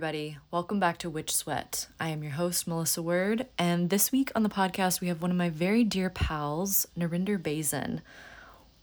Everybody. 0.00 0.38
Welcome 0.50 0.80
back 0.80 0.96
to 1.00 1.10
Witch 1.10 1.36
Sweat. 1.36 1.86
I 2.00 2.08
am 2.08 2.22
your 2.22 2.32
host, 2.32 2.66
Melissa 2.66 3.02
Ward, 3.02 3.46
and 3.58 3.90
this 3.90 4.10
week 4.10 4.32
on 4.34 4.42
the 4.42 4.48
podcast, 4.48 5.02
we 5.02 5.08
have 5.08 5.20
one 5.20 5.30
of 5.30 5.36
my 5.36 5.50
very 5.50 5.84
dear 5.84 6.08
pals, 6.08 6.86
Narinder 6.98 7.36
Bazen, 7.36 8.00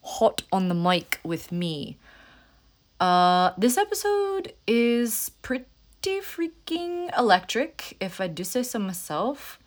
hot 0.03 0.43
on 0.52 0.67
the 0.67 0.76
mic 0.76 1.20
with 1.23 1.52
me. 1.52 1.98
Uh, 2.99 3.49
this 3.57 3.80
episode 3.80 4.53
is 4.67 5.31
pretty 5.41 5.66
freaking 6.05 7.09
electric, 7.18 7.98
if 7.99 8.21
I 8.21 8.27
do 8.27 8.43
say 8.43 8.62
so 8.62 8.77
myself. 8.77 9.57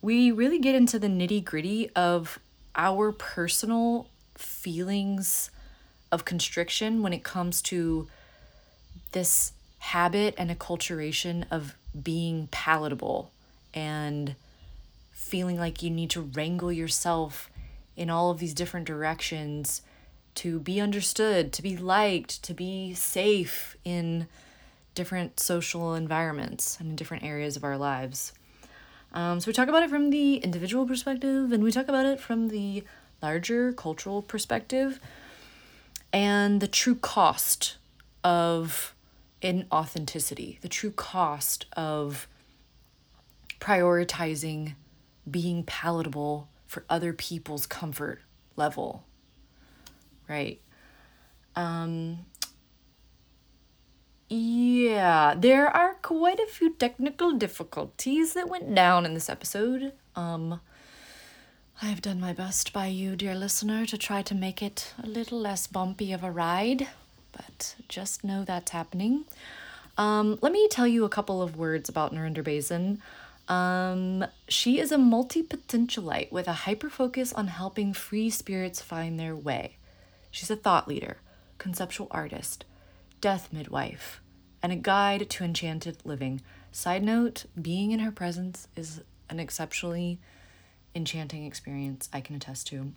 We 0.00 0.30
really 0.30 0.58
get 0.58 0.74
into 0.74 0.98
the 0.98 1.08
nitty 1.08 1.44
gritty 1.44 1.90
of 1.90 2.38
our 2.74 3.12
personal 3.12 4.08
feelings 4.34 5.50
of 6.10 6.24
constriction 6.24 7.02
when 7.02 7.12
it 7.12 7.22
comes 7.22 7.60
to 7.64 8.08
this 9.12 9.52
habit 9.84 10.34
and 10.38 10.50
acculturation 10.50 11.44
of 11.50 11.74
being 12.02 12.48
palatable 12.50 13.30
and 13.74 14.34
feeling 15.12 15.58
like 15.58 15.82
you 15.82 15.90
need 15.90 16.08
to 16.08 16.22
wrangle 16.22 16.72
yourself 16.72 17.50
in 17.94 18.08
all 18.08 18.30
of 18.30 18.38
these 18.38 18.54
different 18.54 18.86
directions 18.86 19.82
to 20.34 20.58
be 20.58 20.80
understood, 20.80 21.52
to 21.52 21.60
be 21.60 21.76
liked, 21.76 22.42
to 22.42 22.54
be 22.54 22.94
safe 22.94 23.76
in 23.84 24.26
different 24.94 25.38
social 25.38 25.94
environments 25.94 26.80
and 26.80 26.88
in 26.88 26.96
different 26.96 27.22
areas 27.22 27.54
of 27.54 27.62
our 27.62 27.76
lives. 27.76 28.32
Um, 29.12 29.38
so 29.38 29.48
we 29.48 29.52
talk 29.52 29.68
about 29.68 29.82
it 29.82 29.90
from 29.90 30.08
the 30.08 30.36
individual 30.36 30.86
perspective 30.86 31.52
and 31.52 31.62
we 31.62 31.70
talk 31.70 31.88
about 31.88 32.06
it 32.06 32.18
from 32.18 32.48
the 32.48 32.84
larger 33.22 33.70
cultural 33.74 34.22
perspective 34.22 34.98
and 36.10 36.62
the 36.62 36.68
true 36.68 36.94
cost 36.94 37.76
of 38.24 38.93
inauthenticity, 39.44 40.60
the 40.62 40.68
true 40.68 40.90
cost 40.90 41.66
of 41.76 42.26
prioritizing 43.60 44.74
being 45.30 45.62
palatable 45.62 46.48
for 46.66 46.84
other 46.88 47.12
people's 47.12 47.66
comfort 47.66 48.20
level. 48.56 49.04
Right? 50.28 50.60
Um, 51.54 52.20
yeah, 54.28 55.34
there 55.36 55.68
are 55.68 55.94
quite 56.00 56.40
a 56.40 56.46
few 56.46 56.74
technical 56.74 57.32
difficulties 57.32 58.32
that 58.32 58.48
went 58.48 58.74
down 58.74 59.04
in 59.04 59.12
this 59.12 59.28
episode. 59.28 59.92
Um, 60.16 60.60
I've 61.82 62.00
done 62.00 62.20
my 62.20 62.32
best 62.32 62.72
by 62.72 62.86
you, 62.86 63.14
dear 63.14 63.34
listener, 63.34 63.84
to 63.86 63.98
try 63.98 64.22
to 64.22 64.34
make 64.34 64.62
it 64.62 64.94
a 65.02 65.06
little 65.06 65.38
less 65.38 65.66
bumpy 65.66 66.12
of 66.12 66.24
a 66.24 66.30
ride 66.30 66.88
but 67.34 67.74
just 67.88 68.24
know 68.24 68.44
that's 68.44 68.70
happening. 68.70 69.24
Um, 69.96 70.38
let 70.42 70.52
me 70.52 70.68
tell 70.68 70.86
you 70.86 71.04
a 71.04 71.08
couple 71.08 71.42
of 71.42 71.56
words 71.56 71.88
about 71.88 72.12
Narinder 72.12 72.42
Bazen. 72.42 73.00
Um, 73.48 74.24
she 74.48 74.80
is 74.80 74.90
a 74.90 74.98
multi 74.98 75.42
potentialite 75.42 76.32
with 76.32 76.48
a 76.48 76.52
hyper 76.64 76.88
focus 76.88 77.32
on 77.32 77.48
helping 77.48 77.92
free 77.92 78.30
spirits 78.30 78.80
find 78.80 79.20
their 79.20 79.36
way. 79.36 79.76
She's 80.30 80.50
a 80.50 80.56
thought 80.56 80.88
leader, 80.88 81.18
conceptual 81.58 82.08
artist, 82.10 82.64
death 83.20 83.52
midwife, 83.52 84.20
and 84.62 84.72
a 84.72 84.76
guide 84.76 85.28
to 85.30 85.44
enchanted 85.44 85.98
living. 86.04 86.40
Side 86.72 87.04
note 87.04 87.44
being 87.60 87.92
in 87.92 88.00
her 88.00 88.10
presence 88.10 88.66
is 88.74 89.02
an 89.28 89.38
exceptionally 89.38 90.18
enchanting 90.94 91.44
experience 91.44 92.08
I 92.12 92.20
can 92.20 92.34
attest 92.34 92.66
to. 92.68 92.92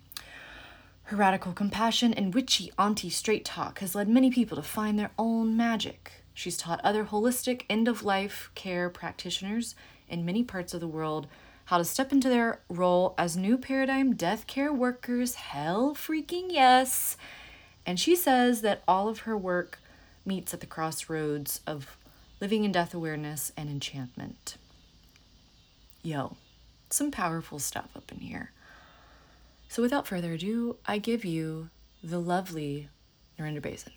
Her 1.08 1.16
radical 1.16 1.54
compassion 1.54 2.14
and 2.14 2.34
witchy 2.34 2.70
auntie 2.78 3.10
straight 3.10 3.46
talk 3.46 3.80
has 3.80 3.96
led 3.96 4.10
many 4.10 4.30
people 4.30 4.58
to 4.58 4.62
find 4.62 5.00
their 5.00 5.12
own 5.18 5.56
magic. 5.56 6.12
She's 6.34 6.58
taught 6.58 6.82
other 6.84 7.06
holistic 7.06 7.62
end 7.70 7.88
of 7.88 8.04
life 8.04 8.52
care 8.56 8.90
practitioners 8.90 9.74
in 10.10 10.26
many 10.26 10.44
parts 10.44 10.74
of 10.74 10.82
the 10.82 10.88
world 10.88 11.28
how 11.64 11.78
to 11.78 11.86
step 11.86 12.12
into 12.12 12.28
their 12.28 12.60
role 12.68 13.16
as 13.18 13.38
new 13.38 13.58
paradigm 13.58 14.16
death 14.16 14.48
care 14.48 14.74
workers. 14.74 15.36
Hell 15.36 15.96
freaking 15.96 16.48
yes! 16.50 17.16
And 17.86 17.98
she 17.98 18.14
says 18.14 18.60
that 18.60 18.84
all 18.86 19.08
of 19.08 19.20
her 19.20 19.38
work 19.38 19.80
meets 20.26 20.54
at 20.54 20.60
the 20.60 20.66
crossroads 20.66 21.62
of 21.66 21.96
living 22.42 22.66
in 22.66 22.74
death 22.74 22.94
awareness 22.94 23.54
and 23.56 23.70
enchantment. 23.70 24.58
Yo, 26.04 26.36
some 26.90 27.12
powerful 27.12 27.60
stuff 27.60 27.92
up 27.96 28.12
in 28.12 28.20
here. 28.20 28.52
So 29.78 29.84
without 29.84 30.08
further 30.08 30.34
ado, 30.34 30.78
I 30.88 30.98
give 30.98 31.24
you 31.24 31.70
the 32.02 32.18
lovely 32.18 32.90
Narinder 33.38 33.62
Bazen. 33.62 33.92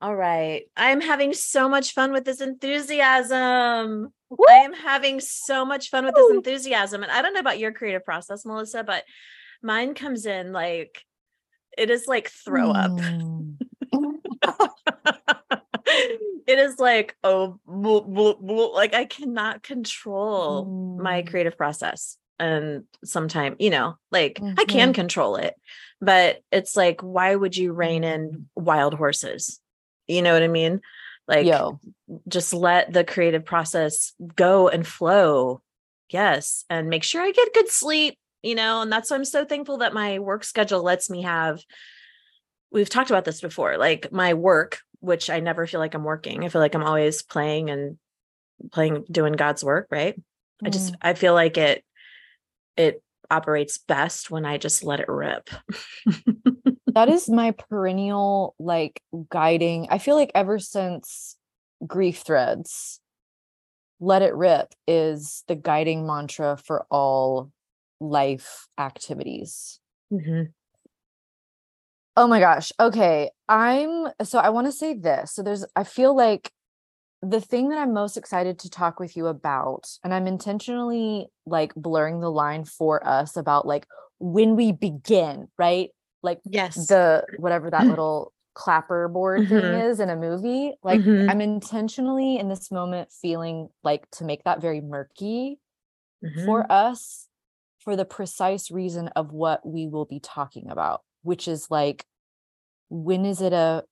All 0.00 0.16
right. 0.16 0.62
I'm 0.74 1.02
having 1.02 1.34
so 1.34 1.68
much 1.68 1.92
fun 1.92 2.12
with 2.12 2.24
this 2.24 2.40
enthusiasm. 2.40 4.10
Woo! 4.30 4.46
I 4.48 4.54
am 4.54 4.72
having 4.72 5.20
so 5.20 5.66
much 5.66 5.90
fun 5.90 6.06
with 6.06 6.14
this 6.14 6.30
enthusiasm. 6.30 7.02
And 7.02 7.12
I 7.12 7.20
don't 7.20 7.34
know 7.34 7.40
about 7.40 7.58
your 7.58 7.72
creative 7.72 8.06
process, 8.06 8.46
Melissa, 8.46 8.82
but 8.82 9.04
mine 9.62 9.92
comes 9.92 10.24
in 10.24 10.50
like 10.54 11.04
it 11.76 11.90
is 11.90 12.06
like 12.06 12.30
throw 12.30 12.70
up. 12.70 12.92
Mm. 12.92 13.58
it 16.46 16.58
is 16.58 16.78
like, 16.78 17.18
oh, 17.22 17.60
like 17.66 18.94
I 18.94 19.04
cannot 19.04 19.62
control 19.62 20.64
mm. 20.64 21.02
my 21.02 21.20
creative 21.20 21.58
process 21.58 22.16
and 22.40 22.84
sometimes 23.04 23.56
you 23.60 23.70
know 23.70 23.96
like 24.10 24.34
mm-hmm. 24.34 24.58
i 24.58 24.64
can 24.64 24.92
control 24.92 25.36
it 25.36 25.54
but 26.00 26.40
it's 26.50 26.74
like 26.76 27.00
why 27.02 27.34
would 27.34 27.56
you 27.56 27.72
rein 27.72 28.02
in 28.02 28.30
mm-hmm. 28.30 28.64
wild 28.64 28.94
horses 28.94 29.60
you 30.08 30.22
know 30.22 30.32
what 30.32 30.42
i 30.42 30.48
mean 30.48 30.80
like 31.28 31.46
Yo. 31.46 31.78
just 32.26 32.52
let 32.52 32.92
the 32.92 33.04
creative 33.04 33.44
process 33.44 34.12
go 34.34 34.68
and 34.68 34.86
flow 34.86 35.60
yes 36.08 36.64
and 36.70 36.88
make 36.88 37.04
sure 37.04 37.22
i 37.22 37.30
get 37.30 37.54
good 37.54 37.68
sleep 37.68 38.18
you 38.42 38.54
know 38.54 38.82
and 38.82 38.90
that's 38.90 39.10
why 39.10 39.16
i'm 39.16 39.24
so 39.24 39.44
thankful 39.44 39.78
that 39.78 39.94
my 39.94 40.18
work 40.18 40.42
schedule 40.42 40.82
lets 40.82 41.10
me 41.10 41.22
have 41.22 41.62
we've 42.72 42.90
talked 42.90 43.10
about 43.10 43.24
this 43.24 43.40
before 43.40 43.76
like 43.76 44.10
my 44.10 44.34
work 44.34 44.80
which 45.00 45.28
i 45.30 45.40
never 45.40 45.66
feel 45.66 45.80
like 45.80 45.94
i'm 45.94 46.04
working 46.04 46.44
i 46.44 46.48
feel 46.48 46.60
like 46.60 46.74
i'm 46.74 46.84
always 46.84 47.22
playing 47.22 47.70
and 47.70 47.98
playing 48.72 49.04
doing 49.10 49.34
god's 49.34 49.62
work 49.62 49.86
right 49.90 50.16
mm. 50.16 50.66
i 50.66 50.70
just 50.70 50.92
mm. 50.92 50.96
i 51.02 51.14
feel 51.14 51.34
like 51.34 51.58
it 51.58 51.84
it 52.76 53.02
operates 53.30 53.78
best 53.78 54.30
when 54.30 54.44
I 54.44 54.58
just 54.58 54.82
let 54.82 55.00
it 55.00 55.08
rip. 55.08 55.50
that 56.94 57.08
is 57.08 57.28
my 57.28 57.52
perennial 57.52 58.54
like 58.58 59.02
guiding. 59.30 59.86
I 59.90 59.98
feel 59.98 60.16
like 60.16 60.32
ever 60.34 60.58
since 60.58 61.36
grief 61.86 62.18
threads, 62.18 63.00
let 64.00 64.22
it 64.22 64.34
rip 64.34 64.74
is 64.86 65.44
the 65.46 65.54
guiding 65.54 66.06
mantra 66.06 66.56
for 66.56 66.86
all 66.90 67.52
life 68.00 68.66
activities. 68.78 69.78
Mm-hmm. 70.12 70.50
Oh 72.16 72.26
my 72.26 72.40
gosh. 72.40 72.72
Okay. 72.80 73.30
I'm 73.48 74.08
so 74.22 74.38
I 74.38 74.50
want 74.50 74.66
to 74.66 74.72
say 74.72 74.94
this. 74.94 75.32
So 75.32 75.42
there's, 75.42 75.64
I 75.76 75.84
feel 75.84 76.14
like 76.14 76.50
the 77.22 77.40
thing 77.40 77.68
that 77.68 77.78
I'm 77.78 77.92
most 77.92 78.16
excited 78.16 78.58
to 78.60 78.70
talk 78.70 78.98
with 78.98 79.16
you 79.16 79.26
about, 79.26 79.88
and 80.02 80.14
I'm 80.14 80.26
intentionally 80.26 81.28
like 81.46 81.74
blurring 81.74 82.20
the 82.20 82.30
line 82.30 82.64
for 82.64 83.06
us 83.06 83.36
about 83.36 83.66
like 83.66 83.86
when 84.18 84.56
we 84.56 84.72
begin, 84.72 85.48
right? 85.58 85.90
Like 86.22 86.40
yes, 86.44 86.86
the 86.88 87.24
whatever 87.38 87.70
that 87.70 87.86
little 87.86 88.32
clapper 88.54 89.08
board 89.08 89.42
mm-hmm. 89.42 89.60
thing 89.60 89.80
is 89.80 90.00
in 90.00 90.10
a 90.10 90.16
movie. 90.16 90.72
Like 90.82 91.00
mm-hmm. 91.00 91.30
I'm 91.30 91.40
intentionally 91.40 92.38
in 92.38 92.48
this 92.48 92.70
moment 92.70 93.10
feeling 93.12 93.68
like 93.84 94.10
to 94.12 94.24
make 94.24 94.44
that 94.44 94.60
very 94.60 94.80
murky 94.80 95.58
mm-hmm. 96.24 96.44
for 96.46 96.70
us 96.70 97.28
for 97.80 97.96
the 97.96 98.04
precise 98.04 98.70
reason 98.70 99.08
of 99.08 99.32
what 99.32 99.66
we 99.66 99.86
will 99.86 100.04
be 100.04 100.20
talking 100.20 100.70
about, 100.70 101.02
which 101.22 101.48
is 101.48 101.70
like 101.70 102.04
when 102.88 103.24
is 103.24 103.40
it 103.40 103.52
a 103.52 103.84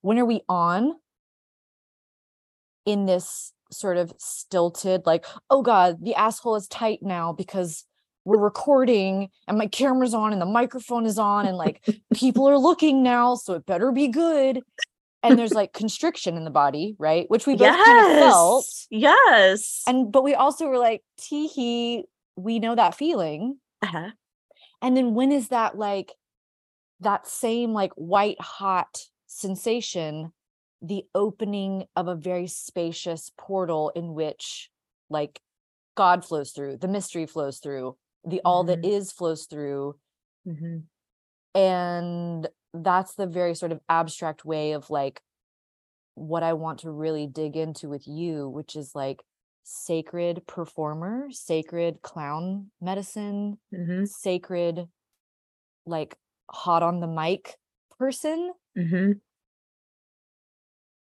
when 0.00 0.18
are 0.18 0.24
we 0.24 0.40
on 0.48 0.94
in 2.86 3.04
this 3.06 3.52
sort 3.70 3.96
of 3.96 4.12
stilted 4.16 5.04
like 5.06 5.26
oh 5.50 5.60
god 5.60 5.96
the 6.02 6.14
asshole 6.14 6.54
is 6.54 6.68
tight 6.68 7.00
now 7.02 7.32
because 7.32 7.84
we're 8.24 8.38
recording 8.38 9.28
and 9.46 9.58
my 9.58 9.66
camera's 9.66 10.14
on 10.14 10.32
and 10.32 10.40
the 10.40 10.46
microphone 10.46 11.04
is 11.04 11.18
on 11.18 11.46
and 11.46 11.56
like 11.56 11.84
people 12.14 12.48
are 12.48 12.58
looking 12.58 13.02
now 13.02 13.34
so 13.34 13.54
it 13.54 13.66
better 13.66 13.92
be 13.92 14.08
good 14.08 14.62
and 15.22 15.38
there's 15.38 15.54
like 15.54 15.72
constriction 15.72 16.36
in 16.36 16.44
the 16.44 16.50
body 16.50 16.94
right 16.98 17.28
which 17.28 17.46
we 17.46 17.54
both 17.54 17.62
yes. 17.62 17.86
kind 17.86 18.12
of 18.12 18.18
felt 18.18 18.66
yes 18.90 19.82
and 19.86 20.12
but 20.12 20.22
we 20.22 20.34
also 20.34 20.66
were 20.66 20.78
like 20.78 21.02
tee 21.18 21.46
hee 21.48 22.04
we 22.36 22.58
know 22.58 22.74
that 22.74 22.94
feeling 22.94 23.58
uh-huh. 23.82 24.10
and 24.82 24.96
then 24.96 25.14
when 25.14 25.32
is 25.32 25.48
that 25.48 25.76
like 25.76 26.12
that 27.00 27.26
same 27.26 27.72
like 27.72 27.92
white 27.94 28.40
hot 28.40 29.02
sensation 29.26 30.32
the 30.82 31.04
opening 31.14 31.86
of 31.96 32.08
a 32.08 32.14
very 32.14 32.46
spacious 32.46 33.32
portal 33.38 33.90
in 33.94 34.14
which 34.14 34.70
like 35.08 35.40
god 35.96 36.24
flows 36.24 36.50
through 36.50 36.76
the 36.76 36.88
mystery 36.88 37.26
flows 37.26 37.58
through 37.58 37.96
the 38.24 38.40
all 38.44 38.64
mm-hmm. 38.64 38.80
that 38.80 38.88
is 38.88 39.12
flows 39.12 39.46
through 39.46 39.96
mm-hmm. 40.46 40.78
and 41.58 42.48
that's 42.74 43.14
the 43.14 43.26
very 43.26 43.54
sort 43.54 43.72
of 43.72 43.80
abstract 43.88 44.44
way 44.44 44.72
of 44.72 44.90
like 44.90 45.20
what 46.16 46.42
I 46.42 46.54
want 46.54 46.80
to 46.80 46.90
really 46.90 47.26
dig 47.26 47.56
into 47.56 47.88
with 47.88 48.08
you, 48.08 48.48
which 48.48 48.74
is 48.74 48.94
like 48.94 49.22
sacred 49.62 50.46
performer, 50.46 51.28
sacred 51.30 52.02
clown 52.02 52.70
medicine, 52.80 53.58
Mm-hmm. 53.72 54.04
sacred 54.06 54.88
like 55.84 56.16
hot 56.50 56.82
on 56.82 57.00
the 57.00 57.06
mic 57.06 57.56
person 57.98 58.52
Mm-hmm. 58.76 59.12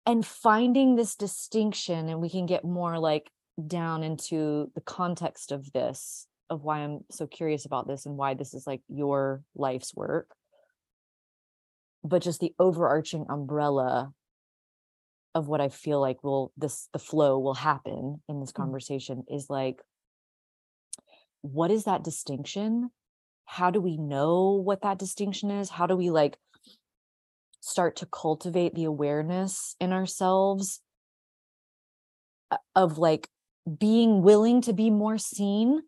And 0.07 0.25
finding 0.25 0.95
this 0.95 1.15
distinction 1.15 2.07
and 2.07 2.21
we 2.21 2.29
can 2.29 2.45
get 2.45 2.63
more 2.63 2.97
like 2.97 3.29
down 3.67 4.03
into 4.03 4.71
the 4.73 4.81
context 4.81 5.51
of 5.51 5.71
this 5.73 6.27
of 6.49 6.63
why 6.63 6.79
I'm 6.79 7.01
so 7.11 7.27
curious 7.27 7.65
about 7.65 7.89
this 7.89 8.05
and 8.05 8.15
why 8.15 8.33
this 8.33 8.53
is 8.53 8.65
like 8.65 8.81
your 8.87 9.43
life's 9.53 9.93
work. 9.93 10.31
But 12.05 12.21
just 12.21 12.39
the 12.39 12.55
overarching 12.57 13.25
umbrella 13.27 14.13
of 15.35 15.49
what 15.49 15.59
I 15.59 15.67
feel 15.67 15.99
like 15.99 16.23
will 16.23 16.53
this 16.55 16.87
the 16.93 16.99
flow 16.99 17.37
will 17.37 17.53
happen 17.53 18.21
in 18.29 18.39
this 18.39 18.53
Mm. 18.53 18.55
conversation 18.55 19.25
is 19.27 19.49
like 19.49 19.81
what 21.41 21.69
is 21.69 21.83
that 21.83 22.03
distinction? 22.03 22.91
How 23.43 23.71
do 23.71 23.81
we 23.81 23.97
know 23.97 24.51
what 24.51 24.81
that 24.83 24.99
distinction 24.99 25.51
is? 25.51 25.69
How 25.69 25.85
do 25.85 25.97
we 25.97 26.09
like 26.09 26.37
start 27.67 27.97
to 27.97 28.05
cultivate 28.05 28.73
the 28.73 28.85
awareness 28.85 29.75
in 29.81 29.91
ourselves 29.91 30.81
uh, 32.49 32.57
of 32.75 32.97
like 32.97 33.27
being 33.77 34.21
willing 34.21 34.61
to 34.61 34.71
be 34.71 34.89
more 34.89 35.17
seen 35.17 35.81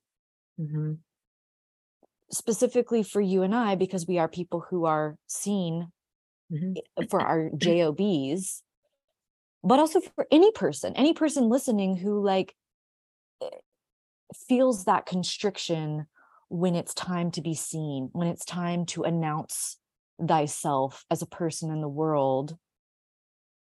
Mm-hmm. 0.59 0.95
specifically 2.31 3.01
for 3.01 3.21
you 3.21 3.43
and 3.43 3.55
I 3.55 3.75
because 3.75 4.05
we 4.05 4.19
are 4.19 4.27
people 4.27 4.65
who 4.69 4.85
are 4.85 5.15
seen 5.27 5.87
Mm-hmm. 6.51 7.05
for 7.09 7.21
our 7.21 7.49
jobs 7.57 8.61
but 9.63 9.79
also 9.79 10.01
for 10.01 10.27
any 10.31 10.51
person 10.51 10.93
any 10.95 11.13
person 11.13 11.47
listening 11.47 11.95
who 11.95 12.21
like 12.21 12.55
eh, 13.41 13.47
feels 14.47 14.83
that 14.85 15.05
constriction 15.05 16.07
when 16.49 16.75
it's 16.75 16.93
time 16.93 17.31
to 17.31 17.41
be 17.41 17.53
seen 17.53 18.09
when 18.11 18.27
it's 18.27 18.43
time 18.43 18.85
to 18.85 19.03
announce 19.03 19.77
thyself 20.25 21.06
as 21.10 21.21
a 21.21 21.25
person 21.27 21.71
in 21.71 21.81
the 21.81 21.88
world 21.89 22.57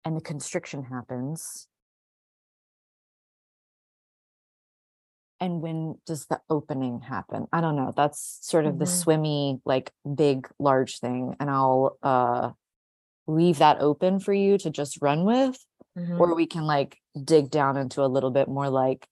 and 0.06 0.16
the 0.16 0.22
constriction 0.22 0.84
happens 0.86 1.68
and 5.40 5.62
when 5.62 5.96
does 6.06 6.26
the 6.28 6.40
opening 6.50 7.02
happen 7.02 7.48
i 7.54 7.62
don't 7.62 7.76
know 7.76 7.94
that's 7.96 8.40
sort 8.42 8.66
of 8.66 8.80
the 8.80 8.86
Mhm. 8.86 8.88
swimmy 8.88 9.62
like 9.66 9.92
big 10.16 10.48
large 10.60 11.00
thing 11.00 11.36
and 11.40 11.50
i'll 11.50 11.98
uh 12.04 12.52
leave 13.28 13.60
that 13.60 13.80
open 13.80 14.20
for 14.20 14.34
you 14.34 14.58
to 14.58 14.70
just 14.70 15.02
run 15.02 15.24
with 15.24 15.58
Mm-hmm. 15.98 16.22
or 16.22 16.36
we 16.36 16.46
can 16.46 16.64
like 16.66 16.98
dig 17.22 17.50
down 17.50 17.76
into 17.76 18.04
a 18.04 18.08
little 18.08 18.32
bit 18.32 18.48
more 18.48 18.70
like 18.70 19.08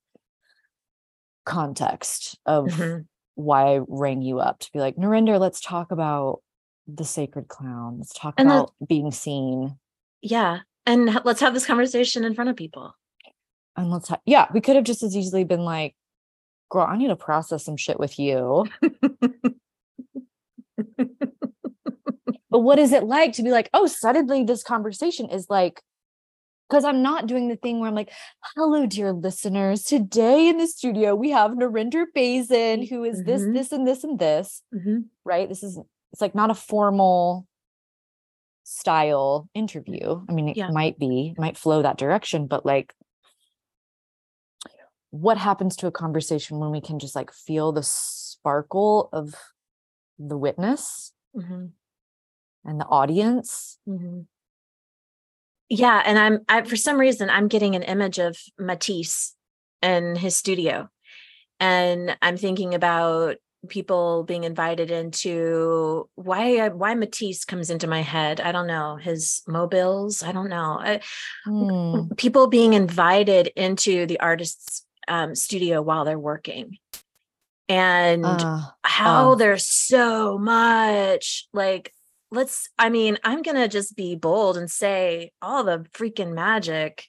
context 1.45 2.37
of 2.45 2.65
Mhm. 2.67 3.05
why 3.35 3.75
I 3.75 3.79
rang 3.87 4.21
you 4.21 4.39
up 4.39 4.59
to 4.59 4.71
be 4.71 4.79
like, 4.79 4.95
Narinder, 4.95 5.39
let's 5.39 5.59
talk 5.59 5.91
about 5.91 6.41
the 6.87 7.03
sacred 7.05 7.47
clown. 7.47 7.97
Let's 7.99 8.13
talk 8.13 8.35
And 8.37 8.47
about 8.49 8.73
being 8.87 9.11
seen. 9.11 9.77
Yeah. 10.21 10.59
And 10.85 11.19
let's 11.25 11.41
have 11.41 11.53
this 11.53 11.65
conversation 11.65 12.23
in 12.23 12.33
front 12.33 12.49
of 12.49 12.55
people. 12.55 12.95
And 13.75 13.91
let's, 13.91 14.07
ha- 14.09 14.21
yeah, 14.25 14.47
we 14.53 14.61
could 14.61 14.75
have 14.75 14.85
just 14.85 15.03
as 15.03 15.15
easily 15.15 15.43
been 15.43 15.65
like, 15.65 15.95
girl, 16.71 16.85
I 16.89 16.97
need 16.97 17.07
to 17.09 17.15
process 17.15 17.65
some 17.65 17.77
shit 17.77 17.99
with 17.99 18.17
you. 18.17 18.65
But 22.49 22.59
what 22.59 22.79
is 22.79 22.93
it 22.93 23.03
like 23.03 23.33
to 23.33 23.43
be 23.43 23.51
like, 23.51 23.69
oh, 23.73 23.87
suddenly 23.87 24.43
this 24.43 24.63
conversation 24.63 25.29
is 25.29 25.47
like, 25.49 25.81
because 26.69 26.85
I'm 26.85 27.01
not 27.03 27.27
doing 27.27 27.49
the 27.49 27.57
thing 27.57 27.79
where 27.79 27.89
I'm 27.89 27.95
like, 27.95 28.11
hello, 28.55 28.85
dear 28.85 29.11
listeners. 29.11 29.83
Today 29.83 30.47
in 30.47 30.57
the 30.57 30.65
studio, 30.67 31.13
we 31.13 31.29
have 31.31 31.51
Narinder 31.51 32.05
Bazen, 32.15 32.83
who 32.89 33.03
is 33.03 33.23
this, 33.23 33.41
Mhm. 33.41 33.53
this, 33.53 33.71
and 33.73 33.85
this, 33.85 34.03
and 34.03 34.17
this. 34.17 34.61
Mhm. 34.73 35.05
right? 35.25 35.47
This 35.49 35.61
is 35.61 35.77
it's 36.17 36.21
like 36.23 36.33
not 36.33 36.49
a 36.49 36.55
formal 36.55 37.45
style 38.63 39.47
interview. 39.53 40.19
I 40.27 40.33
mean, 40.33 40.49
it 40.49 40.57
Yeah. 40.57 40.71
might 40.71 40.97
be, 40.97 41.35
it 41.37 41.39
might 41.39 41.55
flow 41.55 41.83
that 41.83 41.99
direction, 41.99 42.47
but 42.47 42.65
like 42.65 42.91
what 45.11 45.37
happens 45.37 45.75
to 45.75 45.85
a 45.85 45.91
conversation 45.91 46.57
when 46.57 46.71
we 46.71 46.81
can 46.81 46.97
just 46.97 47.15
like 47.15 47.31
feel 47.31 47.71
the 47.71 47.83
sparkle 47.83 49.09
of 49.13 49.35
the 50.17 50.35
witness 50.39 51.13
Mhm. 51.35 51.73
and 52.65 52.81
the 52.81 52.85
audience? 52.87 53.77
Mhm. 53.87 54.25
Yeah, 55.69 56.01
and 56.03 56.17
I'm 56.17 56.43
I 56.49 56.63
for 56.63 56.77
some 56.77 56.97
reason 56.97 57.29
I'm 57.29 57.47
getting 57.47 57.75
an 57.75 57.83
image 57.83 58.17
of 58.17 58.39
Matisse 58.57 59.35
in 59.83 60.15
his 60.15 60.35
studio. 60.35 60.89
And 61.59 62.17
I'm 62.23 62.37
thinking 62.37 62.73
about 62.73 63.37
people 63.67 64.23
being 64.23 64.43
invited 64.43 64.91
into 64.91 66.09
why 66.15 66.69
why 66.69 66.93
Matisse 66.95 67.45
comes 67.45 67.69
into 67.69 67.87
my 67.87 68.01
head. 68.01 68.39
I 68.39 68.51
don't 68.51 68.67
know, 68.67 68.95
his 68.97 69.41
mobiles, 69.47 70.23
I 70.23 70.31
don't 70.31 70.49
know. 70.49 70.77
I, 70.79 71.01
Hmm. 71.45 72.09
people 72.17 72.47
being 72.47 72.73
invited 72.73 73.47
into 73.55 74.05
the 74.05 74.19
artist's 74.19 74.85
um, 75.07 75.35
studio 75.35 75.81
while 75.81 76.05
they're 76.05 76.19
working. 76.19 76.77
And 77.69 78.23
Ah, 78.25 78.75
how 78.83 79.31
Oh. 79.31 79.35
there's 79.35 79.65
so 79.65 80.37
much 80.37 81.47
like 81.53 81.93
let's 82.31 82.69
i 82.77 82.89
mean 82.89 83.17
i'm 83.23 83.41
gonna 83.41 83.67
just 83.69 83.95
be 83.95 84.15
bold 84.15 84.57
and 84.57 84.69
say 84.69 85.31
all 85.41 85.63
the 85.63 85.79
freaking 85.93 86.33
magic 86.33 87.05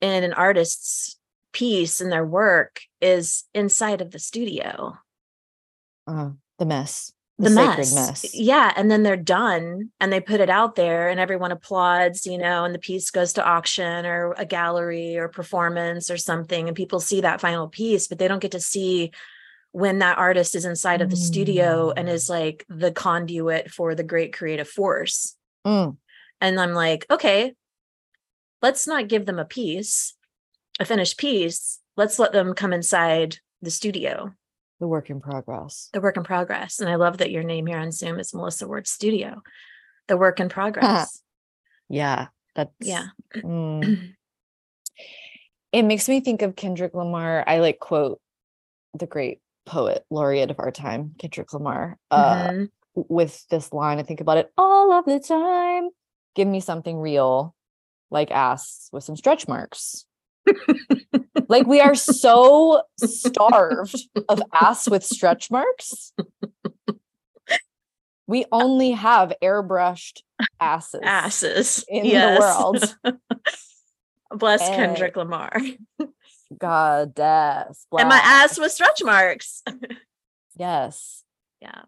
in 0.00 0.24
an 0.24 0.32
artist's 0.34 1.18
piece 1.52 2.00
and 2.02 2.12
their 2.12 2.24
work 2.26 2.80
is 3.00 3.44
inside 3.54 4.00
of 4.02 4.10
the 4.10 4.18
studio 4.18 4.96
uh, 6.06 6.30
the 6.58 6.66
mess. 6.66 7.12
the, 7.38 7.50
sacred 7.50 7.76
mess. 7.78 7.94
mess. 7.94 8.34
yeah 8.34 8.72
and 8.76 8.90
then 8.90 9.02
they're 9.02 9.16
done 9.16 9.90
and 10.00 10.12
they 10.12 10.20
put 10.20 10.40
it 10.40 10.48
out 10.50 10.76
there 10.76 11.08
and 11.08 11.18
everyone 11.18 11.50
applauds 11.52 12.26
you 12.26 12.38
know 12.38 12.64
and 12.64 12.72
the 12.74 12.78
piece 12.78 13.10
goes 13.10 13.32
to 13.32 13.44
auction 13.44 14.06
or 14.06 14.32
a 14.38 14.44
gallery 14.46 15.16
or 15.16 15.28
performance 15.28 16.10
or 16.10 16.16
something 16.16 16.68
and 16.68 16.76
people 16.76 17.00
see 17.00 17.20
that 17.22 17.40
final 17.40 17.66
piece 17.68 18.06
but 18.06 18.18
they 18.18 18.28
don't 18.28 18.38
get 18.42 18.52
to 18.52 18.60
see 18.60 19.10
when 19.72 19.98
that 19.98 20.18
artist 20.18 20.54
is 20.54 20.64
inside 20.64 21.00
of 21.00 21.10
the 21.10 21.16
studio 21.16 21.90
and 21.96 22.06
Mm. 22.08 22.12
is 22.12 22.30
like 22.30 22.64
the 22.68 22.92
conduit 22.92 23.68
for 23.70 23.96
the 23.96 24.04
great 24.04 24.32
creative 24.32 24.68
force 24.68 25.36
Mm, 25.66 25.96
and 26.40 26.60
i'm 26.60 26.72
like 26.74 27.04
okay 27.10 27.54
let's 28.62 28.86
not 28.86 29.08
give 29.08 29.26
them 29.26 29.38
a 29.40 29.44
piece 29.44 30.14
a 30.78 30.84
finished 30.84 31.18
piece 31.18 31.80
let's 31.96 32.18
let 32.20 32.32
them 32.32 32.54
come 32.54 32.72
inside 32.72 33.38
the 33.62 33.70
studio 33.70 34.32
the 34.80 34.88
work 34.88 35.10
in 35.10 35.20
progress. 35.20 35.88
the 35.92 36.00
work 36.00 36.16
in 36.16 36.24
progress. 36.24 36.80
And 36.80 36.88
I 36.88 36.96
love 36.96 37.18
that 37.18 37.30
your 37.30 37.42
name 37.42 37.66
here 37.66 37.78
on 37.78 37.92
Zoom 37.92 38.18
is 38.18 38.34
Melissa 38.34 38.66
Ward 38.66 38.86
Studio, 38.86 39.42
the 40.08 40.16
work 40.16 40.40
in 40.40 40.48
progress. 40.58 41.20
Yeah. 41.88 42.28
That's 42.54 42.72
yeah. 42.80 43.06
mm. 43.36 44.12
it 45.72 45.82
makes 45.82 46.08
me 46.08 46.20
think 46.20 46.42
of 46.42 46.56
Kendrick 46.56 46.94
Lamar. 46.94 47.44
I 47.46 47.58
like 47.58 47.78
quote 47.78 48.20
the 48.98 49.06
great 49.06 49.40
poet 49.66 50.04
laureate 50.10 50.50
of 50.50 50.58
our 50.60 50.70
time, 50.70 51.14
Kendrick 51.18 51.52
Lamar, 51.52 51.98
uh, 52.10 52.48
Mhm. 52.48 52.68
with 52.94 53.44
this 53.48 53.72
line. 53.72 53.98
I 53.98 54.02
think 54.02 54.20
about 54.20 54.36
it 54.38 54.52
all 54.56 54.92
of 54.92 55.04
the 55.04 55.18
time. 55.18 55.88
Give 56.36 56.46
me 56.46 56.60
something 56.60 56.96
real, 56.98 57.54
like 58.10 58.30
ass 58.30 58.88
with 58.92 59.04
some 59.04 59.16
stretch 59.16 59.48
marks. 59.48 60.06
like 61.48 61.66
we 61.66 61.80
are 61.80 61.94
so 61.94 62.82
starved 62.98 63.96
of 64.28 64.42
ass 64.52 64.88
with 64.88 65.04
stretch 65.04 65.50
marks. 65.50 66.12
We 68.26 68.46
only 68.50 68.92
have 68.92 69.34
airbrushed 69.42 70.22
asses. 70.58 71.00
Asses 71.02 71.84
in 71.88 72.04
the 72.04 72.38
world. 72.40 73.18
Bless 74.38 74.62
Eh. 74.62 74.74
Kendrick 74.76 75.16
Lamar. 75.16 75.52
Goddess. 76.58 77.86
And 77.98 78.08
my 78.08 78.20
ass 78.22 78.58
with 78.58 78.72
stretch 78.72 79.02
marks. 79.04 79.62
Yes. 80.56 81.22
yeah. 81.60 81.82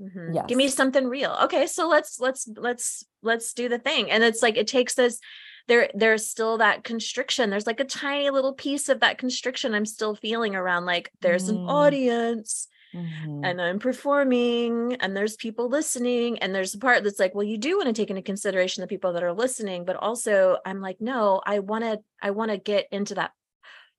Mhm. 0.00 0.46
Give 0.46 0.56
me 0.58 0.68
something 0.68 1.06
real. 1.06 1.36
Okay, 1.44 1.66
so 1.66 1.86
let's 1.88 2.18
let's 2.20 2.48
let's 2.56 3.04
let's 3.22 3.52
do 3.52 3.68
the 3.68 3.78
thing. 3.78 4.10
And 4.10 4.22
it's 4.24 4.42
like 4.42 4.56
it 4.56 4.66
takes 4.66 4.94
this 4.94 5.20
there 5.70 5.90
there's 5.94 6.28
still 6.28 6.58
that 6.58 6.84
constriction. 6.84 7.48
There's 7.48 7.66
like 7.66 7.80
a 7.80 7.84
tiny 7.84 8.28
little 8.30 8.52
piece 8.54 8.88
of 8.90 9.00
that 9.00 9.18
constriction 9.18 9.74
I'm 9.74 9.86
still 9.86 10.14
feeling 10.16 10.54
around 10.56 10.84
like 10.84 11.12
there's 11.22 11.48
an 11.48 11.58
Mm. 11.58 11.68
audience 11.68 12.66
Mhm. 12.94 13.46
and 13.46 13.62
I'm 13.62 13.78
performing 13.78 14.96
and 15.00 15.16
there's 15.16 15.36
people 15.36 15.68
listening 15.68 16.40
and 16.40 16.52
there's 16.52 16.74
a 16.74 16.78
part 16.78 17.04
that's 17.04 17.20
like 17.20 17.34
well 17.36 17.44
you 17.46 17.56
do 17.56 17.76
want 17.76 17.86
to 17.86 17.92
take 17.92 18.10
into 18.10 18.22
consideration 18.22 18.80
the 18.80 18.88
people 18.88 19.12
that 19.12 19.22
are 19.22 19.32
listening 19.32 19.84
but 19.84 19.96
also 19.96 20.58
I'm 20.66 20.80
like 20.80 21.00
no 21.00 21.40
I 21.46 21.60
want 21.60 21.84
to 21.84 22.00
I 22.20 22.30
want 22.32 22.50
to 22.50 22.58
get 22.58 22.88
into 22.90 23.14
that 23.14 23.30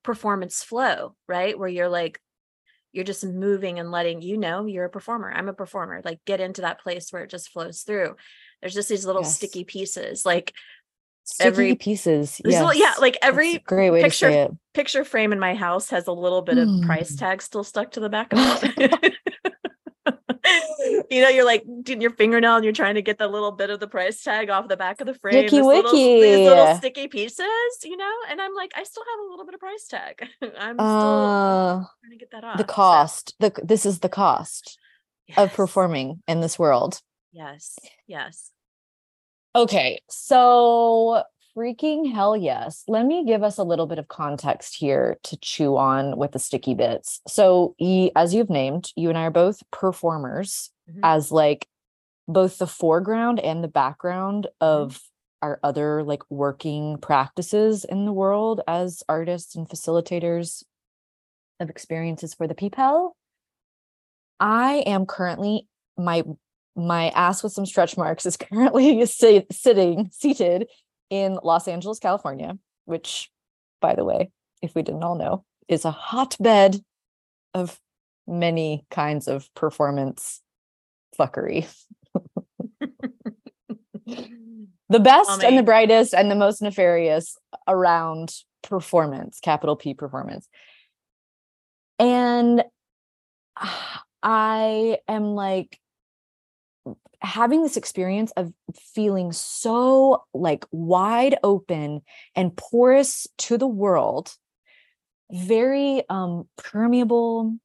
performance 0.03 0.63
flow 0.63 1.15
right 1.27 1.57
where 1.57 1.69
you're 1.69 1.89
like 1.89 2.19
you're 2.91 3.05
just 3.05 3.23
moving 3.23 3.79
and 3.79 3.91
letting 3.91 4.21
you 4.21 4.35
know 4.37 4.65
you're 4.65 4.85
a 4.85 4.89
performer 4.89 5.31
I'm 5.31 5.47
a 5.47 5.53
performer 5.53 6.01
like 6.03 6.19
get 6.25 6.41
into 6.41 6.61
that 6.61 6.81
place 6.81 7.11
where 7.11 7.23
it 7.23 7.29
just 7.29 7.49
flows 7.49 7.83
through 7.83 8.15
there's 8.61 8.73
just 8.73 8.89
these 8.89 9.05
little 9.05 9.23
Yes. 9.23 9.35
sticky 9.37 9.63
pieces 9.63 10.25
like 10.25 10.53
Sticky 11.23 11.47
every 11.47 11.75
pieces. 11.75 12.41
Yes. 12.43 12.59
little- 12.63 12.73
yeah, 12.73 12.93
like 12.99 13.17
every 13.21 13.59
great 13.59 13.91
way 13.91 14.01
picture- 14.01 14.27
to 14.27 14.33
say 14.33 14.41
it. 14.43 14.51
picture 14.73 15.03
frame 15.05 15.31
in 15.31 15.39
my 15.39 15.53
house 15.55 15.89
has 15.89 16.07
a 16.07 16.11
little 16.11 16.41
bit 16.41 16.57
of 16.57 16.67
price 16.85 17.13
Mm. 17.15 17.19
tag 17.19 17.41
still 17.41 17.63
stuck 17.63 17.91
to 17.91 17.99
the 17.99 18.09
back 18.09 18.33
of 18.33 18.39
it. 18.63 19.13
you 21.11 21.21
know, 21.21 21.29
you're 21.29 21.45
like 21.45 21.63
doing 21.83 22.01
your 22.01 22.11
fingernail 22.11 22.55
and 22.55 22.63
you're 22.63 22.73
trying 22.73 22.95
to 22.95 23.01
get 23.01 23.17
the 23.19 23.27
little 23.27 23.51
bit 23.51 23.69
of 23.69 23.79
the 23.79 23.87
price 23.87 24.21
tag 24.23 24.49
off 24.49 24.67
the 24.67 24.75
back 24.77 24.99
of 24.99 25.07
the 25.07 25.13
frame. 25.13 25.33
Sticky 25.47 25.57
this 25.57 25.65
little, 25.65 25.91
these 25.93 26.47
little 26.49 26.75
sticky 26.75 27.07
pieces, 27.07 27.45
you 27.83 27.95
know, 27.95 28.11
and 28.29 28.41
I'm 28.41 28.53
like, 28.55 28.71
I 28.75 28.83
still 28.83 29.03
have 29.03 29.19
a 29.27 29.29
little 29.29 29.45
bit 29.45 29.53
of 29.53 29.59
price 29.59 29.87
tag. 29.87 30.27
I'm 30.59 30.75
still 30.75 30.85
Uh, 30.85 31.73
trying 31.75 32.11
to 32.11 32.17
get 32.17 32.31
that 32.31 32.43
off. 32.43 32.57
the 32.57 32.63
so, 32.63 32.67
cost. 32.73 33.35
The 33.39 33.53
this 33.63 33.85
is 33.85 33.99
the 33.99 34.09
cost 34.09 34.79
of 35.37 35.53
performing 35.53 36.23
in 36.27 36.41
this 36.41 36.57
world. 36.57 37.01
Yes, 37.31 37.77
yes. 38.07 38.51
Okay, 39.55 39.99
so 40.09 41.23
freaking 41.55 42.11
hell 42.11 42.37
yes. 42.37 42.83
Let 42.87 43.05
me 43.05 43.25
give 43.25 43.43
us 43.43 43.57
a 43.57 43.63
little 43.63 43.85
bit 43.85 43.99
of 43.99 44.07
context 44.07 44.75
here 44.77 45.17
to 45.23 45.37
chew 45.37 45.75
on 45.75 46.17
with 46.17 46.31
the 46.31 46.39
sticky 46.39 46.73
bits. 46.73 47.19
So, 47.27 47.75
e, 47.77 48.11
as 48.15 48.33
you've 48.33 48.49
named, 48.49 48.91
you 48.95 49.09
and 49.09 49.17
I 49.17 49.23
are 49.23 49.31
both 49.31 49.61
performers 49.71 50.69
Mhm. 50.89 50.99
as 51.03 51.31
like 51.31 51.67
both 52.27 52.59
the 52.59 52.67
foreground 52.67 53.39
and 53.39 53.63
the 53.63 53.67
background 53.69 54.47
of 54.61 55.01
our 55.41 55.59
other 55.63 56.03
like 56.03 56.23
working 56.31 56.97
practices 56.99 57.85
in 57.85 58.05
the 58.05 58.13
world 58.13 58.61
as 58.67 59.03
artists 59.09 59.55
and 59.55 59.67
facilitators 59.69 60.63
of 61.59 61.69
experiences 61.69 62.33
for 62.35 62.47
the 62.47 62.55
people. 62.55 63.15
I 64.39 64.83
am 64.85 65.05
currently 65.05 65.67
my 65.97 66.23
my 66.75 67.09
ass 67.09 67.43
with 67.43 67.53
some 67.53 67.65
stretch 67.65 67.97
marks 67.97 68.25
is 68.25 68.37
currently 68.37 69.05
si- 69.05 69.45
sitting 69.51 70.09
seated 70.11 70.67
in 71.09 71.37
Los 71.43 71.67
Angeles, 71.67 71.99
California, 71.99 72.57
which, 72.85 73.29
by 73.81 73.95
the 73.95 74.05
way, 74.05 74.31
if 74.61 74.75
we 74.75 74.81
didn't 74.81 75.03
all 75.03 75.15
know, 75.15 75.43
is 75.67 75.85
a 75.85 75.91
hotbed 75.91 76.81
of 77.53 77.79
many 78.27 78.85
kinds 78.89 79.27
of 79.27 79.53
performance 79.55 80.41
fuckery. 81.19 81.67
The 84.91 84.99
best 84.99 85.41
and 85.41 85.57
the 85.57 85.63
brightest 85.63 86.13
and 86.13 86.29
the 86.29 86.35
most 86.35 86.61
nefarious 86.61 87.37
around 87.65 88.33
performance, 88.61 89.39
capital 89.39 89.77
P 89.77 89.93
performance. 89.93 90.49
And 91.97 92.63
I 94.23 94.97
am 95.07 95.33
like 95.33 95.79
having 97.21 97.63
this 97.63 97.77
experience 97.77 98.31
of 98.31 98.51
feeling 98.93 99.31
so 99.31 100.23
like 100.33 100.65
wide 100.71 101.37
open 101.43 102.01
and 102.35 102.55
porous 102.55 103.27
to 103.37 103.57
the 103.57 103.67
world, 103.67 104.35
very 105.31 106.03
um 106.09 106.47
permeable, 106.57 107.57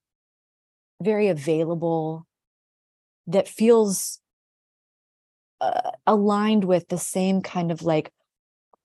very 1.01 1.29
available, 1.29 2.27
that 3.27 3.49
feels 3.49 4.21
uh, 5.61 5.91
aligned 6.07 6.65
with 6.65 6.89
the 6.89 6.99
same 6.99 7.41
kind 7.41 7.71
of 7.71 7.83
like 7.83 8.13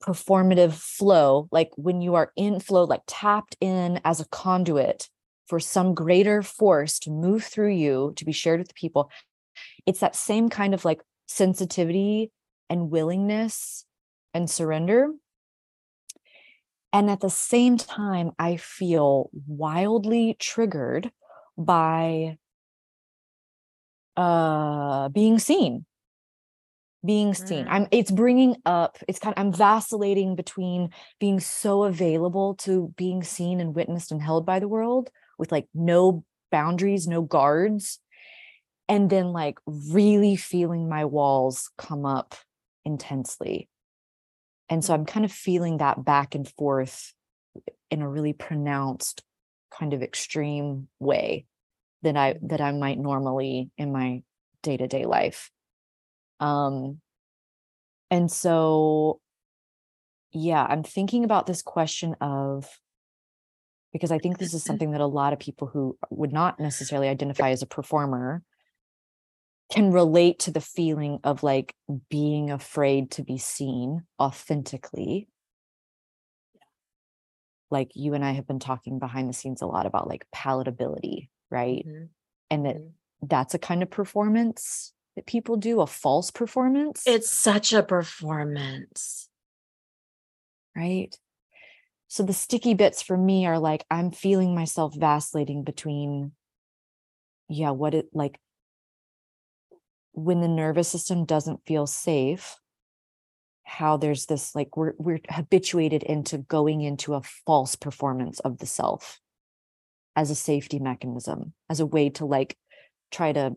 performative 0.01 0.73
flow 0.73 1.47
like 1.51 1.69
when 1.75 2.01
you 2.01 2.15
are 2.15 2.31
in 2.35 2.59
flow 2.59 2.85
like 2.85 3.01
tapped 3.05 3.55
in 3.61 4.01
as 4.03 4.19
a 4.19 4.27
conduit 4.29 5.09
for 5.47 5.59
some 5.59 5.93
greater 5.93 6.41
force 6.41 6.97
to 6.97 7.11
move 7.11 7.43
through 7.43 7.69
you 7.71 8.11
to 8.15 8.25
be 8.25 8.31
shared 8.31 8.59
with 8.59 8.67
the 8.67 8.73
people 8.73 9.11
it's 9.85 9.99
that 9.99 10.15
same 10.15 10.49
kind 10.49 10.73
of 10.73 10.85
like 10.85 11.01
sensitivity 11.27 12.31
and 12.69 12.89
willingness 12.89 13.85
and 14.33 14.49
surrender. 14.49 15.09
And 16.93 17.09
at 17.09 17.21
the 17.21 17.29
same 17.29 17.77
time 17.77 18.31
i 18.37 18.57
feel 18.57 19.29
wildly 19.47 20.35
triggered 20.39 21.11
by 21.57 22.37
uh 24.17 25.09
being 25.09 25.39
seen. 25.39 25.85
Being 27.03 27.33
seen. 27.33 27.65
Mm. 27.65 27.71
i'm 27.71 27.87
it's 27.91 28.11
bringing 28.11 28.57
up 28.65 28.97
it's 29.07 29.17
kind 29.17 29.35
of 29.35 29.41
i'm 29.41 29.51
vacillating 29.51 30.35
between 30.35 30.89
being 31.19 31.39
so 31.39 31.83
available 31.83 32.53
to 32.55 32.93
being 32.95 33.23
seen 33.23 33.59
and 33.59 33.73
witnessed 33.73 34.11
and 34.11 34.21
held 34.21 34.45
by 34.45 34.59
the 34.59 34.67
world 34.67 35.09
with 35.39 35.51
like 35.51 35.67
no 35.73 36.23
boundaries 36.51 37.07
no 37.07 37.23
guards 37.23 37.99
and 38.91 39.09
then 39.09 39.31
like 39.31 39.57
really 39.65 40.35
feeling 40.35 40.89
my 40.89 41.05
walls 41.05 41.71
come 41.77 42.05
up 42.05 42.35
intensely. 42.83 43.69
And 44.67 44.83
so 44.83 44.93
i'm 44.93 45.05
kind 45.05 45.23
of 45.25 45.31
feeling 45.31 45.77
that 45.77 46.03
back 46.03 46.35
and 46.35 46.47
forth 46.47 47.13
in 47.89 48.01
a 48.01 48.09
really 48.09 48.33
pronounced 48.33 49.23
kind 49.77 49.93
of 49.93 50.03
extreme 50.03 50.89
way 50.99 51.45
that 52.01 52.17
i 52.17 52.35
that 52.43 52.59
i 52.59 52.71
might 52.73 52.99
normally 52.99 53.69
in 53.77 53.93
my 53.93 54.23
day-to-day 54.61 55.05
life. 55.05 55.49
Um 56.41 56.99
and 58.09 58.29
so 58.29 59.21
yeah 60.33 60.65
i'm 60.69 60.83
thinking 60.83 61.23
about 61.23 61.45
this 61.45 61.61
question 61.61 62.15
of 62.19 62.67
because 63.93 64.11
i 64.11 64.17
think 64.17 64.37
this 64.37 64.53
is 64.53 64.63
something 64.63 64.91
that 64.91 65.01
a 65.01 65.05
lot 65.05 65.33
of 65.33 65.39
people 65.39 65.67
who 65.67 65.97
would 66.09 66.33
not 66.33 66.59
necessarily 66.59 67.07
identify 67.07 67.51
as 67.51 67.61
a 67.61 67.67
performer 67.67 68.41
can 69.71 69.91
relate 69.91 70.39
to 70.39 70.51
the 70.51 70.61
feeling 70.61 71.19
of 71.23 71.43
like 71.43 71.75
being 72.09 72.51
afraid 72.51 73.11
to 73.11 73.23
be 73.23 73.37
seen 73.37 74.03
authentically. 74.19 75.27
Like 77.69 77.91
you 77.95 78.13
and 78.13 78.23
i 78.25 78.31
have 78.31 78.47
been 78.47 78.59
talking 78.59 78.99
behind 78.99 79.29
the 79.29 79.33
scenes 79.33 79.61
a 79.61 79.65
lot 79.65 79.85
about 79.85 80.07
like 80.07 80.25
palatability 80.35 81.29
right? 81.49 81.85
Mhm, 81.85 82.09
and 82.49 82.65
that 82.65 82.77
mhm. 82.77 82.91
that's 83.23 83.53
a 83.53 83.59
kind 83.59 83.83
of 83.83 83.89
performance 83.89 84.93
that 85.15 85.25
people 85.25 85.57
do 85.57 85.81
a 85.81 85.87
false 85.87 86.31
performance. 86.31 87.03
It's 87.05 87.29
such 87.29 87.73
a 87.73 87.83
performance. 87.83 89.27
right? 90.75 91.15
So 92.07 92.23
the 92.23 92.33
sticky 92.33 92.73
bits 92.73 93.01
for 93.01 93.17
me 93.17 93.45
are 93.45 93.59
like 93.59 93.85
i'm 93.89 94.11
feeling 94.11 94.53
myself 94.53 94.93
vacillating 94.95 95.63
between 95.63 96.33
yeah 97.47 97.71
what 97.71 97.93
it 97.93 98.07
like 98.13 98.39
when 100.13 100.41
the 100.41 100.47
nervous 100.47 100.87
system 100.87 101.25
doesn't 101.25 101.65
feel 101.65 101.87
safe 101.87 102.57
how 103.63 103.95
there's 103.97 104.25
this 104.25 104.53
like 104.55 104.75
we're 104.75 104.93
we're 104.97 105.19
habituated 105.29 106.03
into 106.03 106.37
going 106.39 106.81
into 106.81 107.13
a 107.13 107.21
false 107.45 107.75
performance 107.75 108.39
of 108.41 108.57
the 108.57 108.65
self 108.65 109.19
as 110.15 110.29
a 110.29 110.35
safety 110.35 110.79
mechanism 110.79 111.53
as 111.69 111.79
a 111.79 111.85
way 111.85 112.09
to 112.09 112.25
like 112.25 112.57
try 113.11 113.31
to 113.31 113.55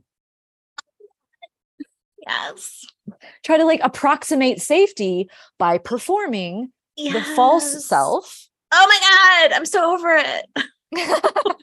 Yes. 2.27 2.85
try 3.43 3.57
to 3.57 3.65
like 3.65 3.81
approximate 3.83 4.61
safety 4.63 5.29
by 5.59 5.79
performing 5.79 6.73
the 6.97 7.23
false 7.35 7.87
self 7.87 8.49
Oh 8.77 8.87
my 8.89 9.49
God. 9.49 9.57
I'm 9.57 9.67
so 9.67 9.95
over 9.95 10.17
it. 10.17 10.47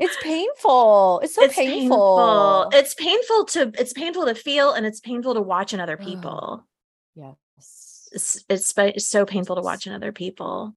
it's 0.00 0.16
painful 0.22 1.20
it's 1.22 1.34
so 1.34 1.44
it's 1.44 1.54
painful, 1.54 2.68
It's 2.72 2.94
painful 2.94 3.44
to 3.44 3.72
it's 3.78 3.92
painful 3.92 4.26
to 4.26 4.34
feel 4.34 4.72
and 4.72 4.84
it's 4.86 5.00
painful 5.00 5.34
to 5.34 5.40
watch 5.42 5.72
in 5.72 5.80
other 5.80 5.96
people. 5.96 6.66
yes 7.14 8.08
It's 8.12 8.44
it's, 8.48 8.74
it's 8.76 9.06
so 9.06 9.24
painful 9.24 9.56
to 9.56 9.62
watch 9.62 9.86
in 9.86 9.92
other 9.92 10.10
people. 10.12 10.74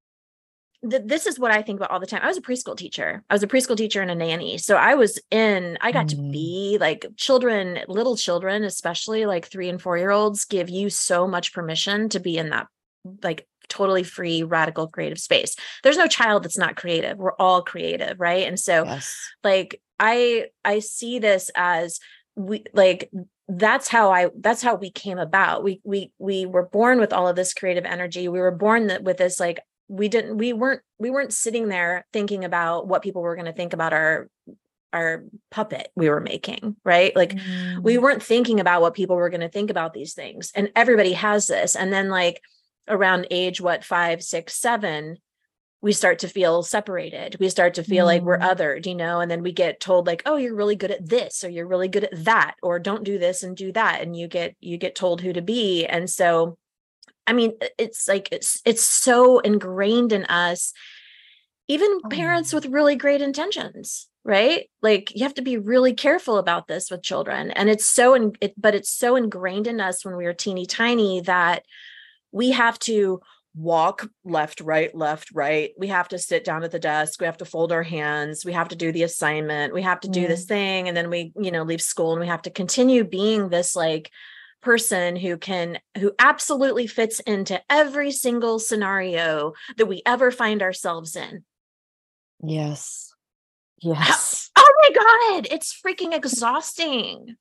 Th- 0.87 1.01
This 1.05 1.25
is 1.25 1.39
what 1.39 1.51
I 1.51 1.61
think 1.61 1.79
about 1.79 1.91
all 1.91 1.99
the 1.99 2.05
time. 2.05 2.21
I 2.21 2.27
was 2.27 2.37
a 2.37 2.41
preschool 2.41 2.75
teacher. 2.77 3.23
I 3.29 3.33
was 3.33 3.41
a 3.43 3.47
preschool 3.47 3.77
teacher 3.77 4.01
and 4.01 4.11
a 4.11 4.15
nanny. 4.15 4.57
So 4.57 4.75
I 4.75 4.95
was 4.95 5.17
in, 5.31 5.77
I 5.81 5.91
got 5.91 6.09
to 6.09 6.17
Mm. 6.17 6.31
be 6.31 6.77
like 6.79 7.05
children, 7.15 7.79
little 7.87 8.17
children, 8.17 8.63
especially 8.65 9.25
like 9.25 9.45
three 9.47 9.69
and 9.69 9.81
four 9.81 9.97
year 9.97 10.11
olds, 10.11 10.45
give 10.45 10.69
you 10.69 10.89
so 10.89 11.25
much 11.27 11.53
permission 11.53 12.09
to 12.09 12.19
be 12.19 12.37
in 12.37 12.49
that 12.49 12.67
like 13.23 13.47
totally 13.77 14.03
free, 14.03 14.43
radical 14.43 14.87
creative 14.87 15.19
space. 15.19 15.55
There's 15.83 15.97
no 16.03 16.07
child 16.07 16.43
that's 16.43 16.57
not 16.57 16.75
creative. 16.75 17.17
We're 17.17 17.39
all 17.45 17.61
creative. 17.61 18.19
Right. 18.19 18.47
And 18.47 18.59
so 18.59 18.75
yes 18.85 19.07
like 19.43 19.81
i 19.99 20.45
i 20.65 20.79
see 20.79 21.19
this 21.19 21.51
as 21.55 21.99
we 22.35 22.63
like 22.73 23.11
that's 23.47 23.87
how 23.87 24.11
i 24.11 24.29
that's 24.39 24.61
how 24.63 24.75
we 24.75 24.89
came 24.89 25.19
about 25.19 25.63
we 25.63 25.79
we 25.83 26.11
we 26.17 26.45
were 26.45 26.65
born 26.67 26.99
with 26.99 27.13
all 27.13 27.27
of 27.27 27.35
this 27.35 27.53
creative 27.53 27.85
energy 27.85 28.27
we 28.27 28.39
were 28.39 28.51
born 28.65 28.87
that 28.87 29.03
with 29.03 29.17
this 29.17 29.39
like 29.39 29.59
we 29.87 30.07
didn't 30.07 30.37
we 30.37 30.53
weren't 30.53 30.81
we 30.97 31.09
weren't 31.09 31.33
sitting 31.33 31.67
there 31.67 32.05
thinking 32.13 32.43
about 32.45 32.87
what 32.87 33.03
people 33.03 33.21
were 33.21 33.35
going 33.35 33.51
to 33.51 33.53
think 33.53 33.73
about 33.73 33.93
our 33.93 34.29
our 34.93 35.23
puppet 35.51 35.89
we 35.95 36.09
were 36.09 36.21
making 36.21 36.75
right 36.85 37.15
like 37.15 37.33
we 37.81 37.95
Mm. 37.97 38.01
weren't 38.01 38.23
thinking 38.23 38.59
about 38.59 38.81
what 38.81 38.93
people 38.93 39.15
were 39.15 39.29
going 39.29 39.41
to 39.47 39.49
think 39.49 39.69
about 39.69 39.93
these 39.93 40.13
things 40.13 40.51
and 40.55 40.71
everybody 40.75 41.13
has 41.13 41.47
this 41.47 41.75
and 41.75 41.91
then 41.91 42.09
like 42.09 42.41
around 42.87 43.27
age 43.31 43.61
what 43.61 43.83
five 43.83 44.21
six 44.23 44.55
seven 44.55 45.17
we 45.81 45.91
start 45.91 46.19
to 46.19 46.27
feel 46.27 46.63
separated 46.63 47.35
we 47.39 47.49
start 47.49 47.73
to 47.75 47.83
feel 47.83 48.05
like 48.05 48.21
we're 48.23 48.37
Mm. 48.37 48.49
othered 48.55 48.85
you 48.85 48.95
know 48.95 49.19
and 49.19 49.29
then 49.29 49.43
we 49.43 49.51
get 49.51 49.79
told 49.79 50.07
like 50.07 50.21
oh 50.25 50.35
you're 50.37 50.55
really 50.55 50.75
good 50.75 50.91
at 50.91 51.07
this 51.07 51.43
or 51.43 51.49
you're 51.49 51.67
really 51.67 51.87
good 51.87 52.03
at 52.05 52.23
that 52.25 52.55
or 52.63 52.79
don't 52.79 53.03
do 53.03 53.17
this 53.17 53.43
and 53.43 53.55
do 53.57 53.71
that 53.73 54.01
and 54.01 54.15
you 54.15 54.27
get 54.27 54.55
you 54.59 54.77
get 54.77 54.95
told 54.95 55.21
who 55.21 55.33
to 55.33 55.41
be 55.41 55.85
and 55.85 56.09
so 56.09 56.57
I 57.25 57.31
mean, 57.33 57.53
it's 57.77 58.07
like 58.07 58.27
it's 58.33 58.61
it's 58.65 58.83
so 58.83 59.39
ingrained 59.39 60.11
in 60.11 60.25
us, 60.25 60.73
even 61.69 62.01
Oh. 62.03 62.09
parents 62.09 62.51
with 62.53 62.65
really 62.65 62.95
great 62.97 63.21
intentions, 63.21 64.09
right? 64.25 64.69
Like 64.81 65.15
you 65.15 65.23
have 65.23 65.35
to 65.35 65.41
be 65.41 65.57
really 65.57 65.93
careful 65.93 66.37
about 66.37 66.67
this 66.67 66.91
with 66.91 67.01
children. 67.01 67.51
And 67.51 67.69
it's 67.69 67.85
so 67.85 68.13
in 68.13 68.33
it, 68.41 68.53
but 68.57 68.75
it's 68.75 68.89
so 68.89 69.15
ingrained 69.15 69.67
in 69.67 69.79
us 69.79 70.03
when 70.03 70.17
we 70.17 70.25
were 70.25 70.33
teeny 70.33 70.65
tiny 70.65 71.21
that 71.21 71.63
we 72.33 72.51
have 72.51 72.77
to 72.79 73.21
walk 73.55 74.09
left, 74.25 74.61
right, 74.61 74.93
left, 74.95 75.29
right. 75.33 75.71
We 75.77 75.87
have 75.87 76.07
to 76.09 76.17
sit 76.17 76.43
down 76.43 76.63
at 76.63 76.71
the 76.71 76.79
desk. 76.79 77.21
We 77.21 77.27
have 77.27 77.37
to 77.37 77.45
fold 77.45 77.71
our 77.71 77.83
hands. 77.83 78.43
We 78.43 78.51
have 78.53 78.69
to 78.69 78.75
do 78.75 78.91
the 78.91 79.03
assignment. 79.03 79.73
We 79.73 79.83
have 79.83 79.99
to 80.01 80.09
do 80.09 80.27
this 80.27 80.45
thing. 80.45 80.87
And 80.87 80.97
then 80.97 81.09
we, 81.09 81.31
you 81.39 81.51
know, 81.51 81.63
leave 81.63 81.81
school 81.81 82.11
and 82.11 82.19
we 82.19 82.27
have 82.27 82.41
to 82.43 82.49
continue 82.49 83.03
being 83.03 83.49
this 83.49 83.75
like 83.75 84.11
person 84.61 85.15
who 85.15 85.37
can, 85.37 85.77
who 85.99 86.13
absolutely 86.17 86.87
fits 86.87 87.19
into 87.21 87.61
every 87.69 88.11
single 88.11 88.57
scenario 88.57 89.53
that 89.77 89.85
we 89.85 90.01
ever 90.05 90.31
find 90.31 90.63
ourselves 90.63 91.15
in. 91.15 91.43
Yes. 92.43 93.13
Yes. 93.81 94.49
Oh 94.57 94.73
my 94.81 94.89
God, 95.41 95.47
it's 95.51 95.79
freaking 95.85 96.15
exhausting. 96.15 97.35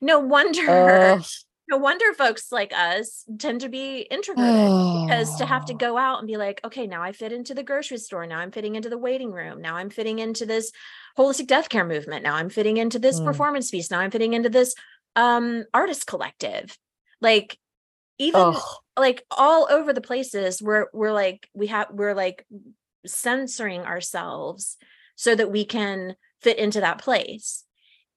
No 0.00 0.20
wonder, 0.20 0.70
Ugh. 0.70 1.24
No 1.68 1.76
wonder 1.76 2.12
folks 2.14 2.50
like 2.52 2.72
us 2.72 3.24
tend 3.38 3.60
to 3.62 3.68
be 3.68 4.00
introverted. 4.10 4.72
because 4.92 5.36
to 5.36 5.46
have 5.46 5.64
to 5.66 5.74
go 5.74 5.96
out 5.98 6.18
and 6.18 6.26
be 6.26 6.36
like, 6.36 6.60
okay, 6.64 6.86
now 6.86 7.02
I 7.02 7.12
fit 7.12 7.32
into 7.32 7.54
the 7.54 7.62
grocery 7.62 7.98
store. 7.98 8.26
Now 8.26 8.38
I'm 8.38 8.50
fitting 8.50 8.74
into 8.76 8.88
the 8.90 8.98
waiting 8.98 9.32
room. 9.32 9.60
Now 9.60 9.76
I'm 9.76 9.90
fitting 9.90 10.18
into 10.18 10.46
this 10.46 10.72
holistic 11.18 11.46
death 11.46 11.68
care 11.68 11.84
movement. 11.84 12.22
Now 12.24 12.34
I'm 12.34 12.50
fitting 12.50 12.76
into 12.78 12.98
this 12.98 13.20
Mm. 13.20 13.24
performance 13.24 13.70
piece. 13.70 13.90
Now 13.90 14.00
I'm 14.00 14.10
fitting 14.10 14.32
into 14.34 14.48
this 14.48 14.74
um 15.16 15.64
artist 15.74 16.06
collective. 16.06 16.76
Like 17.20 17.58
even 18.18 18.54
like 18.96 19.24
all 19.30 19.68
over 19.70 19.92
the 19.92 20.00
places 20.00 20.62
we're 20.62 20.86
we're 20.92 21.12
like 21.12 21.48
we 21.54 21.68
have 21.68 21.88
we're 21.92 22.14
like 22.14 22.44
censoring 23.06 23.82
ourselves 23.82 24.76
so 25.16 25.34
that 25.34 25.50
we 25.50 25.64
can 25.64 26.16
fit 26.42 26.58
into 26.58 26.80
that 26.80 26.98
place 26.98 27.64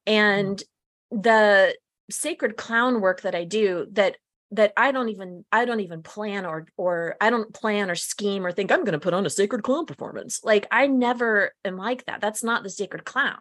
and 0.08 0.64
the 1.12 1.76
sacred 2.12 2.58
clown 2.58 3.02
work 3.02 3.22
that 3.22 3.36
i 3.36 3.44
do 3.44 3.88
that 3.92 4.18
that 4.52 4.74
i 4.78 4.92
don't 4.92 5.10
even 5.10 5.46
i 5.52 5.66
don't 5.66 5.80
even 5.80 6.04
plan 6.04 6.46
or 6.46 6.68
or 6.78 7.16
i 7.22 7.30
don't 7.30 7.54
plan 7.54 7.90
or 7.90 7.96
scheme 7.96 8.46
or 8.46 8.52
think 8.52 8.72
i'm 8.72 8.84
going 8.84 8.94
to 8.94 9.00
put 9.00 9.14
on 9.14 9.26
a 9.26 9.30
sacred 9.30 9.64
clown 9.64 9.86
performance. 9.86 10.42
Like 10.44 10.68
i 10.72 10.88
never 10.88 11.54
am 11.64 11.78
like 11.78 12.06
that. 12.06 12.22
That's 12.22 12.44
not 12.44 12.64
the 12.64 12.70
sacred 12.70 13.06
clown. 13.06 13.40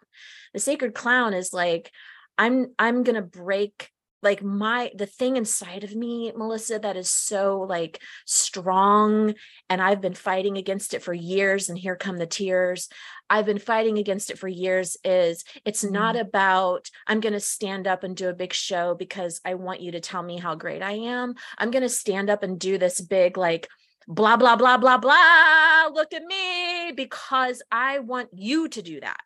The 0.55 0.61
sacred 0.61 0.95
clown 0.95 1.35
is 1.35 1.53
like 1.53 1.91
i'm 2.39 2.69
i'm 2.79 3.03
going 3.03 3.17
to 3.17 3.23
break 3.23 3.91
like 4.23 4.43
my 4.43 4.91
the 4.95 5.07
thing 5.07 5.37
inside 5.37 5.85
of 5.85 5.95
me 5.95 6.33
melissa 6.37 6.79
that 6.79 6.97
is 6.97 7.11
so 7.11 7.61
like 7.61 8.01
strong 8.27 9.35
and 9.69 9.81
i've 9.81 10.01
been 10.01 10.15
fighting 10.15 10.57
against 10.57 10.95
it 10.95 11.03
for 11.03 11.15
years 11.15 11.69
and 11.69 11.79
here 11.79 11.97
come 11.97 12.17
the 12.17 12.27
tears 12.27 12.89
i've 13.29 13.47
been 13.47 13.59
fighting 13.59 13.99
against 13.99 14.31
it 14.31 14.39
for 14.39 14.49
years 14.49 14.97
is 15.05 15.45
it's 15.65 15.85
not 15.85 16.17
about 16.17 16.89
i'm 17.07 17.21
going 17.21 17.33
to 17.33 17.41
stand 17.41 17.87
up 17.87 18.05
and 18.05 18.17
do 18.17 18.29
a 18.29 18.35
big 18.35 18.53
show 18.53 18.95
because 18.95 19.41
i 19.45 19.55
want 19.55 19.81
you 19.81 19.93
to 19.93 20.01
tell 20.01 20.23
me 20.23 20.39
how 20.39 20.55
great 20.55 20.83
i 20.83 20.93
am. 20.93 21.35
I'm 21.59 21.71
going 21.71 21.83
to 21.83 21.89
stand 21.89 22.31
up 22.31 22.43
and 22.43 22.59
do 22.59 22.79
this 22.79 23.01
big 23.01 23.37
like 23.37 23.69
blah 24.09 24.37
blah 24.37 24.57
blah 24.57 24.77
blah 24.77 24.99
blah 24.99 25.89
look 25.93 26.13
at 26.13 26.25
me 26.25 26.93
because 26.93 27.63
i 27.71 28.01
want 28.01 28.29
you 28.33 28.69
to 28.69 28.83
do 28.83 29.01
that. 29.01 29.21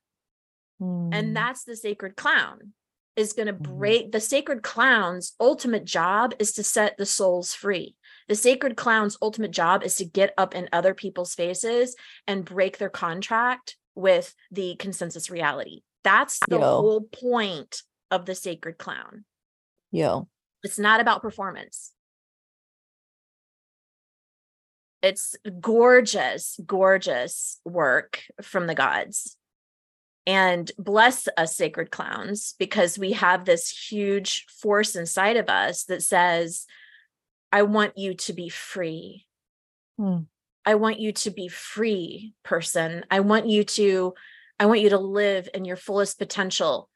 Mm. 0.82 1.10
and 1.12 1.36
that's 1.36 1.64
the 1.64 1.76
sacred 1.76 2.16
clown 2.16 2.72
is 3.16 3.32
going 3.32 3.46
to 3.46 3.52
Mhm. 3.54 3.62
break 3.78 4.12
the 4.12 4.20
sacred 4.20 4.62
clown's 4.62 5.34
ultimate 5.40 5.84
job 5.84 6.34
is 6.38 6.52
to 6.54 6.62
set 6.62 6.96
the 6.96 7.06
souls 7.06 7.54
free 7.54 7.96
the 8.28 8.34
sacred 8.34 8.76
clown's 8.76 9.18
ultimate 9.20 9.50
job 9.50 9.82
is 9.82 9.96
to 9.96 10.04
get 10.04 10.32
up 10.38 10.54
in 10.54 10.68
other 10.72 10.94
people's 10.94 11.34
faces 11.34 11.94
and 12.26 12.44
break 12.44 12.78
their 12.78 12.88
contract 12.90 13.76
with 13.94 14.34
the 14.50 14.74
consensus 14.76 15.30
reality 15.30 15.82
that's 16.02 16.38
the 16.48 16.58
Yo. 16.58 16.60
whole 16.60 17.00
point 17.02 17.82
of 18.10 18.26
the 18.26 18.34
sacred 18.34 18.78
clown 18.78 19.24
Yo. 19.90 20.28
it's 20.62 20.78
not 20.78 21.00
about 21.00 21.22
performance 21.22 21.92
it's 25.02 25.36
gorgeous 25.60 26.58
gorgeous 26.66 27.60
work 27.64 28.22
from 28.42 28.66
the 28.66 28.74
gods 28.74 29.36
and 30.26 30.70
bless 30.78 31.28
us 31.36 31.56
sacred 31.56 31.90
clowns 31.90 32.54
because 32.58 32.98
we 32.98 33.12
have 33.12 33.44
this 33.44 33.68
huge 33.68 34.46
force 34.60 34.96
inside 34.96 35.36
of 35.36 35.48
us 35.50 35.84
that 35.84 36.02
says 36.02 36.66
i 37.52 37.62
want 37.62 37.96
you 37.98 38.14
to 38.14 38.32
be 38.32 38.48
free. 38.48 39.26
Hmm. 39.98 40.20
i 40.64 40.74
want 40.76 40.98
you 40.98 41.12
to 41.12 41.30
be 41.30 41.48
free 41.48 42.34
person. 42.42 43.04
I 43.10 43.20
want 43.20 43.48
you 43.48 43.64
to 43.64 44.14
i 44.58 44.66
want 44.66 44.80
you 44.80 44.90
to 44.90 44.98
live 44.98 45.48
in 45.54 45.64
your 45.64 45.76
fullest 45.76 46.18
potential. 46.18 46.88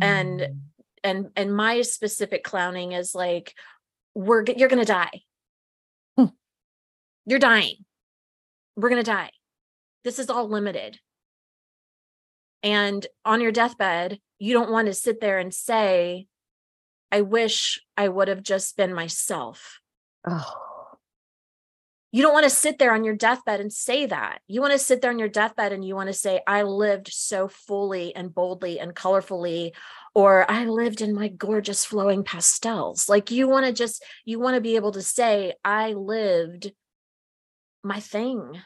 And- 0.00 0.40
Mm. 0.40 0.60
and 1.04 1.30
and 1.36 1.54
my 1.54 1.82
specific 1.82 2.42
clowning 2.44 2.92
is 2.92 3.14
like 3.14 3.54
we're 4.14 4.44
you're 4.56 4.68
gonna 4.70 4.84
die. 4.84 5.20
Hmm. 6.16 6.26
you're 7.26 7.38
dying. 7.38 7.84
We're 8.76 8.88
gonna 8.88 9.02
die. 9.02 9.30
This 10.04 10.18
is 10.18 10.30
all 10.30 10.48
limited 10.48 10.98
and 12.64 13.06
on 13.24 13.40
your 13.40 13.52
deathbed 13.52 14.18
you 14.40 14.52
don't 14.52 14.72
want 14.72 14.88
to 14.88 14.94
sit 14.94 15.20
there 15.20 15.38
and 15.38 15.54
say 15.54 16.26
i 17.12 17.20
wish 17.20 17.80
i 17.96 18.08
would 18.08 18.26
have 18.26 18.42
just 18.42 18.76
been 18.76 18.92
myself 18.92 19.78
Oh. 20.26 20.96
you 22.12 22.22
don't 22.22 22.32
want 22.32 22.44
to 22.44 22.50
sit 22.50 22.78
there 22.78 22.94
on 22.94 23.04
your 23.04 23.14
deathbed 23.16 23.60
and 23.60 23.70
say 23.72 24.06
that. 24.06 24.38
You 24.46 24.62
want 24.62 24.72
to 24.72 24.78
sit 24.78 25.02
there 25.02 25.10
on 25.10 25.18
your 25.18 25.28
deathbed 25.28 25.72
and 25.72 25.84
you 25.84 25.94
want 25.94 26.06
to 26.06 26.14
say, 26.14 26.40
I 26.46 26.62
lived 26.62 27.08
so 27.12 27.48
fully 27.48 28.14
and 28.16 28.32
boldly 28.34 28.78
and 28.80 28.94
colorfully, 28.94 29.72
or 30.14 30.50
I 30.50 30.64
lived 30.64 31.02
in 31.02 31.12
my 31.14 31.28
gorgeous 31.28 31.84
flowing 31.84 32.22
pastels. 32.24 33.08
Like 33.08 33.30
you 33.30 33.48
want 33.48 33.66
to 33.66 33.72
just, 33.72 34.02
you 34.24 34.38
want 34.38 34.54
to 34.54 34.60
be 34.62 34.76
able 34.76 34.92
to 34.92 35.02
say, 35.02 35.54
I 35.64 35.92
lived 35.92 36.72
my 37.82 38.00
thing. 38.00 38.62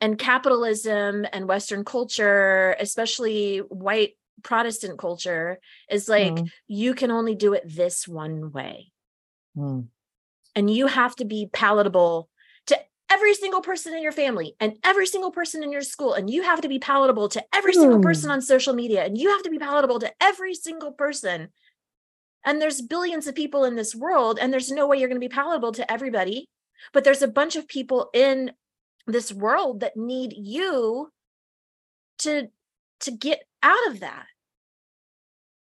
And 0.00 0.18
capitalism 0.18 1.26
and 1.32 1.48
Western 1.48 1.84
culture, 1.84 2.76
especially 2.78 3.58
white 3.58 4.16
Protestant 4.42 4.98
culture, 4.98 5.58
is 5.90 6.08
like, 6.08 6.34
Mm. 6.34 6.50
you 6.68 6.94
can 6.94 7.10
only 7.10 7.34
do 7.34 7.54
it 7.54 7.62
this 7.64 8.06
one 8.06 8.52
way 8.52 8.92
Mm. 9.56 9.88
and 10.54 10.70
you 10.70 10.86
have 10.86 11.16
to 11.16 11.24
be 11.24 11.48
palatable 11.50 12.28
to 12.66 12.78
every 13.10 13.32
single 13.32 13.62
person 13.62 13.94
in 13.94 14.02
your 14.02 14.12
family 14.12 14.54
and 14.60 14.78
every 14.84 15.06
single 15.06 15.30
person 15.30 15.62
in 15.62 15.72
your 15.72 15.80
school 15.80 16.12
and 16.12 16.28
you 16.28 16.42
have 16.42 16.60
to 16.60 16.68
be 16.68 16.78
palatable 16.78 17.30
to 17.30 17.42
every 17.54 17.72
single 17.72 18.00
person 18.02 18.28
Mm. 18.28 18.34
on 18.34 18.40
social 18.42 18.74
media 18.74 19.02
and 19.04 19.16
you 19.16 19.30
have 19.30 19.42
to 19.44 19.50
be 19.50 19.58
palatable 19.58 19.98
to 20.00 20.12
every 20.20 20.54
single 20.54 20.92
person 20.92 21.48
and 22.44 22.60
there's 22.60 22.82
billions 22.82 23.26
of 23.26 23.34
people 23.34 23.64
in 23.64 23.74
this 23.76 23.94
world 23.94 24.38
and 24.38 24.52
there's 24.52 24.70
no 24.70 24.86
way 24.86 24.98
you're 24.98 25.08
going 25.08 25.20
to 25.20 25.26
be 25.28 25.34
palatable 25.34 25.72
to 25.72 25.90
everybody 25.90 26.46
but 26.92 27.02
there's 27.04 27.22
a 27.22 27.28
bunch 27.28 27.56
of 27.56 27.66
people 27.66 28.10
in 28.12 28.52
this 29.06 29.32
world 29.32 29.80
that 29.80 29.96
need 29.96 30.34
you 30.36 31.10
to 32.18 32.48
to 33.00 33.10
get 33.10 33.42
out 33.62 33.88
of 33.88 34.00
that. 34.00 34.26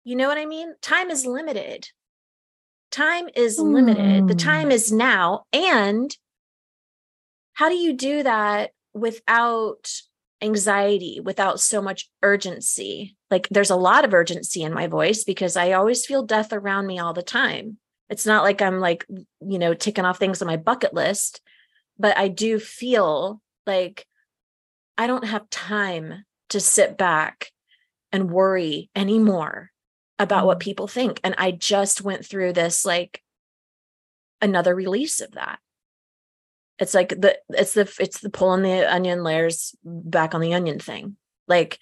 You 0.04 0.16
know 0.16 0.28
what 0.28 0.38
i 0.38 0.46
mean? 0.46 0.74
Time 0.80 1.10
is 1.10 1.26
limited. 1.26 1.88
Time 2.90 3.28
is 3.34 3.58
limited. 3.58 4.28
The 4.28 4.34
Mm. 4.34 4.38
time 4.38 4.70
is 4.70 4.92
now 4.92 5.44
and 5.52 6.16
how 7.54 7.68
do 7.68 7.74
you 7.76 7.92
do 7.92 8.22
that 8.22 8.72
without 8.92 9.90
anxiety 10.42 11.20
without 11.20 11.60
so 11.60 11.80
much 11.80 12.10
urgency? 12.22 13.16
Like 13.30 13.48
there's 13.50 13.70
a 13.70 13.76
lot 13.76 14.04
of 14.04 14.12
urgency 14.14 14.62
in 14.62 14.72
my 14.74 14.86
voice 14.86 15.24
because 15.24 15.56
i 15.56 15.72
always 15.72 16.06
feel 16.06 16.22
death 16.22 16.52
around 16.52 16.86
me 16.86 16.98
all 16.98 17.12
the 17.14 17.22
time. 17.22 17.78
It's 18.10 18.26
not 18.26 18.44
like 18.44 18.60
i'm 18.62 18.78
like 18.80 19.06
you 19.08 19.58
know 19.58 19.74
ticking 19.74 20.04
off 20.04 20.18
things 20.18 20.42
on 20.42 20.46
my 20.46 20.56
bucket 20.56 20.94
list 20.94 21.40
but 21.98 22.16
i 22.16 22.28
do 22.28 22.58
feel 22.58 23.40
like 23.66 24.06
i 24.98 25.06
don't 25.06 25.24
have 25.26 25.48
time 25.50 26.24
to 26.50 26.60
sit 26.60 26.96
back 26.98 27.50
and 28.12 28.30
worry 28.30 28.90
anymore 28.94 29.70
about 30.18 30.46
what 30.46 30.58
Mm. 30.58 30.62
people 30.62 30.86
think 30.86 31.20
and 31.24 31.34
i 31.38 31.50
just 31.50 32.02
went 32.02 32.24
through 32.24 32.52
this 32.52 32.84
like 32.84 33.20
another 34.40 34.74
release 34.74 35.20
of 35.20 35.32
that 35.32 35.58
it's 36.78 36.94
like 36.94 37.08
the 37.10 37.38
it's 37.50 37.74
the 37.74 37.92
it's 37.98 38.20
the 38.20 38.30
pull 38.30 38.48
on 38.48 38.62
the 38.62 38.92
onion 38.92 39.22
layers 39.22 39.74
back 39.84 40.34
on 40.34 40.40
the 40.40 40.54
onion 40.54 40.78
thing 40.78 41.16
like 41.48 41.78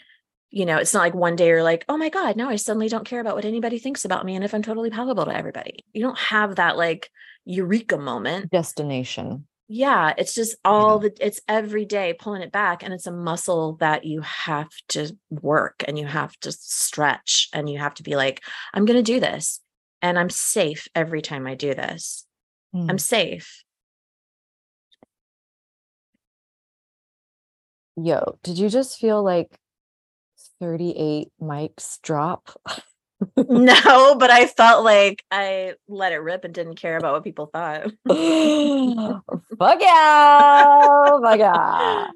you 0.51 0.66
know 0.66 0.77
it's 0.77 0.92
not 0.94 1.01
like 1.01 1.14
one 1.14 1.35
day 1.35 1.48
you're 1.48 1.62
like 1.62 1.85
oh 1.88 1.96
my 1.96 2.09
god 2.09 2.37
now 2.37 2.48
i 2.48 2.57
suddenly 2.57 2.88
don't 2.88 3.07
care 3.07 3.20
about 3.20 3.35
what 3.35 3.44
anybody 3.44 3.79
thinks 3.79 4.05
about 4.05 4.25
me 4.25 4.35
and 4.35 4.44
if 4.44 4.55
i'm 4.55 4.62
totally 4.62 4.90
palatable 4.90 5.25
to 5.25 5.37
everybody 5.37 5.85
you 5.92 6.03
don't 6.03 6.18
have 6.18 6.57
that 6.57 6.77
like 6.77 7.11
eureka 7.44 7.98
moment 7.98 8.51
Destination. 8.51 9.46
Yeah 9.72 10.12
it's 10.18 10.35
just 10.35 10.56
all 10.64 10.98
the 10.98 11.12
it's 11.20 11.40
every 11.48 11.85
day 11.85 12.14
pulling 12.18 12.42
it 12.42 12.52
back 12.52 12.82
and 12.82 12.92
it's 12.92 13.06
a 13.06 13.12
muscle 13.12 13.76
that 13.76 14.04
you 14.04 14.20
have 14.20 14.68
to 14.88 15.16
work 15.30 15.82
and 15.87 15.98
you 15.98 16.06
have 16.06 16.37
to 16.40 16.52
stretch 16.52 17.48
and 17.52 17.70
you 17.70 17.78
have 17.78 17.94
to 17.94 18.02
be 18.02 18.16
like 18.16 18.42
i'm 18.74 18.85
going 18.85 18.96
to 18.96 19.12
do 19.12 19.18
this 19.20 19.61
and 20.02 20.18
i'm 20.18 20.30
safe 20.30 20.88
every 20.94 21.22
time 21.22 21.46
i 21.46 21.54
do 21.54 21.74
this 21.74 22.26
Mm. 22.74 22.90
I'm 22.90 22.98
safe. 22.98 23.64
Yo, 27.96 28.38
did 28.42 28.58
you 28.58 28.70
just 28.70 28.98
feel 28.98 29.22
like 29.22 29.58
38 30.61 31.28
mics 31.40 32.00
drop? 32.02 32.58
no, 33.37 34.14
but 34.16 34.30
I 34.30 34.46
felt 34.46 34.85
like 34.85 35.24
I 35.30 35.74
let 35.88 36.12
it 36.12 36.16
rip 36.18 36.44
and 36.44 36.54
didn't 36.54 36.76
care 36.76 36.96
about 36.96 37.14
what 37.14 37.24
people 37.24 37.46
thought. 37.46 37.85
Fuck 39.58 39.80
yeah. 39.80 41.18
Fuck 41.20 41.38
yeah. 41.38 42.06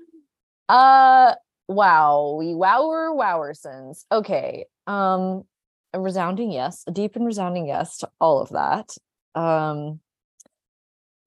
Uh 0.68 1.34
wow. 1.68 2.36
We 2.38 2.54
wower 2.54 3.10
wowersons. 3.14 4.04
Okay. 4.10 4.66
Um 4.86 5.44
a 5.92 6.00
resounding 6.00 6.52
yes, 6.52 6.84
a 6.86 6.90
deep 6.90 7.16
and 7.16 7.26
resounding 7.26 7.66
yes 7.66 7.98
to 7.98 8.08
all 8.20 8.40
of 8.40 8.50
that. 8.50 8.96
Um 9.34 10.00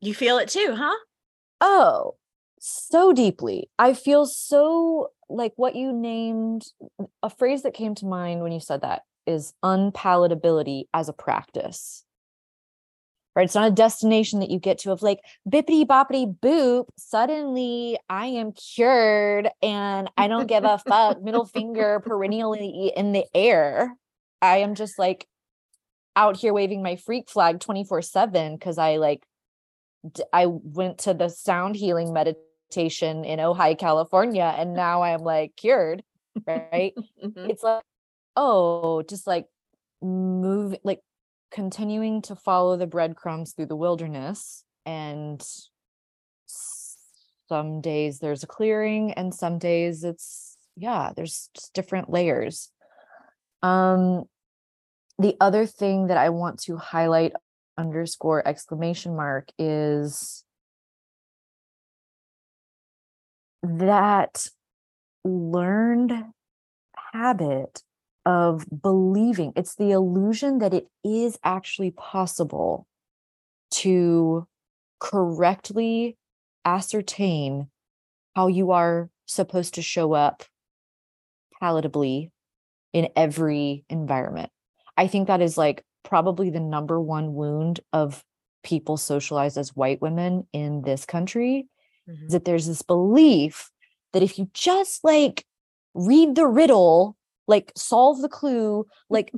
you 0.01 0.13
feel 0.13 0.37
it 0.37 0.49
too, 0.49 0.75
huh? 0.77 0.95
oh, 1.61 2.15
so 2.59 3.13
deeply. 3.13 3.69
I 3.77 3.93
feel 3.93 4.25
so 4.25 5.11
like 5.29 5.53
what 5.55 5.75
you 5.75 5.93
named 5.93 6.65
a 7.21 7.29
phrase 7.29 7.63
that 7.63 7.73
came 7.73 7.95
to 7.95 8.05
mind 8.05 8.41
when 8.41 8.51
you 8.51 8.59
said 8.59 8.81
that 8.81 9.03
is 9.29 9.53
unpalatability 9.63 10.85
as 10.93 11.07
a 11.07 11.13
practice. 11.13 12.03
Right? 13.35 13.45
It's 13.45 13.55
not 13.55 13.71
a 13.71 13.73
destination 13.73 14.39
that 14.39 14.49
you 14.49 14.59
get 14.59 14.79
to 14.79 14.91
of 14.91 15.01
like 15.01 15.19
bippity 15.47 15.85
boppity 15.85 16.37
boop. 16.39 16.85
Suddenly 16.97 17.97
I 18.09 18.25
am 18.25 18.51
cured 18.51 19.49
and 19.61 20.09
I 20.17 20.27
don't 20.27 20.47
give 20.47 20.65
a 20.65 20.79
fuck. 20.79 21.21
Middle 21.21 21.45
finger 21.45 21.99
perennially 22.05 22.91
in 22.97 23.13
the 23.13 23.25
air. 23.33 23.95
I 24.41 24.57
am 24.57 24.75
just 24.75 24.97
like 24.97 25.27
out 26.15 26.37
here 26.37 26.53
waving 26.53 26.81
my 26.81 26.95
freak 26.95 27.29
flag 27.29 27.59
24 27.59 28.01
7 28.01 28.55
because 28.55 28.77
I 28.77 28.97
like 28.97 29.23
d- 30.11 30.23
I 30.33 30.47
went 30.47 30.99
to 30.99 31.13
the 31.13 31.29
sound 31.29 31.75
healing 31.75 32.11
meditation 32.11 33.23
in 33.25 33.39
Ojai, 33.39 33.77
California, 33.77 34.53
and 34.57 34.73
now 34.73 35.03
I'm 35.03 35.21
like 35.21 35.55
cured. 35.55 36.03
Right. 36.45 36.93
Mhm. 37.23 37.49
it's 37.49 37.63
like 37.63 37.83
oh 38.35 39.01
just 39.03 39.27
like 39.27 39.45
move 40.01 40.75
like 40.83 41.01
continuing 41.51 42.21
to 42.21 42.35
follow 42.35 42.77
the 42.77 42.87
breadcrumbs 42.87 43.53
through 43.53 43.65
the 43.65 43.75
wilderness 43.75 44.63
and 44.85 45.43
some 46.45 47.81
days 47.81 48.19
there's 48.19 48.43
a 48.43 48.47
clearing 48.47 49.11
and 49.13 49.33
some 49.33 49.57
days 49.57 50.03
it's 50.03 50.57
yeah 50.77 51.11
there's 51.15 51.49
just 51.55 51.73
different 51.73 52.09
layers. 52.09 52.71
Um 53.61 54.25
the 55.19 55.35
other 55.41 55.65
thing 55.65 56.07
that 56.07 56.17
i 56.17 56.29
want 56.29 56.59
to 56.59 56.77
highlight 56.77 57.33
underscore 57.77 58.47
exclamation 58.47 59.15
mark 59.15 59.49
is 59.59 60.43
that 63.63 64.47
learned 65.25 66.13
habit 67.13 67.83
of 68.29 68.63
believing 68.83 69.51
it's 69.55 69.73
the 69.73 69.89
illusion 69.89 70.59
that 70.59 70.71
it 70.71 70.85
is 71.03 71.39
actually 71.43 71.89
possible 71.89 72.85
to 73.71 74.45
correctly 74.99 76.15
ascertain 76.63 77.69
how 78.35 78.45
you 78.45 78.69
are 78.69 79.09
supposed 79.25 79.73
to 79.73 79.81
show 79.81 80.13
up 80.13 80.43
palatably 81.59 82.29
in 82.93 83.09
every 83.15 83.83
environment. 83.89 84.51
I 84.95 85.07
think 85.07 85.25
that 85.27 85.41
is 85.41 85.57
like 85.57 85.83
probably 86.03 86.51
the 86.51 86.59
number 86.59 87.01
one 87.01 87.33
wound 87.33 87.79
of 87.93 88.23
people 88.63 88.97
socialized 88.97 89.57
as 89.57 89.75
white 89.75 90.01
women 90.01 90.47
in 90.53 90.83
this 90.83 91.03
country 91.03 91.67
Mhm. 92.07 92.25
is 92.27 92.31
that 92.33 92.45
there's 92.45 92.67
this 92.67 92.83
belief 92.83 93.71
that 94.13 94.21
if 94.21 94.37
you 94.37 94.49
just 94.53 95.03
like 95.03 95.45
read 95.95 96.35
the 96.35 96.45
riddle, 96.47 97.15
like 97.49 97.71
solve 97.75 98.21
the 98.21 98.29
clue, 98.29 98.85
like 99.09 99.33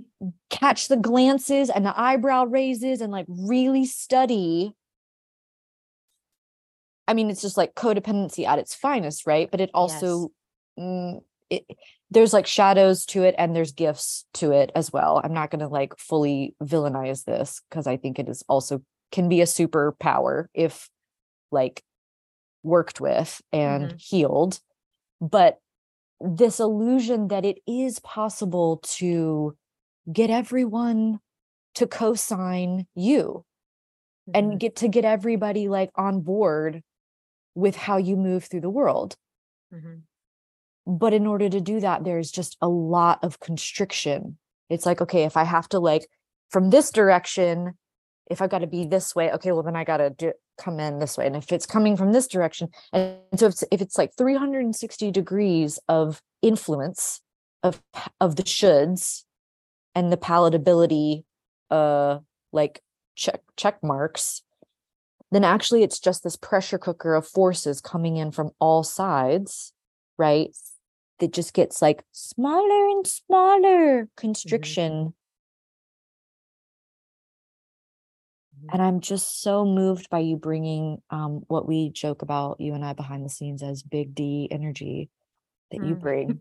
catch 0.49 0.89
the 0.89 0.97
glances 0.97 1.69
and 1.69 1.85
the 1.85 1.97
eyebrow 1.99 2.43
raises 2.43 2.99
and 2.99 3.09
like 3.09 3.25
really 3.29 3.85
study. 3.85 4.75
I 7.07 7.13
mean, 7.13 7.29
it's 7.29 7.41
just 7.41 7.55
like 7.55 7.73
codependency 7.73 8.45
at 8.45 8.59
its 8.59 8.75
finest, 8.75 9.25
right? 9.25 9.49
But 9.49 9.61
it 9.61 9.71
also, 9.73 10.29
mm, 10.77 11.21
it, 11.49 11.63
there's 12.11 12.33
like 12.33 12.47
shadows 12.47 13.05
to 13.07 13.23
it 13.23 13.33
and 13.37 13.55
there's 13.55 13.71
gifts 13.71 14.25
to 14.33 14.51
it 14.51 14.73
as 14.75 14.91
well. 14.91 15.21
I'm 15.23 15.33
not 15.33 15.49
going 15.49 15.61
to 15.61 15.69
like 15.69 15.97
fully 15.97 16.53
villainize 16.61 17.23
this 17.23 17.61
because 17.69 17.87
I 17.87 17.95
think 17.95 18.19
it 18.19 18.27
is 18.27 18.43
also 18.49 18.83
can 19.13 19.29
be 19.29 19.39
a 19.39 19.45
superpower 19.45 20.47
if 20.53 20.89
like 21.49 21.81
worked 22.61 22.99
with 22.99 23.41
and 23.53 23.95
healed. 23.97 24.59
But 25.21 25.59
this 26.23 26.59
illusion 26.59 27.27
that 27.29 27.45
it 27.45 27.59
is 27.67 27.99
possible 27.99 28.77
to 28.83 29.55
get 30.11 30.29
everyone 30.29 31.19
to 31.75 31.87
co-sign 31.87 32.87
you 32.95 33.45
and 34.33 34.53
Mhm. 34.53 34.59
get 34.59 34.75
to 34.77 34.87
get 34.87 35.05
everybody 35.05 35.67
like 35.69 35.91
on 35.95 36.21
board 36.21 36.83
with 37.55 37.75
how 37.75 37.97
you 37.97 38.17
move 38.17 38.45
through 38.45 38.61
the 38.61 38.69
world 38.69 39.17
Mhm. 39.71 40.03
but 40.85 41.13
in 41.13 41.27
order 41.27 41.49
to 41.49 41.61
do 41.61 41.79
that 41.79 42.03
there's 42.03 42.31
just 42.31 42.57
a 42.61 42.69
lot 42.69 43.19
of 43.23 43.39
constriction 43.39 44.37
it's 44.69 44.85
like 44.85 45.01
okay 45.01 45.23
if 45.23 45.37
i 45.37 45.43
have 45.43 45.67
to 45.69 45.79
like 45.79 46.07
from 46.49 46.69
this 46.69 46.91
direction 46.91 47.73
if 48.29 48.41
i 48.41 48.47
got 48.47 48.59
to 48.59 48.67
be 48.67 48.85
this 48.85 49.15
way 49.15 49.31
okay 49.31 49.51
well 49.51 49.63
then 49.63 49.75
i 49.75 49.83
got 49.83 49.97
to 49.97 50.09
do 50.09 50.33
come 50.61 50.79
in 50.79 50.99
this 50.99 51.17
way 51.17 51.25
and 51.25 51.35
if 51.35 51.51
it's 51.51 51.65
coming 51.65 51.97
from 51.97 52.11
this 52.11 52.27
direction 52.27 52.69
and 52.93 53.17
so 53.35 53.47
if 53.47 53.53
it's, 53.53 53.63
if 53.71 53.81
it's 53.81 53.97
like 53.97 54.15
360 54.17 55.11
degrees 55.11 55.79
of 55.87 56.21
influence 56.41 57.21
of 57.63 57.81
of 58.19 58.35
the 58.35 58.43
shoulds 58.43 59.23
and 59.95 60.11
the 60.11 60.17
palatability 60.17 61.23
uh 61.69 62.19
like 62.51 62.81
check 63.15 63.41
check 63.57 63.81
marks 63.83 64.43
then 65.31 65.43
actually 65.43 65.83
it's 65.83 65.99
just 65.99 66.23
this 66.23 66.35
pressure 66.35 66.77
cooker 66.77 67.15
of 67.15 67.27
forces 67.27 67.79
coming 67.79 68.17
in 68.17 68.31
from 68.31 68.51
all 68.59 68.83
sides 68.83 69.73
right? 70.21 70.55
That 71.19 71.33
just 71.33 71.53
gets 71.53 71.81
like 71.81 72.03
smaller 72.11 72.87
and 72.89 73.05
smaller 73.05 74.07
constriction 74.17 75.13
and 78.71 78.81
i'm 78.81 78.99
just 78.99 79.41
so 79.41 79.65
moved 79.65 80.09
by 80.09 80.19
you 80.19 80.35
bringing 80.37 81.01
um 81.09 81.43
what 81.47 81.67
we 81.67 81.89
joke 81.89 82.21
about 82.21 82.59
you 82.59 82.73
and 82.73 82.83
i 82.85 82.93
behind 82.93 83.25
the 83.25 83.29
scenes 83.29 83.63
as 83.63 83.83
big 83.83 84.13
d 84.15 84.47
energy 84.51 85.09
that 85.71 85.83
you 85.83 85.95
Mm. 85.95 85.99
bring 85.99 86.39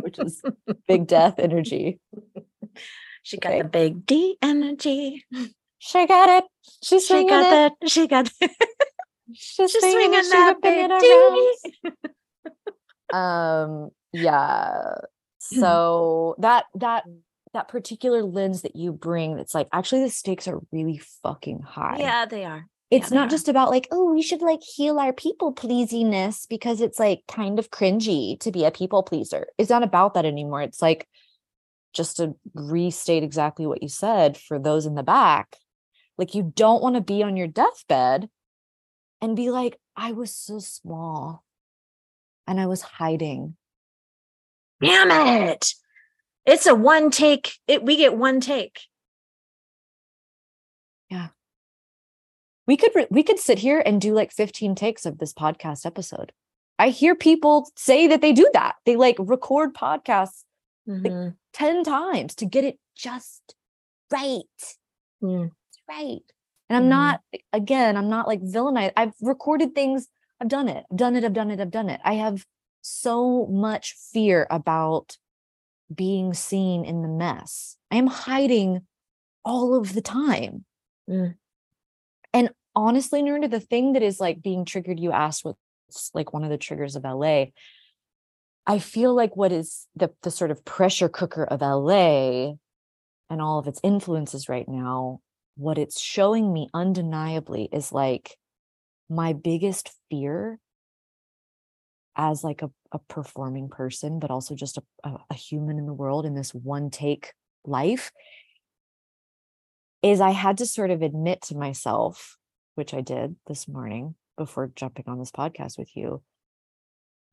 which 0.00 0.18
is 0.18 0.42
big 0.88 1.06
death 1.06 1.38
energy 1.38 2.00
She 3.22 3.38
got 3.38 3.50
Okay. 3.50 3.62
the 3.62 3.68
big 3.68 4.06
D 4.06 4.36
energy. 4.42 5.24
she 5.78 6.06
got 6.06 6.28
it 6.28 6.44
she's 6.82 7.02
She 7.06 7.08
swinging 7.08 7.28
got 7.28 7.46
it 7.46 7.50
that. 7.80 7.88
She 7.90 8.06
got. 8.06 8.28
she's, 9.32 9.70
She's 9.72 9.80
swinging, 9.80 10.22
swinging 10.22 10.30
that 10.30 10.60
big 10.62 10.90
D. 11.00 11.56
um 13.12 13.90
yeah 14.12 14.94
so 15.38 16.34
that 16.38 16.64
that 16.74 17.04
that 17.56 17.68
particular 17.68 18.22
lens 18.22 18.62
that 18.62 18.76
you 18.76 18.92
bring 18.92 19.36
that's 19.36 19.54
like 19.54 19.68
actually 19.72 20.02
the 20.02 20.10
stakes 20.10 20.46
are 20.46 20.60
really 20.72 21.00
fucking 21.22 21.60
high. 21.60 21.96
Yeah, 21.98 22.26
they 22.26 22.44
are. 22.44 22.66
It's 22.90 23.08
they 23.08 23.16
not 23.16 23.30
just 23.30 23.48
about 23.48 23.70
like 23.70 23.88
oh 23.90 24.12
we 24.12 24.22
should 24.22 24.42
like 24.42 24.60
heal 24.62 24.98
our 24.98 25.12
people 25.12 25.52
pleasiness 25.52 26.46
because 26.46 26.80
it's 26.80 26.98
like 26.98 27.22
kind 27.26 27.58
of 27.58 27.70
cringy 27.70 28.38
to 28.40 28.52
be 28.52 28.64
a 28.64 28.70
people 28.70 29.02
pleaser. 29.02 29.46
It's 29.58 29.70
not 29.70 29.82
about 29.82 30.14
that 30.14 30.26
anymore. 30.26 30.62
It's 30.62 30.82
like 30.82 31.08
just 31.94 32.18
to 32.18 32.34
restate 32.54 33.22
exactly 33.22 33.66
what 33.66 33.82
you 33.82 33.88
said 33.88 34.36
for 34.36 34.58
those 34.58 34.84
in 34.84 34.94
the 34.94 35.02
back 35.02 35.56
like 36.18 36.34
you 36.34 36.52
don't 36.54 36.82
want 36.82 36.94
to 36.94 37.00
be 37.00 37.22
on 37.22 37.36
your 37.36 37.46
deathbed 37.46 38.28
and 39.22 39.34
be 39.34 39.50
like 39.50 39.78
i 39.96 40.12
was 40.12 40.34
so 40.34 40.58
small 40.58 41.42
and 42.46 42.60
i 42.60 42.66
was 42.66 42.82
hiding. 42.82 43.56
Damn 44.82 45.10
it! 45.10 45.72
It's 46.46 46.66
a 46.66 46.74
one 46.74 47.10
take. 47.10 47.58
It 47.66 47.82
we 47.82 47.96
get 47.96 48.16
one 48.16 48.40
take. 48.40 48.80
Yeah. 51.10 51.28
We 52.66 52.76
could 52.76 52.92
re- 52.94 53.06
we 53.10 53.22
could 53.22 53.38
sit 53.38 53.58
here 53.58 53.82
and 53.84 54.00
do 54.00 54.14
like 54.14 54.32
15 54.32 54.74
takes 54.74 55.06
of 55.06 55.18
this 55.18 55.32
podcast 55.32 55.86
episode 55.86 56.32
i 56.78 56.88
hear 56.90 57.14
people 57.14 57.70
say 57.76 58.06
that 58.08 58.20
they 58.20 58.32
do 58.32 58.48
that 58.52 58.74
they 58.84 58.96
like 58.96 59.16
record 59.18 59.72
podcasts 59.72 60.42
Mhm. 60.86 61.36
10 61.54 61.84
times 61.84 62.34
to 62.36 62.44
get 62.44 62.64
it 62.64 62.78
just 62.94 63.54
right 64.12 64.42
Mm. 65.22 65.52
right 65.88 66.20
and 66.68 66.76
i'm 66.76 66.84
Mhm. 66.84 66.88
not 66.88 67.20
again 67.52 67.96
i'm 67.96 68.08
not 68.10 68.26
like 68.26 68.40
villainized 68.42 68.92
i've 68.96 69.14
recorded 69.22 69.74
things 69.74 70.08
i've 70.40 70.48
done 70.48 70.68
it 70.68 70.84
i've 70.90 70.96
done 70.98 71.16
it 71.16 71.24
i've 71.24 71.32
done 71.32 71.50
it 71.50 71.60
i've 71.60 71.70
done 71.70 71.88
it 71.88 72.00
i 72.04 72.14
have 72.14 72.44
so 72.82 73.46
much 73.46 73.94
fear 74.12 74.46
about 74.50 75.16
being 75.94 76.34
seen 76.34 76.84
in 76.84 77.02
the 77.02 77.08
mess 77.08 77.76
i 77.90 77.96
am 77.96 78.06
hiding 78.06 78.80
all 79.44 79.74
of 79.74 79.94
the 79.94 80.02
time 80.02 80.64
Mm. 81.08 81.34
And 82.32 82.50
honestly, 82.74 83.22
Narinder, 83.22 83.50
the 83.50 83.60
thing 83.60 83.92
that 83.92 84.02
is 84.02 84.20
like 84.20 84.42
being 84.42 84.64
triggered, 84.64 85.00
you 85.00 85.12
asked 85.12 85.44
what's 85.44 86.10
like 86.14 86.32
one 86.32 86.44
of 86.44 86.50
the 86.50 86.58
triggers 86.58 86.96
of 86.96 87.04
LA. 87.04 87.46
I 88.66 88.78
feel 88.80 89.14
like 89.14 89.36
what 89.36 89.52
is 89.52 89.86
the 89.94 90.10
the 90.22 90.30
sort 90.30 90.50
of 90.50 90.64
pressure 90.64 91.08
cooker 91.08 91.44
of 91.44 91.60
LA 91.60 92.54
and 93.30 93.40
all 93.40 93.58
of 93.58 93.66
its 93.66 93.80
influences 93.82 94.48
right 94.48 94.68
now, 94.68 95.20
what 95.56 95.78
it's 95.78 96.00
showing 96.00 96.52
me 96.52 96.68
undeniably 96.74 97.68
is 97.72 97.92
like 97.92 98.36
my 99.08 99.32
biggest 99.32 99.90
fear 100.10 100.58
as 102.16 102.42
like 102.42 102.62
a, 102.62 102.70
a 102.92 102.98
performing 102.98 103.68
person, 103.68 104.18
but 104.18 104.30
also 104.30 104.54
just 104.54 104.78
a, 105.04 105.16
a, 105.30 105.34
human 105.34 105.78
in 105.78 105.86
the 105.86 105.92
world 105.92 106.24
in 106.24 106.34
this 106.34 106.54
one 106.54 106.90
take 106.90 107.32
life 107.64 108.10
is 110.02 110.20
I 110.20 110.30
had 110.30 110.58
to 110.58 110.66
sort 110.66 110.90
of 110.90 111.02
admit 111.02 111.42
to 111.42 111.56
myself, 111.56 112.36
which 112.74 112.94
I 112.94 113.02
did 113.02 113.36
this 113.46 113.68
morning 113.68 114.14
before 114.36 114.70
jumping 114.74 115.04
on 115.06 115.18
this 115.18 115.30
podcast 115.30 115.78
with 115.78 115.94
you, 115.96 116.22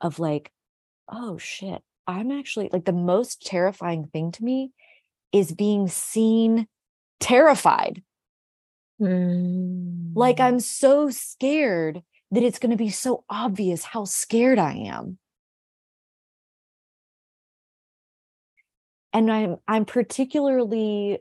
of 0.01 0.19
like, 0.19 0.51
oh 1.09 1.37
shit, 1.37 1.81
I'm 2.07 2.31
actually 2.31 2.69
like 2.71 2.85
the 2.85 2.93
most 2.93 3.45
terrifying 3.45 4.07
thing 4.11 4.31
to 4.33 4.43
me 4.43 4.71
is 5.31 5.53
being 5.53 5.87
seen 5.87 6.67
terrified. 7.19 8.03
Mm. 9.01 10.11
Like 10.15 10.39
I'm 10.39 10.59
so 10.59 11.09
scared 11.09 12.01
that 12.33 12.43
it's 12.43 12.57
going 12.57 12.71
to 12.71 12.77
be 12.77 12.89
so 12.89 13.23
obvious 13.29 13.83
how 13.83 14.05
scared 14.05 14.57
I 14.57 14.73
am. 14.73 15.19
And 19.13 19.31
I'm 19.31 19.57
I'm 19.67 19.85
particularly 19.85 21.19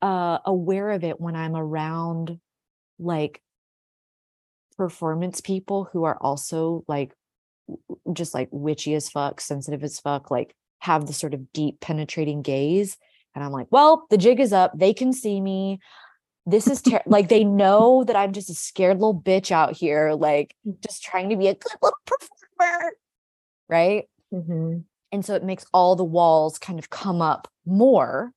uh, 0.00 0.38
aware 0.44 0.90
of 0.90 1.02
it 1.02 1.20
when 1.20 1.34
I'm 1.34 1.56
around 1.56 2.38
like 3.00 3.42
performance 4.76 5.40
people 5.40 5.88
who 5.92 6.04
are 6.04 6.16
also 6.20 6.84
like 6.86 7.12
just 8.12 8.32
like 8.32 8.48
witchy 8.52 8.94
as 8.94 9.10
fuck, 9.10 9.40
sensitive 9.40 9.82
as 9.82 9.98
fuck, 9.98 10.30
like 10.30 10.54
have 10.78 11.06
the 11.06 11.12
sort 11.12 11.34
of 11.34 11.52
deep 11.52 11.80
penetrating 11.80 12.42
gaze. 12.42 12.96
And 13.34 13.42
I'm 13.42 13.50
like, 13.50 13.66
well, 13.72 14.06
the 14.08 14.16
jig 14.16 14.38
is 14.38 14.52
up. 14.52 14.70
They 14.78 14.94
can 14.94 15.12
see 15.12 15.40
me. 15.40 15.80
This 16.48 16.66
is 16.66 16.80
ter- 16.80 17.02
like 17.04 17.28
they 17.28 17.44
know 17.44 18.04
that 18.04 18.16
I'm 18.16 18.32
just 18.32 18.48
a 18.48 18.54
scared 18.54 18.98
little 18.98 19.20
bitch 19.20 19.50
out 19.50 19.76
here, 19.76 20.14
like 20.14 20.54
just 20.82 21.02
trying 21.02 21.28
to 21.28 21.36
be 21.36 21.48
a 21.48 21.54
good 21.54 21.76
little 21.82 21.98
performer. 22.06 22.92
Right. 23.68 24.08
Mhm. 24.32 24.84
And 25.12 25.24
so 25.24 25.34
it 25.34 25.44
makes 25.44 25.66
all 25.74 25.94
the 25.94 26.04
walls 26.04 26.58
kind 26.58 26.78
of 26.78 26.88
come 26.88 27.20
up 27.20 27.48
more. 27.66 28.32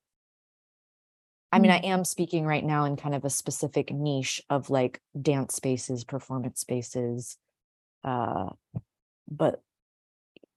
I 1.54 1.58
mean, 1.58 1.70
I 1.70 1.78
am 1.78 2.04
speaking 2.04 2.46
right 2.46 2.64
now 2.64 2.84
in 2.84 2.96
kind 2.96 3.14
of 3.14 3.26
a 3.26 3.30
specific 3.30 3.92
niche 3.92 4.42
of 4.48 4.70
like 4.70 5.00
dance 5.20 5.54
spaces, 5.54 6.02
performance 6.02 6.60
spaces. 6.60 7.36
Uh, 8.04 8.50
but 9.30 9.62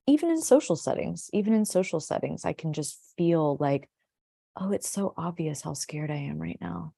even 0.07 0.29
in 0.29 0.41
social 0.41 0.75
settings, 0.75 1.29
even 1.33 1.53
in 1.53 1.65
social 1.65 1.99
settings, 1.99 2.45
I 2.45 2.53
can 2.53 2.71
just 2.71 2.97
feel 3.17 3.57
like, 3.59 3.89
oh, 4.55 4.71
it's 4.71 4.89
so 4.89 5.13
obvious 5.17 5.61
how 5.61 5.73
scared 5.73 6.11
I 6.11 6.15
am 6.15 6.37
right 6.39 6.57
now. 6.61 6.93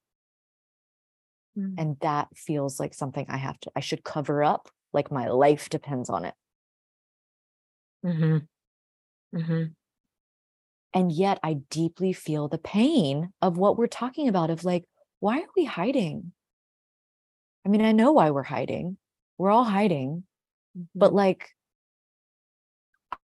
Mm. 1.58 1.76
And 1.78 1.98
that 2.02 2.28
feels 2.36 2.80
like 2.80 2.94
something 2.94 3.26
I 3.30 3.38
have 3.38 3.60
to, 3.62 3.72
I 3.76 3.80
should 3.80 4.04
cover 4.04 4.44
up, 4.44 4.70
like 4.94 5.12
my 5.12 5.28
life 5.28 5.70
depends 5.70 6.10
on 6.10 6.26
it. 6.26 6.36
Mhm. 8.04 8.48
Mhm. 9.34 9.76
And 10.94 11.12
yet 11.12 11.40
I 11.44 11.56
deeply 11.70 12.14
feel 12.14 12.48
the 12.48 12.58
pain 12.58 13.32
of 13.42 13.58
what 13.58 13.78
we're 13.78 13.88
talking 13.88 14.28
about 14.28 14.50
of 14.50 14.64
like, 14.64 14.86
why 15.20 15.40
are 15.42 15.50
we 15.56 15.66
hiding? 15.66 16.34
I 17.66 17.70
mean, 17.70 17.82
I 17.82 17.92
know 17.92 18.14
why 18.14 18.32
we're 18.32 18.44
hiding. 18.44 18.98
We're 19.38 19.52
all 19.52 19.66
hiding, 19.66 20.24
but 20.96 21.14
like, 21.14 21.50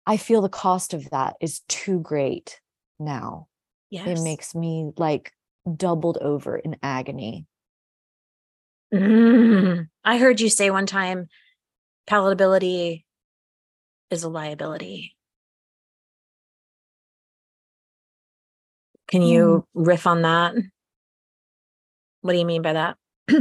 I 0.05 0.17
feel 0.17 0.41
the 0.41 0.49
cost 0.49 0.93
of 0.93 1.09
that 1.11 1.35
is 1.39 1.61
too 1.67 1.99
great 1.99 2.59
now. 2.99 3.47
yes. 3.89 4.07
It 4.07 4.23
makes 4.23 4.55
me 4.55 4.91
like 4.97 5.31
doubled 5.77 6.17
over 6.17 6.57
in 6.57 6.77
agony. 6.81 7.45
Mm. 8.93 9.87
I 10.03 10.17
heard 10.17 10.41
you 10.41 10.49
say 10.49 10.69
one 10.69 10.85
time 10.85 11.27
palatability 12.09 13.03
is 14.09 14.23
a 14.23 14.29
liability. 14.29 15.15
Can 19.07 19.21
you 19.21 19.65
riff 19.73 20.07
on 20.07 20.21
that? 20.23 20.55
What 22.21 22.33
do 22.33 22.39
you 22.39 22.45
mean 22.45 22.61
by 22.61 22.73
that? 22.73 22.97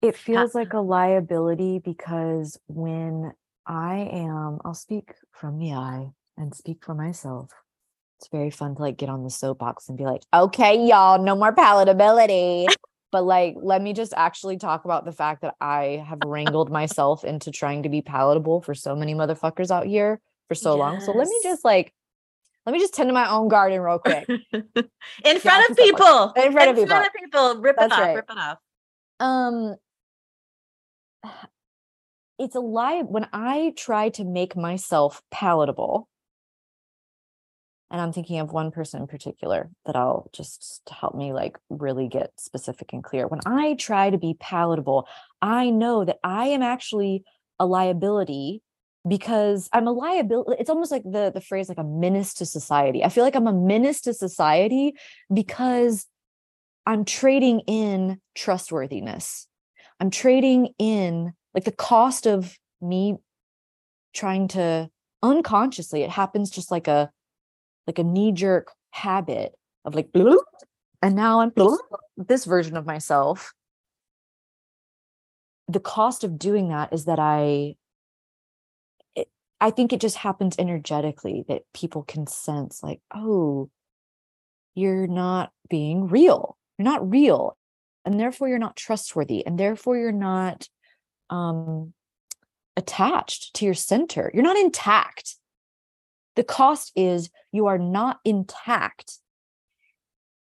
It 0.00 0.16
feels 0.16 0.54
like 0.54 0.74
a 0.74 0.78
liability 0.78 1.80
because 1.80 2.56
when 2.68 3.32
I 3.66 4.08
am, 4.12 4.60
I'll 4.64 4.74
speak 4.74 5.12
from 5.32 5.58
the 5.58 5.72
I 5.72 6.12
and 6.36 6.54
speak 6.54 6.84
for 6.84 6.94
myself. 6.94 7.50
It's 8.18 8.28
very 8.28 8.50
fun 8.50 8.74
to 8.74 8.82
like 8.82 8.96
get 8.96 9.08
on 9.08 9.22
the 9.22 9.30
soapbox 9.30 9.88
and 9.88 9.96
be 9.96 10.04
like, 10.04 10.22
okay, 10.34 10.84
y'all, 10.86 11.22
no 11.22 11.36
more 11.36 11.54
palatability. 11.54 12.66
but 13.12 13.24
like, 13.24 13.54
let 13.60 13.80
me 13.80 13.92
just 13.92 14.12
actually 14.16 14.56
talk 14.56 14.84
about 14.84 15.04
the 15.04 15.12
fact 15.12 15.42
that 15.42 15.54
I 15.60 16.04
have 16.06 16.18
wrangled 16.26 16.70
myself 16.70 17.24
into 17.24 17.52
trying 17.52 17.84
to 17.84 17.88
be 17.88 18.02
palatable 18.02 18.62
for 18.62 18.74
so 18.74 18.96
many 18.96 19.14
motherfuckers 19.14 19.70
out 19.70 19.86
here 19.86 20.20
for 20.48 20.56
so 20.56 20.74
long. 20.76 21.00
So 21.00 21.12
let 21.12 21.28
me 21.28 21.40
just 21.44 21.64
like, 21.64 21.94
let 22.66 22.72
me 22.72 22.80
just 22.80 22.92
tend 22.92 23.08
to 23.08 23.14
my 23.14 23.30
own 23.30 23.46
garden 23.46 23.80
real 23.80 24.00
quick. 24.00 24.28
in 24.52 25.38
front 25.40 25.70
of 25.70 25.78
a- 25.78 25.80
people. 25.80 26.32
in 26.36 26.52
front 26.52 26.70
of 26.70 26.76
people. 26.76 26.82
in 26.82 26.88
front 26.88 27.06
of 27.06 27.12
people. 27.14 27.56
Rip 27.62 27.76
That's 27.78 27.92
it 27.92 27.98
off. 27.98 28.00
right. 28.00 28.14
Rip 28.16 28.30
it 28.30 28.36
off. 28.38 28.58
um 29.20 29.76
it's 32.38 32.54
a 32.56 32.60
lie 32.60 33.02
when 33.02 33.26
i 33.32 33.72
try 33.76 34.08
to 34.10 34.24
make 34.24 34.56
myself 34.56 35.22
palatable 35.30 36.08
and 37.90 38.00
i'm 38.00 38.12
thinking 38.12 38.38
of 38.38 38.52
one 38.52 38.70
person 38.70 39.00
in 39.00 39.06
particular 39.06 39.70
that 39.86 39.96
i'll 39.96 40.28
just 40.32 40.88
help 40.90 41.14
me 41.14 41.32
like 41.32 41.58
really 41.68 42.08
get 42.08 42.32
specific 42.38 42.92
and 42.92 43.04
clear. 43.04 43.26
When 43.26 43.40
i 43.46 43.74
try 43.74 44.10
to 44.10 44.18
be 44.18 44.36
palatable 44.38 45.08
i 45.42 45.70
know 45.70 46.04
that 46.04 46.18
i 46.22 46.48
am 46.48 46.62
actually 46.62 47.24
a 47.58 47.66
liability 47.66 48.62
because 49.06 49.68
i'm 49.72 49.86
a 49.86 49.92
liability 49.92 50.56
it's 50.60 50.70
almost 50.70 50.90
like 50.90 51.04
the 51.04 51.30
the 51.32 51.40
phrase 51.40 51.68
like 51.68 51.78
a 51.78 51.84
menace 51.84 52.34
to 52.34 52.46
society. 52.46 53.04
I 53.04 53.08
feel 53.08 53.24
like 53.24 53.36
i'm 53.36 53.46
a 53.46 53.52
menace 53.52 54.00
to 54.02 54.14
society 54.14 54.94
because 55.32 56.06
i'm 56.86 57.04
trading 57.04 57.60
in 57.60 58.20
trustworthiness. 58.34 59.46
I'm 60.00 60.10
trading 60.10 60.74
in 60.78 61.32
like 61.54 61.64
the 61.64 61.72
cost 61.72 62.26
of 62.26 62.56
me 62.80 63.16
trying 64.14 64.48
to 64.48 64.90
unconsciously, 65.22 66.02
it 66.02 66.10
happens 66.10 66.50
just 66.50 66.70
like 66.70 66.88
a 66.88 67.10
like 67.88 67.98
a 67.98 68.04
knee-jerk 68.04 68.70
habit 68.90 69.52
of 69.84 69.94
like 69.94 70.10
and 71.02 71.14
now 71.16 71.40
I'm 71.40 71.52
this 72.16 72.44
version 72.44 72.76
of 72.76 72.86
myself. 72.86 73.52
The 75.68 75.80
cost 75.80 76.22
of 76.22 76.38
doing 76.38 76.68
that 76.68 76.92
is 76.92 77.06
that 77.06 77.18
I 77.18 77.76
it, 79.14 79.28
I 79.60 79.70
think 79.70 79.92
it 79.92 80.00
just 80.00 80.16
happens 80.16 80.56
energetically 80.58 81.44
that 81.48 81.62
people 81.72 82.02
can 82.02 82.26
sense 82.26 82.82
like, 82.82 83.00
oh, 83.14 83.70
you're 84.74 85.06
not 85.06 85.50
being 85.68 86.08
real. 86.08 86.56
You're 86.78 86.84
not 86.84 87.08
real 87.08 87.56
and 88.08 88.18
therefore 88.18 88.48
you're 88.48 88.58
not 88.58 88.76
trustworthy 88.76 89.44
and 89.44 89.58
therefore 89.58 89.98
you're 89.98 90.12
not 90.12 90.68
um 91.28 91.92
attached 92.76 93.54
to 93.54 93.64
your 93.64 93.74
center 93.74 94.30
you're 94.32 94.42
not 94.42 94.56
intact 94.56 95.36
the 96.38 96.44
cost 96.44 96.92
is 96.94 97.30
you 97.50 97.66
are 97.66 97.78
not 97.78 98.20
intact. 98.24 99.18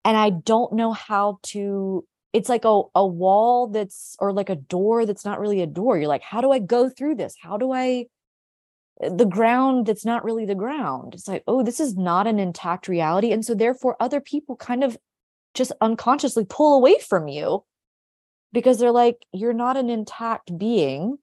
And 0.04 0.16
i 0.16 0.28
don't 0.30 0.74
know 0.74 0.92
how 0.92 1.38
to 1.44 2.06
it's 2.34 2.50
like 2.50 2.66
a, 2.66 2.82
a 2.94 3.06
wall 3.06 3.68
that's 3.68 4.14
or 4.20 4.30
like 4.30 4.50
a 4.50 4.56
door 4.56 5.06
that's 5.06 5.24
not 5.24 5.40
really 5.40 5.62
a 5.62 5.66
door. 5.66 5.96
You're 5.96 6.06
like 6.06 6.22
how 6.22 6.42
do 6.42 6.52
i 6.52 6.58
go 6.58 6.90
through 6.90 7.14
this? 7.14 7.34
How 7.42 7.56
do 7.56 7.72
i 7.72 8.04
the 9.00 9.24
ground 9.24 9.86
that's 9.86 10.04
not 10.04 10.22
really 10.22 10.44
the 10.44 10.54
ground. 10.54 11.14
It's 11.14 11.26
like 11.26 11.42
oh 11.46 11.62
this 11.62 11.80
is 11.80 11.96
not 11.96 12.26
an 12.26 12.38
intact 12.38 12.88
reality. 12.88 13.32
And 13.32 13.42
so 13.42 13.54
therefore 13.54 13.96
other 13.98 14.20
people 14.20 14.54
kind 14.54 14.84
of 14.84 14.98
just 15.54 15.72
unconsciously 15.80 16.44
pull 16.46 16.76
away 16.76 16.98
from 16.98 17.26
you 17.26 17.64
because 18.52 18.78
they're 18.78 18.92
like 18.92 19.24
you're 19.32 19.60
not 19.64 19.78
an 19.78 19.88
intact 19.88 20.56
being 20.58 21.16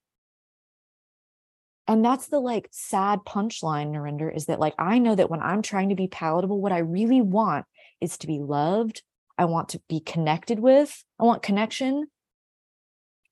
and 1.88 2.04
that's 2.04 2.28
the 2.28 2.40
like 2.40 2.70
sad 2.72 3.20
punchline 3.26 3.92
Narinder 3.92 4.34
is 4.34 4.46
that 4.46 4.60
like 4.60 4.74
I 4.80 5.00
know 5.00 5.16
that 5.16 5.30
when 5.30 5.42
I'm 5.42 5.62
trying 5.62 5.90
to 5.90 5.96
be 5.96 6.08
palatable 6.08 6.62
what 6.62 6.72
I 6.72 6.80
really 6.80 7.22
want 7.22 7.66
is 8.02 8.18
to 8.20 8.28
be 8.28 8.40
loved 8.40 9.04
I 9.38 9.46
want 9.46 9.70
to 9.70 9.82
be 9.90 10.00
connected 10.00 10.60
with 10.60 11.04
I 11.20 11.24
want 11.24 11.44
connection 11.44 12.08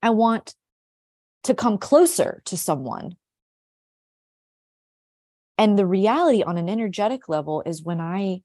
I 0.01 0.09
want 0.11 0.55
to 1.43 1.53
come 1.53 1.77
closer 1.77 2.41
to 2.45 2.57
someone 2.57 3.15
and 5.57 5.77
the 5.77 5.85
reality 5.85 6.41
on 6.43 6.57
an 6.57 6.69
energetic 6.69 7.29
level 7.29 7.61
is 7.65 7.83
when 7.83 8.01
I 8.01 8.41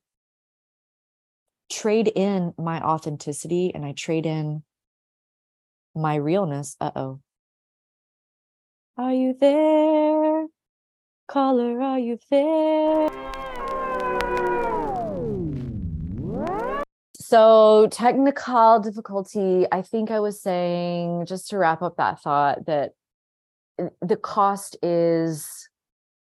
trade 1.71 2.13
in 2.15 2.53
my 2.59 2.81
authenticity 2.81 3.73
and 3.75 3.85
I 3.85 3.93
trade 3.93 4.27
in 4.27 4.63
my 5.95 6.17
realness. 6.17 6.77
Uh 6.81 6.91
oh. 6.95 7.21
Are 8.99 9.13
you 9.13 9.37
there? 9.39 10.47
Caller, 11.29 11.83
are 11.83 11.99
you 11.99 12.19
there? 12.31 13.11
So, 17.21 17.89
technical 17.91 18.81
difficulty, 18.81 19.67
I 19.71 19.83
think 19.83 20.11
I 20.11 20.21
was 20.21 20.41
saying, 20.41 21.27
just 21.27 21.51
to 21.51 21.59
wrap 21.59 21.83
up 21.83 21.99
that 21.99 22.23
thought, 22.23 22.65
that 22.65 22.93
uh, 23.79 23.89
the 24.01 24.17
cost 24.17 24.79
is 24.83 25.69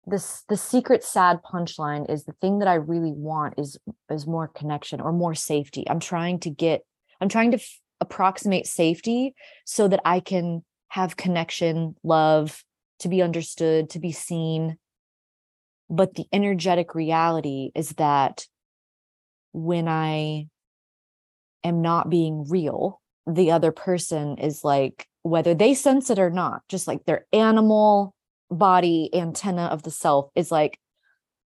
this 0.06 0.44
the 0.50 0.56
secret 0.56 1.02
sad 1.02 1.40
punchline 1.42 2.10
is 2.10 2.24
the 2.24 2.32
thing 2.32 2.58
that 2.58 2.68
I 2.68 2.74
really 2.74 3.12
want 3.12 3.54
is 3.56 3.78
is 4.10 4.26
more 4.26 4.46
connection 4.46 5.00
or 5.00 5.12
more 5.12 5.34
safety. 5.34 5.88
I'm 5.88 6.00
trying 6.00 6.38
to 6.40 6.50
get 6.50 6.82
I'm 7.22 7.30
trying 7.30 7.52
to 7.52 7.58
f- 7.58 7.80
approximate 8.02 8.66
safety 8.66 9.34
so 9.64 9.88
that 9.88 10.00
I 10.04 10.20
can 10.20 10.64
have 10.88 11.16
connection, 11.16 11.94
love, 12.02 12.64
to 13.00 13.08
be 13.08 13.22
understood, 13.22 13.90
to 13.90 13.98
be 13.98 14.12
seen. 14.12 14.76
But 15.90 16.14
the 16.14 16.26
energetic 16.32 16.94
reality 16.94 17.70
is 17.74 17.90
that 17.90 18.46
when 19.52 19.88
I 19.88 20.48
am 21.64 21.82
not 21.82 22.10
being 22.10 22.46
real, 22.48 23.00
the 23.26 23.50
other 23.52 23.72
person 23.72 24.38
is 24.38 24.64
like, 24.64 25.06
whether 25.22 25.54
they 25.54 25.74
sense 25.74 26.10
it 26.10 26.18
or 26.18 26.30
not, 26.30 26.62
just 26.68 26.88
like 26.88 27.04
their 27.04 27.26
animal 27.32 28.14
body 28.50 29.10
antenna 29.14 29.64
of 29.64 29.82
the 29.82 29.90
self 29.90 30.30
is 30.34 30.50
like, 30.50 30.78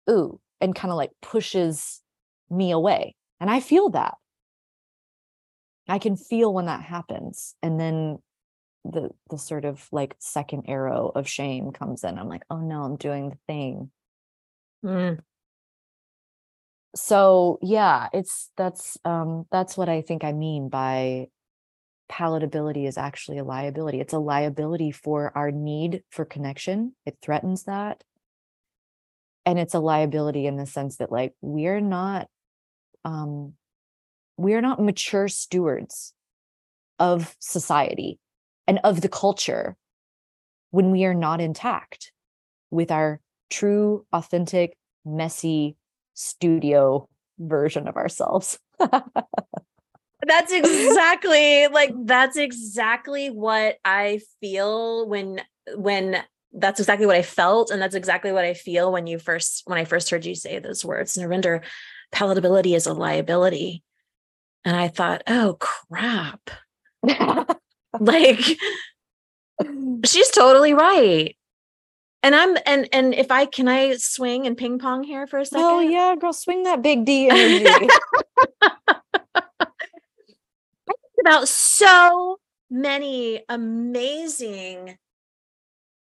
ooh, 0.08 0.38
and 0.60 0.74
kind 0.74 0.90
of 0.90 0.96
like 0.96 1.12
pushes 1.22 2.02
me 2.50 2.70
away. 2.70 3.14
And 3.40 3.50
I 3.50 3.60
feel 3.60 3.90
that. 3.90 4.14
I 5.88 5.98
can 5.98 6.16
feel 6.16 6.52
when 6.52 6.66
that 6.66 6.82
happens. 6.82 7.54
And 7.62 7.80
then 7.80 8.18
the 8.84 9.10
the 9.28 9.38
sort 9.38 9.64
of 9.64 9.86
like 9.92 10.16
second 10.18 10.64
arrow 10.66 11.12
of 11.14 11.28
shame 11.28 11.72
comes 11.72 12.04
in. 12.04 12.18
I'm 12.18 12.28
like, 12.28 12.44
oh 12.50 12.58
no, 12.60 12.82
I'm 12.82 12.96
doing 12.96 13.30
the 13.30 13.38
thing. 13.46 13.90
Mm. 14.84 15.20
So 16.94 17.58
yeah, 17.62 18.08
it's 18.12 18.50
that's 18.56 18.98
um 19.04 19.46
that's 19.52 19.76
what 19.76 19.88
I 19.88 20.02
think 20.02 20.24
I 20.24 20.32
mean 20.32 20.68
by 20.68 21.28
palatability 22.10 22.88
is 22.88 22.98
actually 22.98 23.38
a 23.38 23.44
liability. 23.44 24.00
It's 24.00 24.12
a 24.12 24.18
liability 24.18 24.90
for 24.90 25.30
our 25.36 25.50
need 25.50 26.02
for 26.10 26.24
connection. 26.24 26.94
It 27.06 27.18
threatens 27.22 27.64
that. 27.64 28.02
And 29.46 29.58
it's 29.58 29.74
a 29.74 29.80
liability 29.80 30.46
in 30.46 30.56
the 30.56 30.66
sense 30.66 30.96
that 30.96 31.12
like 31.12 31.34
we're 31.40 31.80
not 31.80 32.28
um 33.04 33.54
we're 34.36 34.60
not 34.60 34.82
mature 34.82 35.28
stewards 35.28 36.14
of 36.98 37.36
society 37.38 38.18
and 38.70 38.78
of 38.84 39.00
the 39.00 39.08
culture 39.08 39.76
when 40.70 40.92
we 40.92 41.04
are 41.04 41.12
not 41.12 41.40
intact 41.40 42.12
with 42.70 42.92
our 42.92 43.20
true, 43.50 44.06
authentic, 44.12 44.76
messy 45.04 45.76
studio 46.14 47.08
version 47.40 47.88
of 47.88 47.96
ourselves. 47.96 48.60
that's 48.78 50.52
exactly 50.52 51.66
like 51.66 51.92
that's 52.04 52.36
exactly 52.36 53.28
what 53.28 53.78
I 53.84 54.20
feel 54.40 55.08
when 55.08 55.40
when 55.74 56.22
that's 56.52 56.78
exactly 56.78 57.06
what 57.06 57.16
I 57.16 57.22
felt 57.22 57.72
and 57.72 57.82
that's 57.82 57.96
exactly 57.96 58.30
what 58.30 58.44
I 58.44 58.54
feel 58.54 58.92
when 58.92 59.08
you 59.08 59.18
first 59.18 59.62
when 59.64 59.78
I 59.78 59.84
first 59.84 60.10
heard 60.10 60.24
you 60.24 60.36
say 60.36 60.60
those 60.60 60.84
words. 60.84 61.16
Narinder, 61.16 61.64
palatability 62.14 62.76
is 62.76 62.86
a 62.86 62.94
liability. 62.94 63.82
And 64.64 64.76
I 64.76 64.86
thought, 64.86 65.24
oh 65.26 65.56
crap. 65.58 66.50
like 68.00 68.58
she's 70.04 70.30
totally 70.30 70.74
right. 70.74 71.36
And 72.22 72.34
I'm 72.34 72.56
and 72.66 72.88
and 72.92 73.14
if 73.14 73.30
I 73.30 73.46
can 73.46 73.66
I 73.66 73.96
swing 73.96 74.46
and 74.46 74.56
ping 74.56 74.78
pong 74.78 75.04
here 75.04 75.26
for 75.26 75.38
a 75.38 75.46
second? 75.46 75.64
Oh 75.64 75.80
yeah, 75.80 76.14
girl, 76.16 76.32
swing 76.32 76.64
that 76.64 76.82
big 76.82 77.04
D 77.04 77.28
energy. 77.30 77.88
about 81.20 81.48
so 81.48 82.38
many 82.70 83.42
amazing 83.48 84.96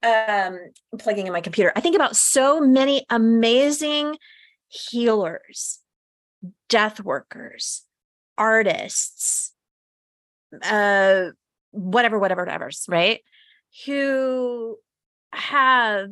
um 0.03 0.59
I'm 0.91 0.99
plugging 0.99 1.27
in 1.27 1.33
my 1.33 1.41
computer. 1.41 1.71
I 1.75 1.79
think 1.79 1.95
about 1.95 2.15
so 2.15 2.59
many 2.59 3.05
amazing 3.09 4.17
healers, 4.67 5.79
death 6.67 6.99
workers, 6.99 7.83
artists, 8.37 9.53
uh 10.61 11.29
whatever, 11.73 12.17
whatever, 12.17 12.43
whatever, 12.43 12.69
right? 12.87 13.19
Who 13.85 14.77
have 15.33 16.09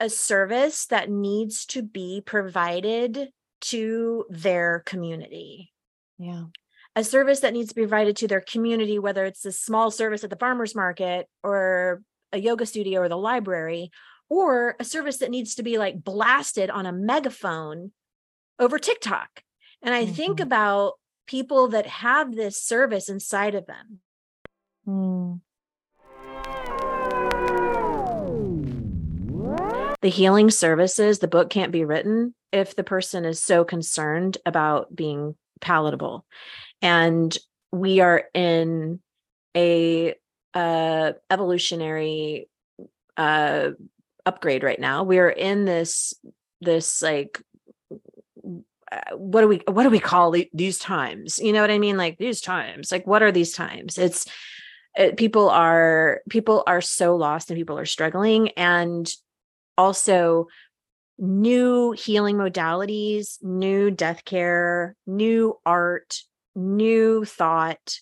a 0.00 0.10
service 0.10 0.86
that 0.86 1.10
needs 1.10 1.66
to 1.66 1.82
be 1.82 2.22
provided 2.24 3.28
to 3.60 4.26
their 4.28 4.82
community. 4.84 5.72
Yeah. 6.18 6.44
A 6.96 7.04
service 7.04 7.40
that 7.40 7.52
needs 7.52 7.70
to 7.70 7.74
be 7.74 7.82
provided 7.82 8.16
to 8.18 8.28
their 8.28 8.40
community, 8.40 8.98
whether 8.98 9.24
it's 9.24 9.44
a 9.44 9.52
small 9.52 9.90
service 9.90 10.22
at 10.24 10.30
the 10.30 10.36
farmer's 10.36 10.74
market 10.74 11.26
or 11.42 12.02
a 12.32 12.38
yoga 12.38 12.66
studio 12.66 13.00
or 13.00 13.08
the 13.08 13.16
library, 13.16 13.90
or 14.28 14.76
a 14.78 14.84
service 14.84 15.18
that 15.18 15.30
needs 15.30 15.54
to 15.56 15.62
be 15.62 15.78
like 15.78 16.02
blasted 16.02 16.70
on 16.70 16.86
a 16.86 16.92
megaphone 16.92 17.92
over 18.58 18.78
TikTok. 18.78 19.42
And 19.82 19.94
I 19.94 20.04
mm-hmm. 20.04 20.14
think 20.14 20.40
about 20.40 20.94
people 21.26 21.68
that 21.68 21.86
have 21.86 22.34
this 22.34 22.62
service 22.62 23.08
inside 23.08 23.54
of 23.54 23.66
them 23.66 24.00
Mm. 24.86 25.40
The 30.00 30.10
healing 30.10 30.50
services, 30.50 31.18
the 31.18 31.28
book 31.28 31.48
can't 31.48 31.72
be 31.72 31.84
written 31.84 32.34
if 32.52 32.76
the 32.76 32.84
person 32.84 33.24
is 33.24 33.42
so 33.42 33.64
concerned 33.64 34.38
about 34.44 34.94
being 34.94 35.34
palatable. 35.60 36.26
And 36.82 37.36
we 37.72 38.00
are 38.00 38.24
in 38.34 39.00
a 39.56 40.14
uh, 40.52 41.12
evolutionary 41.30 42.48
uh, 43.16 43.70
upgrade 44.26 44.62
right 44.62 44.78
now. 44.78 45.04
We 45.04 45.18
are 45.18 45.30
in 45.30 45.64
this 45.64 46.14
this 46.60 47.02
like 47.02 47.40
what 49.12 49.40
do 49.40 49.48
we 49.48 49.60
what 49.66 49.82
do 49.82 49.90
we 49.90 50.00
call 50.00 50.34
these 50.52 50.78
times? 50.78 51.38
You 51.38 51.52
know 51.52 51.60
what 51.60 51.70
I 51.70 51.78
mean? 51.78 51.96
Like 51.96 52.18
these 52.18 52.40
times. 52.40 52.92
Like 52.92 53.06
what 53.06 53.22
are 53.22 53.32
these 53.32 53.52
times? 53.52 53.98
It's 53.98 54.26
it, 54.96 55.16
people 55.16 55.50
are 55.50 56.20
people 56.28 56.62
are 56.66 56.80
so 56.80 57.16
lost 57.16 57.50
and 57.50 57.58
people 57.58 57.78
are 57.78 57.86
struggling. 57.86 58.50
And 58.50 59.10
also 59.76 60.46
new 61.16 61.92
healing 61.92 62.36
modalities 62.36 63.40
new 63.40 63.88
death 63.88 64.24
care 64.24 64.96
new 65.06 65.56
art 65.64 66.18
new 66.56 67.24
thought 67.24 68.00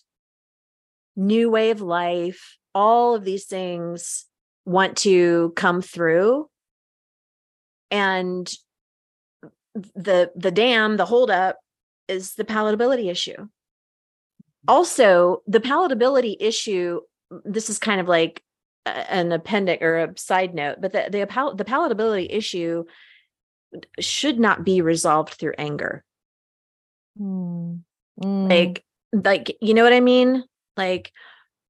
new 1.15 1.47
way 1.47 1.69
of 1.69 1.79
life 1.79 2.57
all 2.73 3.15
of 3.15 3.23
these 3.23 3.45
things 3.45 4.25
want 4.65 4.97
to 4.97 5.53
come 5.55 5.81
through. 5.81 6.49
And 7.91 8.51
the 9.95 10.31
the 10.35 10.51
dam 10.51 10.97
the 10.97 11.05
holdup 11.05 11.57
is 12.07 12.35
the 12.35 12.43
palatability 12.43 13.09
issue 13.09 13.47
also 14.67 15.41
the 15.47 15.59
palatability 15.59 16.35
issue 16.39 17.01
this 17.43 17.69
is 17.69 17.79
kind 17.79 17.99
of 17.99 18.07
like 18.07 18.43
an 18.85 19.31
appendix 19.31 19.81
or 19.81 19.97
a 19.97 20.17
side 20.17 20.53
note 20.53 20.77
but 20.79 20.91
the 20.91 21.07
the, 21.09 21.25
pal- 21.25 21.55
the 21.55 21.65
palatability 21.65 22.27
issue 22.29 22.83
should 23.99 24.39
not 24.39 24.63
be 24.63 24.81
resolved 24.81 25.33
through 25.33 25.53
anger 25.57 26.03
mm. 27.19 27.79
Mm. 28.21 28.49
like 28.49 28.83
like 29.11 29.57
you 29.61 29.73
know 29.73 29.83
what 29.83 29.93
i 29.93 29.99
mean 29.99 30.43
like 30.77 31.11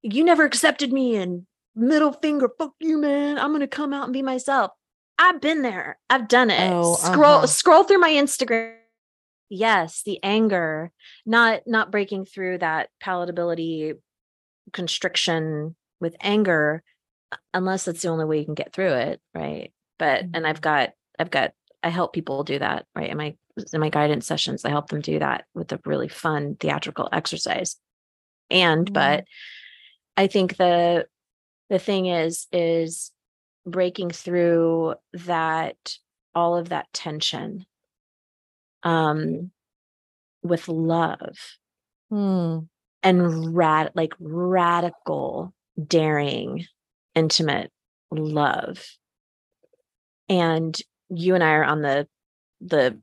you 0.02 0.24
never 0.24 0.44
accepted 0.44 0.92
me 0.92 1.16
and 1.16 1.46
middle 1.74 2.12
finger 2.12 2.50
fuck 2.58 2.72
you 2.80 2.98
man 2.98 3.38
i'm 3.38 3.52
gonna 3.52 3.66
come 3.66 3.92
out 3.92 4.04
and 4.04 4.12
be 4.12 4.22
myself 4.22 4.72
i've 5.18 5.40
been 5.40 5.62
there 5.62 5.98
i've 6.10 6.28
done 6.28 6.50
it 6.50 6.70
oh, 6.72 6.94
scroll 6.96 7.36
uh-huh. 7.36 7.46
scroll 7.46 7.84
through 7.84 7.98
my 7.98 8.10
instagram 8.10 8.76
yes 9.48 10.02
the 10.04 10.18
anger 10.22 10.90
not 11.26 11.62
not 11.66 11.90
breaking 11.90 12.24
through 12.24 12.58
that 12.58 12.88
palatability 13.02 13.94
constriction 14.72 15.76
with 16.00 16.16
anger 16.20 16.82
unless 17.52 17.84
that's 17.84 18.02
the 18.02 18.08
only 18.08 18.24
way 18.24 18.38
you 18.38 18.44
can 18.44 18.54
get 18.54 18.72
through 18.72 18.92
it 18.92 19.20
right 19.34 19.72
but 19.98 20.22
mm-hmm. 20.24 20.34
and 20.34 20.46
i've 20.46 20.60
got 20.60 20.90
i've 21.18 21.30
got 21.30 21.52
i 21.82 21.88
help 21.88 22.12
people 22.12 22.44
do 22.44 22.58
that 22.58 22.86
right 22.94 23.10
in 23.10 23.16
my 23.16 23.34
in 23.72 23.80
my 23.80 23.90
guidance 23.90 24.26
sessions 24.26 24.64
i 24.64 24.70
help 24.70 24.88
them 24.88 25.00
do 25.00 25.18
that 25.18 25.44
with 25.54 25.70
a 25.72 25.80
really 25.84 26.08
fun 26.08 26.56
theatrical 26.58 27.08
exercise 27.12 27.76
and 28.50 28.86
mm-hmm. 28.86 28.94
but 28.94 29.24
i 30.16 30.26
think 30.26 30.56
the 30.56 31.06
the 31.70 31.78
thing 31.78 32.06
is 32.06 32.46
is 32.52 33.10
breaking 33.66 34.10
through 34.10 34.94
that 35.12 35.96
all 36.34 36.56
of 36.56 36.70
that 36.70 36.86
tension 36.92 37.64
um 38.84 39.50
with 40.42 40.68
love 40.68 41.36
Hmm. 42.10 42.58
and 43.02 43.56
rad 43.56 43.90
like 43.94 44.12
radical, 44.20 45.52
daring, 45.86 46.66
intimate 47.14 47.72
love. 48.10 48.84
And 50.28 50.78
you 51.08 51.34
and 51.34 51.42
I 51.42 51.52
are 51.52 51.64
on 51.64 51.82
the 51.82 52.06
the 52.60 53.00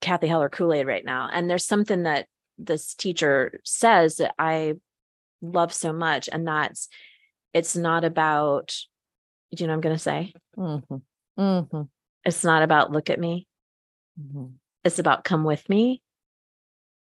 Cathy 0.00 0.26
Heller 0.26 0.48
Kool-Aid 0.48 0.86
right 0.86 1.04
now. 1.04 1.28
And 1.32 1.48
there's 1.48 1.64
something 1.64 2.04
that 2.04 2.26
this 2.58 2.94
teacher 2.94 3.60
says 3.64 4.16
that 4.16 4.34
I 4.38 4.74
love 5.42 5.72
so 5.72 5.92
much. 5.92 6.28
And 6.30 6.46
that's 6.46 6.88
it's 7.52 7.76
not 7.76 8.04
about, 8.04 8.74
do 9.54 9.62
you 9.62 9.66
know 9.66 9.72
what 9.72 9.76
I'm 9.76 9.80
gonna 9.82 9.98
say? 9.98 10.32
Mhm. 10.56 11.02
Mhm. 11.38 11.88
It's 12.24 12.44
not 12.44 12.62
about 12.62 12.92
look 12.92 13.10
at 13.10 13.20
me. 13.20 13.46
Mhm. 14.20 14.54
It's 14.84 14.98
about 14.98 15.24
come 15.24 15.44
with 15.44 15.68
me. 15.68 16.02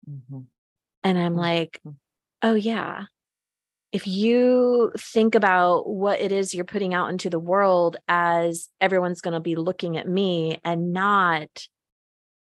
Mhm. 0.09 0.47
And 1.03 1.17
I'm 1.17 1.35
Mm. 1.35 1.39
like, 1.39 1.81
oh, 2.41 2.53
yeah. 2.53 3.05
If 3.91 4.07
you 4.07 4.91
think 4.97 5.35
about 5.35 5.87
what 5.87 6.19
it 6.19 6.31
is 6.31 6.53
you're 6.55 6.65
putting 6.65 6.93
out 6.93 7.09
into 7.11 7.29
the 7.29 7.39
world 7.39 7.97
as 8.07 8.69
everyone's 8.81 9.21
going 9.21 9.35
to 9.35 9.39
be 9.39 9.55
looking 9.55 9.97
at 9.97 10.07
me 10.07 10.59
and 10.63 10.93
not, 10.93 11.67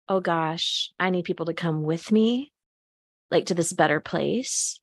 oh 0.08 0.20
gosh, 0.20 0.92
I 0.98 1.10
need 1.10 1.24
people 1.24 1.46
to 1.46 1.54
come 1.54 1.84
with 1.84 2.12
me, 2.12 2.52
like 3.30 3.46
to 3.46 3.54
this 3.54 3.72
better 3.72 3.98
place. 4.00 4.78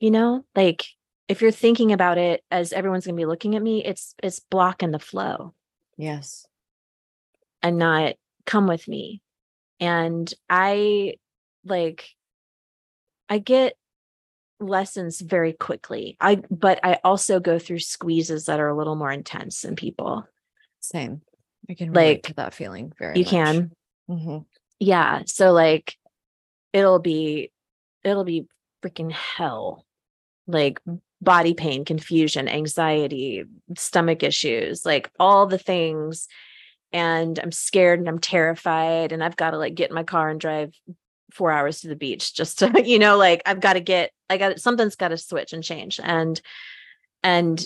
You 0.00 0.10
know, 0.10 0.44
like 0.54 0.84
if 1.28 1.40
you're 1.42 1.50
thinking 1.50 1.92
about 1.92 2.18
it 2.18 2.44
as 2.50 2.72
everyone's 2.72 3.06
going 3.06 3.16
to 3.16 3.20
be 3.20 3.26
looking 3.26 3.54
at 3.56 3.62
me, 3.62 3.84
it's 3.84 4.14
it's 4.22 4.40
blocking 4.40 4.90
the 4.90 4.98
flow 4.98 5.54
Yes. 5.96 6.46
and 7.62 7.78
not 7.78 8.14
come 8.44 8.66
with 8.66 8.86
me. 8.86 9.22
And 9.80 10.32
I 10.48 11.14
like 11.64 12.08
I 13.28 13.38
get 13.38 13.74
lessons 14.60 15.20
very 15.20 15.52
quickly. 15.52 16.16
I 16.20 16.42
but 16.50 16.80
I 16.82 16.98
also 17.04 17.40
go 17.40 17.58
through 17.58 17.78
squeezes 17.80 18.46
that 18.46 18.58
are 18.60 18.68
a 18.68 18.76
little 18.76 18.96
more 18.96 19.12
intense 19.12 19.62
than 19.62 19.76
people. 19.76 20.26
Same. 20.80 21.22
I 21.68 21.74
can 21.74 21.90
relate 21.90 22.08
Like, 22.08 22.22
to 22.24 22.34
that 22.34 22.54
feeling 22.54 22.92
very 22.98 23.18
You 23.18 23.24
much. 23.24 23.30
can. 23.30 23.72
Mhm. 24.10 24.44
Yeah. 24.80 25.22
So 25.26 25.52
like 25.52 25.94
it'll 26.72 26.98
be 26.98 27.52
it'll 28.04 28.24
be 28.24 28.46
freaking 28.82 29.12
hell. 29.12 29.84
Like 30.46 30.80
body 31.20 31.52
pain, 31.54 31.84
confusion, 31.84 32.48
anxiety, 32.48 33.44
stomach 33.76 34.22
issues, 34.22 34.86
like 34.86 35.10
all 35.20 35.46
the 35.46 35.58
things. 35.58 36.26
And 36.92 37.38
I'm 37.38 37.52
scared 37.52 37.98
and 37.98 38.08
I'm 38.08 38.18
terrified. 38.18 39.12
And 39.12 39.22
I've 39.22 39.36
got 39.36 39.50
to 39.50 39.58
like 39.58 39.74
get 39.74 39.90
in 39.90 39.94
my 39.94 40.04
car 40.04 40.30
and 40.30 40.40
drive 40.40 40.72
four 41.32 41.50
hours 41.52 41.80
to 41.80 41.88
the 41.88 41.96
beach 41.96 42.34
just 42.34 42.60
to, 42.60 42.82
you 42.84 42.98
know, 42.98 43.16
like 43.18 43.42
I've 43.44 43.60
got 43.60 43.74
to 43.74 43.80
get, 43.80 44.12
I 44.30 44.38
got 44.38 44.60
something's 44.60 44.96
got 44.96 45.08
to 45.08 45.18
switch 45.18 45.52
and 45.52 45.62
change. 45.62 46.00
And 46.02 46.40
and 47.22 47.64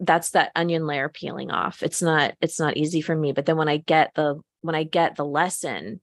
that's 0.00 0.30
that 0.30 0.52
onion 0.54 0.86
layer 0.86 1.08
peeling 1.08 1.50
off. 1.50 1.82
It's 1.82 2.00
not, 2.00 2.34
it's 2.40 2.58
not 2.60 2.76
easy 2.76 3.00
for 3.00 3.14
me. 3.14 3.32
But 3.32 3.46
then 3.46 3.56
when 3.56 3.68
I 3.68 3.78
get 3.78 4.12
the 4.14 4.40
when 4.62 4.74
I 4.74 4.84
get 4.84 5.16
the 5.16 5.24
lesson, 5.26 6.00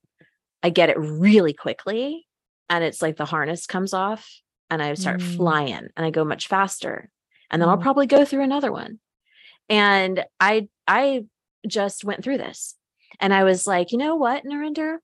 I 0.62 0.70
get 0.70 0.89
it 0.89 0.99
really 0.99 1.54
quickly. 1.54 2.28
And 2.70 2.84
it's 2.84 3.02
like 3.02 3.18
the 3.18 3.26
harness 3.26 3.66
comes 3.66 3.93
off 3.93 4.30
and 4.70 4.82
I 4.82 4.93
start 4.93 5.20
Mm. 5.20 5.24
flying 5.24 5.88
and 5.95 6.06
I 6.06 6.10
go 6.12 6.24
much 6.24 6.47
faster. 6.47 7.10
And 7.49 7.62
then 7.62 7.70
I'll 7.70 7.78
Mm. 7.78 7.82
probably 7.82 8.08
go 8.08 8.24
through 8.24 8.43
another 8.43 8.72
one. 8.72 8.99
And 9.68 10.24
I 10.39 10.68
I 10.88 11.26
just 11.68 12.03
went 12.03 12.24
through 12.24 12.38
this. 12.38 12.76
And 13.20 13.34
I 13.34 13.43
was 13.43 13.68
like, 13.68 13.91
you 13.91 13.97
know 13.97 14.16
what, 14.16 14.43
Narinder? 14.45 14.97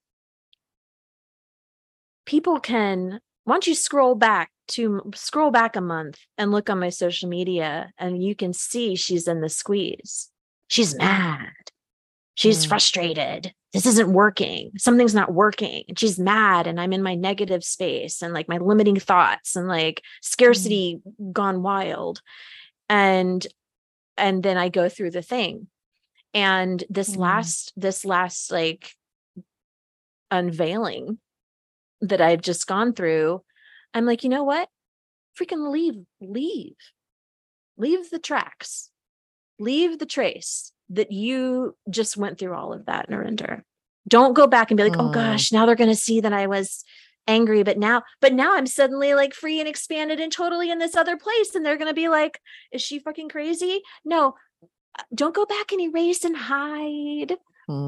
People 2.26 2.60
can 2.60 3.20
why 3.46 3.54
don't 3.54 3.68
you 3.68 3.76
scroll 3.76 4.14
back 4.16 4.52
to 4.70 5.02
scroll 5.16 5.52
back 5.52 5.78
a 5.78 5.82
month 5.82 6.20
and 6.38 6.52
look 6.52 6.70
on 6.70 6.80
my 6.80 6.90
social 6.90 7.30
media 7.30 7.92
and 7.98 8.22
you 8.22 8.36
can 8.36 8.52
see 8.52 8.96
she's 8.98 9.26
in 9.26 9.40
the 9.40 9.48
squeeze. 9.48 10.30
She's 10.68 10.94
mad. 10.98 11.54
She's 12.36 12.66
Mm. 12.66 12.70
frustrated. 12.70 13.54
This 13.72 13.86
isn't 13.86 14.12
working. 14.12 14.72
Something's 14.78 15.16
not 15.16 15.34
working. 15.34 15.86
And 15.88 15.98
she's 15.98 16.20
mad 16.20 16.68
and 16.68 16.78
I'm 16.82 16.92
in 16.92 17.02
my 17.02 17.16
negative 17.16 17.64
space 17.64 18.22
and 18.22 18.34
like 18.34 18.50
my 18.50 18.58
limiting 18.58 19.00
thoughts 19.00 19.56
and 19.56 19.70
like 19.70 20.02
scarcity 20.22 21.00
gone 21.32 21.64
wild. 21.64 22.22
And 22.90 23.48
and 24.18 24.44
then 24.44 24.58
I 24.58 24.68
go 24.68 24.90
through 24.90 25.12
the 25.12 25.22
thing. 25.22 25.68
And 26.38 26.84
this 26.88 27.16
Mm. 27.16 27.18
last 27.18 27.74
this 27.76 28.06
last 28.06 28.52
like 28.52 28.92
unveiling 30.30 31.18
that 32.02 32.22
I've 32.22 32.42
just 32.42 32.68
gone 32.68 32.94
through, 32.94 33.44
I'm 33.92 34.06
like, 34.06 34.24
you 34.24 34.30
know 34.30 34.44
what? 34.44 34.70
Freaking 35.36 35.72
leave, 35.72 35.96
leave, 36.22 36.76
leave 37.76 38.12
the 38.12 38.20
tracks, 38.20 38.92
leave 39.58 39.98
the 39.98 40.06
trace 40.06 40.72
that 40.90 41.12
you 41.12 41.76
just 41.90 42.18
went 42.18 42.38
through 42.38 42.54
all 42.54 42.72
of 42.72 42.86
that, 42.86 43.10
Narinder. 43.10 43.64
Don't 44.08 44.34
go 44.34 44.46
back 44.46 44.70
and 44.70 44.78
be 44.78 44.84
like, 44.84 45.00
oh 45.00 45.10
Mm. 45.10 45.14
gosh, 45.14 45.52
now 45.52 45.66
they're 45.66 45.74
going 45.76 45.90
to 45.90 45.96
see 45.96 46.22
that 46.22 46.34
I 46.34 46.46
was 46.46 46.84
angry, 47.28 47.64
but 47.64 47.80
now, 47.80 48.04
but 48.22 48.32
now 48.32 48.56
I'm 48.56 48.68
suddenly 48.68 49.16
like 49.16 49.34
free 49.34 49.60
and 49.60 49.68
expanded 49.68 50.20
and 50.20 50.32
totally 50.32 50.70
in 50.70 50.78
this 50.78 50.96
other 50.96 51.18
place. 51.18 51.56
And 51.56 51.66
they're 51.66 51.78
going 51.78 51.90
to 51.90 51.96
be 51.96 52.10
like, 52.10 52.40
is 52.72 52.84
she 52.84 53.00
fucking 53.00 53.30
crazy? 53.30 53.82
No, 54.06 54.36
don't 55.14 55.36
go 55.36 55.46
back 55.46 55.72
and 55.72 55.82
erase 55.82 56.24
and 56.24 56.36
hide 56.36 57.38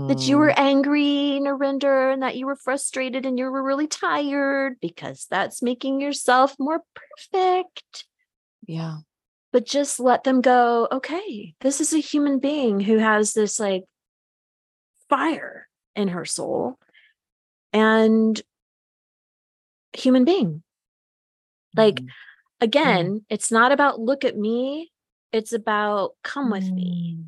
that 0.08 0.28
you 0.28 0.38
were 0.38 0.50
Mm. 0.50 0.58
angry, 0.60 1.40
Narinder, 1.42 2.12
and 2.14 2.22
that 2.22 2.36
you 2.36 2.46
were 2.46 2.56
frustrated 2.56 3.26
and 3.26 3.40
you 3.40 3.46
were 3.50 3.64
really 3.64 3.88
tired 3.88 4.78
because 4.82 5.26
that's 5.30 5.62
making 5.62 6.02
yourself 6.02 6.56
more 6.60 6.84
perfect. 6.94 8.06
Yeah. 8.66 8.98
But 9.52 9.66
just 9.66 10.00
let 10.00 10.24
them 10.24 10.42
go, 10.42 10.88
okay, 10.92 11.56
this 11.62 11.80
is 11.82 11.94
a 11.94 12.00
human 12.00 12.40
being 12.40 12.80
who 12.82 12.98
has 12.98 13.34
this 13.34 13.60
like 13.60 13.84
fire 15.10 15.68
in 15.96 16.10
her 16.10 16.26
soul 16.26 16.78
and 17.74 18.40
human 19.94 20.26
being. 20.26 20.64
Like, 21.76 21.96
Mhm. 21.96 22.08
Again, 22.62 23.26
it's 23.30 23.52
not 23.52 23.72
about 23.72 24.02
look 24.02 24.26
at 24.26 24.38
me, 24.38 24.92
it's 25.32 25.54
about 25.54 26.16
come 26.24 26.52
with 26.52 26.72
me. 26.72 27.18
Mm. 27.20 27.26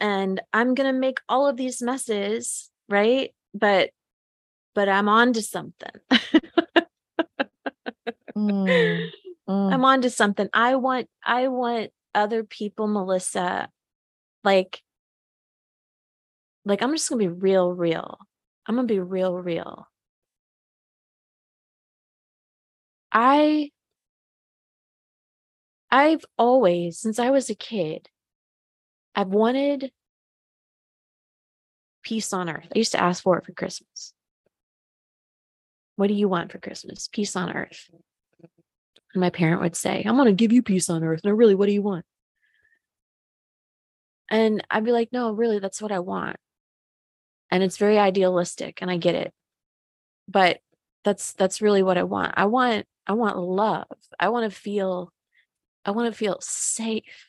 and 0.00 0.42
I'm 0.52 0.74
going 0.74 0.92
to 0.92 0.98
make 0.98 1.20
all 1.28 1.48
of 1.48 1.56
these 1.56 1.82
messes, 1.82 2.70
right? 2.88 3.34
But 3.54 3.90
but 4.74 4.88
I'm 4.88 5.08
on 5.08 5.32
to 5.34 5.42
something. 5.42 5.90
Mm. 8.36 9.10
Mm. 9.48 9.74
I'm 9.74 9.84
on 9.84 10.02
to 10.02 10.10
something. 10.10 10.48
I 10.54 10.76
want 10.76 11.08
I 11.24 11.48
want 11.48 11.90
other 12.14 12.44
people, 12.44 12.86
Melissa, 12.86 13.68
like 14.44 14.82
like 16.64 16.82
I'm 16.82 16.92
just 16.92 17.10
going 17.10 17.22
to 17.24 17.30
be 17.30 17.40
real 17.40 17.72
real. 17.72 18.18
I'm 18.66 18.76
going 18.76 18.88
to 18.88 18.94
be 18.94 19.00
real 19.00 19.36
real. 19.36 19.88
I 23.12 23.70
I've 25.94 26.24
always 26.36 26.98
since 26.98 27.20
I 27.20 27.30
was 27.30 27.50
a 27.50 27.54
kid 27.54 28.08
I've 29.14 29.28
wanted 29.28 29.92
peace 32.02 32.32
on 32.32 32.50
earth. 32.50 32.66
I 32.74 32.78
used 32.78 32.92
to 32.92 33.00
ask 33.00 33.22
for 33.22 33.38
it 33.38 33.46
for 33.46 33.52
Christmas. 33.52 34.12
What 35.94 36.08
do 36.08 36.14
you 36.14 36.28
want 36.28 36.50
for 36.50 36.58
Christmas? 36.58 37.08
Peace 37.08 37.36
on 37.36 37.52
earth. 37.54 37.88
And 39.14 39.20
my 39.20 39.30
parent 39.30 39.60
would 39.62 39.76
say, 39.76 40.02
I'm 40.04 40.16
going 40.16 40.26
to 40.26 40.32
give 40.32 40.52
you 40.52 40.62
peace 40.62 40.90
on 40.90 41.04
earth. 41.04 41.20
No, 41.22 41.30
really, 41.30 41.54
what 41.54 41.66
do 41.66 41.72
you 41.72 41.82
want? 41.82 42.04
And 44.28 44.64
I'd 44.68 44.84
be 44.84 44.90
like, 44.90 45.10
no, 45.12 45.30
really, 45.30 45.60
that's 45.60 45.80
what 45.80 45.92
I 45.92 46.00
want. 46.00 46.36
And 47.52 47.62
it's 47.62 47.76
very 47.76 48.00
idealistic 48.00 48.82
and 48.82 48.90
I 48.90 48.96
get 48.96 49.14
it. 49.14 49.32
But 50.26 50.58
that's 51.04 51.34
that's 51.34 51.62
really 51.62 51.84
what 51.84 51.98
I 51.98 52.02
want. 52.02 52.34
I 52.36 52.46
want 52.46 52.86
I 53.06 53.12
want 53.12 53.38
love. 53.38 53.86
I 54.18 54.30
want 54.30 54.50
to 54.50 54.58
feel 54.58 55.13
I 55.84 55.90
want 55.90 56.12
to 56.12 56.18
feel 56.18 56.38
safe 56.40 57.26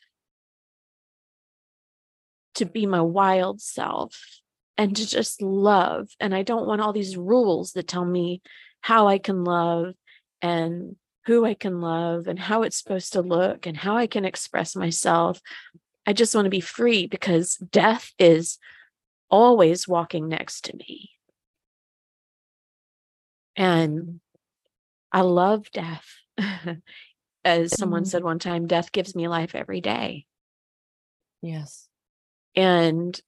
to 2.55 2.65
be 2.65 2.85
my 2.85 3.01
wild 3.01 3.61
self 3.61 4.41
and 4.77 4.95
to 4.95 5.07
just 5.07 5.41
love. 5.41 6.09
And 6.19 6.33
I 6.33 6.43
don't 6.43 6.67
want 6.67 6.81
all 6.81 6.93
these 6.93 7.17
rules 7.17 7.73
that 7.73 7.87
tell 7.87 8.05
me 8.05 8.41
how 8.81 9.07
I 9.07 9.17
can 9.17 9.43
love 9.43 9.93
and 10.41 10.95
who 11.25 11.45
I 11.45 11.53
can 11.53 11.81
love 11.81 12.27
and 12.27 12.39
how 12.39 12.63
it's 12.63 12.77
supposed 12.77 13.13
to 13.13 13.21
look 13.21 13.65
and 13.65 13.75
how 13.75 13.97
I 13.97 14.07
can 14.07 14.25
express 14.25 14.75
myself. 14.75 15.41
I 16.05 16.13
just 16.13 16.35
want 16.35 16.45
to 16.45 16.51
be 16.51 16.61
free 16.61 17.07
because 17.07 17.55
death 17.55 18.11
is 18.19 18.59
always 19.29 19.87
walking 19.87 20.27
next 20.27 20.65
to 20.65 20.77
me. 20.77 21.09
And 23.55 24.19
I 25.11 25.21
love 25.21 25.71
death. 25.71 26.05
As 27.45 27.77
someone 27.77 28.03
Mm. 28.03 28.07
said 28.07 28.23
one 28.23 28.39
time, 28.39 28.65
death 28.67 28.91
gives 28.91 29.15
me 29.15 29.27
life 29.27 29.53
every 29.55 29.79
day. 29.79 30.25
Yes. 31.41 31.87
And 32.55 33.19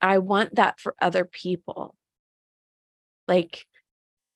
I 0.00 0.18
want 0.18 0.54
that 0.56 0.80
for 0.80 0.94
other 1.00 1.24
people. 1.24 1.94
like 3.28 3.64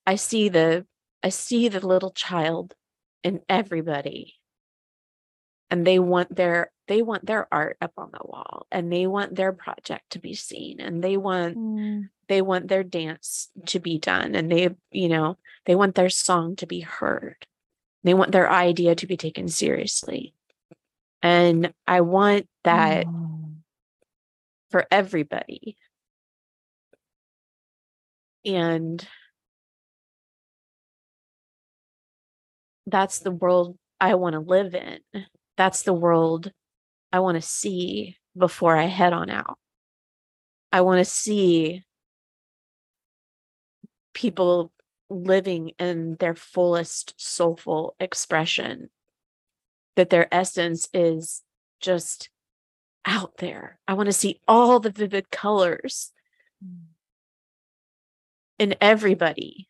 i 0.07 0.15
see 0.15 0.49
the 0.51 0.87
i 1.25 1.29
see 1.31 1.69
the 1.69 1.85
little 1.85 2.11
child 2.13 2.75
in 3.25 3.41
everybody 3.49 4.35
and 5.71 5.85
they 5.85 5.99
want 5.99 6.37
their 6.37 6.71
they 6.87 7.03
want 7.03 7.27
their 7.27 7.49
art 7.53 7.77
up 7.81 7.93
on 7.97 8.11
the 8.13 8.21
wall 8.25 8.67
and 8.71 8.93
they 8.93 9.07
want 9.09 9.35
their 9.35 9.53
project 9.53 10.11
to 10.11 10.21
be 10.21 10.35
seen 10.35 10.81
and 10.81 11.03
they 11.03 11.17
want 11.17 11.57
Mm. 11.57 12.11
they 12.29 12.41
want 12.43 12.69
their 12.69 12.85
dance 12.85 13.49
to 13.67 13.81
be 13.81 13.99
done 13.99 14.37
and 14.37 14.53
they 14.53 14.69
you 14.93 15.09
know 15.09 15.37
they 15.65 15.75
want 15.75 15.95
their 15.97 16.11
song 16.11 16.55
to 16.57 16.67
be 16.67 16.81
heard 16.81 17.47
they 18.05 18.15
want 18.15 18.33
their 18.33 18.51
idea 18.51 18.95
to 18.95 19.07
be 19.07 19.17
taken 19.17 19.49
seriously. 19.49 20.35
And 21.23 21.73
i 21.87 22.03
want 22.03 22.47
that 22.65 23.07
Mm. 23.07 23.63
for 24.71 24.87
everybody. 24.91 25.77
And 28.45 29.07
that's 32.87 33.21
the 33.21 33.31
world 33.31 33.79
i 34.01 34.15
want 34.15 34.35
to 34.35 34.41
live 34.41 34.75
in. 34.75 34.99
That's 35.57 35.83
the 35.83 35.95
world 35.95 36.53
i 37.13 37.21
want 37.21 37.37
to 37.37 37.43
see 37.43 38.19
before 38.37 38.77
i 38.77 38.85
head 38.85 39.13
on 39.15 39.31
out. 39.31 39.59
I 40.71 40.83
want 40.83 40.99
to 40.99 41.05
see 41.11 41.85
people 44.13 44.73
living 45.11 45.73
in 45.79 46.17
their 46.21 46.35
fullest 46.35 47.15
soulful 47.17 47.95
expression 48.01 48.91
that 49.97 50.11
their 50.11 50.33
essence 50.35 50.89
is 50.93 51.43
just 51.81 52.31
out 53.07 53.37
there 53.39 53.79
i 53.87 53.93
want 53.93 54.07
to 54.07 54.13
see 54.13 54.41
all 54.49 54.81
the 54.81 54.91
vivid 54.91 55.31
colors 55.31 56.13
in 58.59 58.75
everybody 58.81 59.69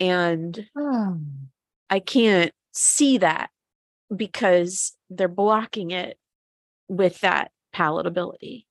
and 0.00 0.66
Mm. 0.76 1.46
I 1.88 2.00
can't 2.00 2.52
see 2.72 3.18
that 3.18 3.50
because 4.14 4.96
they're 5.10 5.28
blocking 5.28 5.90
it 5.92 6.18
with 6.88 7.20
that 7.20 7.50
palatability. 7.74 8.66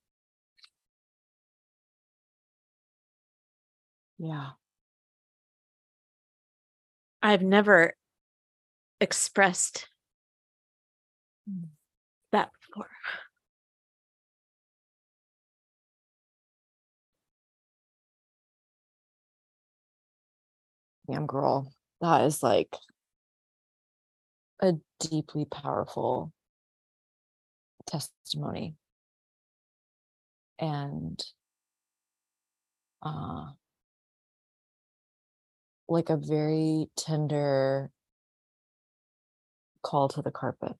Yeah. 4.18 4.51
I've 7.22 7.41
never 7.41 7.95
expressed 9.01 9.88
Mm. 11.49 11.70
that 12.32 12.51
before. 12.53 12.89
Damn 21.07 21.28
girl. 21.28 21.72
That 22.01 22.26
is 22.26 22.41
like 22.41 22.76
a 24.59 24.74
deeply 24.99 25.45
powerful 25.45 26.34
testimony. 27.86 28.76
And 30.57 31.24
uh 33.01 33.51
like 35.88 36.10
a 36.10 36.18
very 36.18 36.88
tender 36.98 37.92
call 39.84 40.08
to 40.10 40.22
the 40.22 40.32
carpet. 40.32 40.74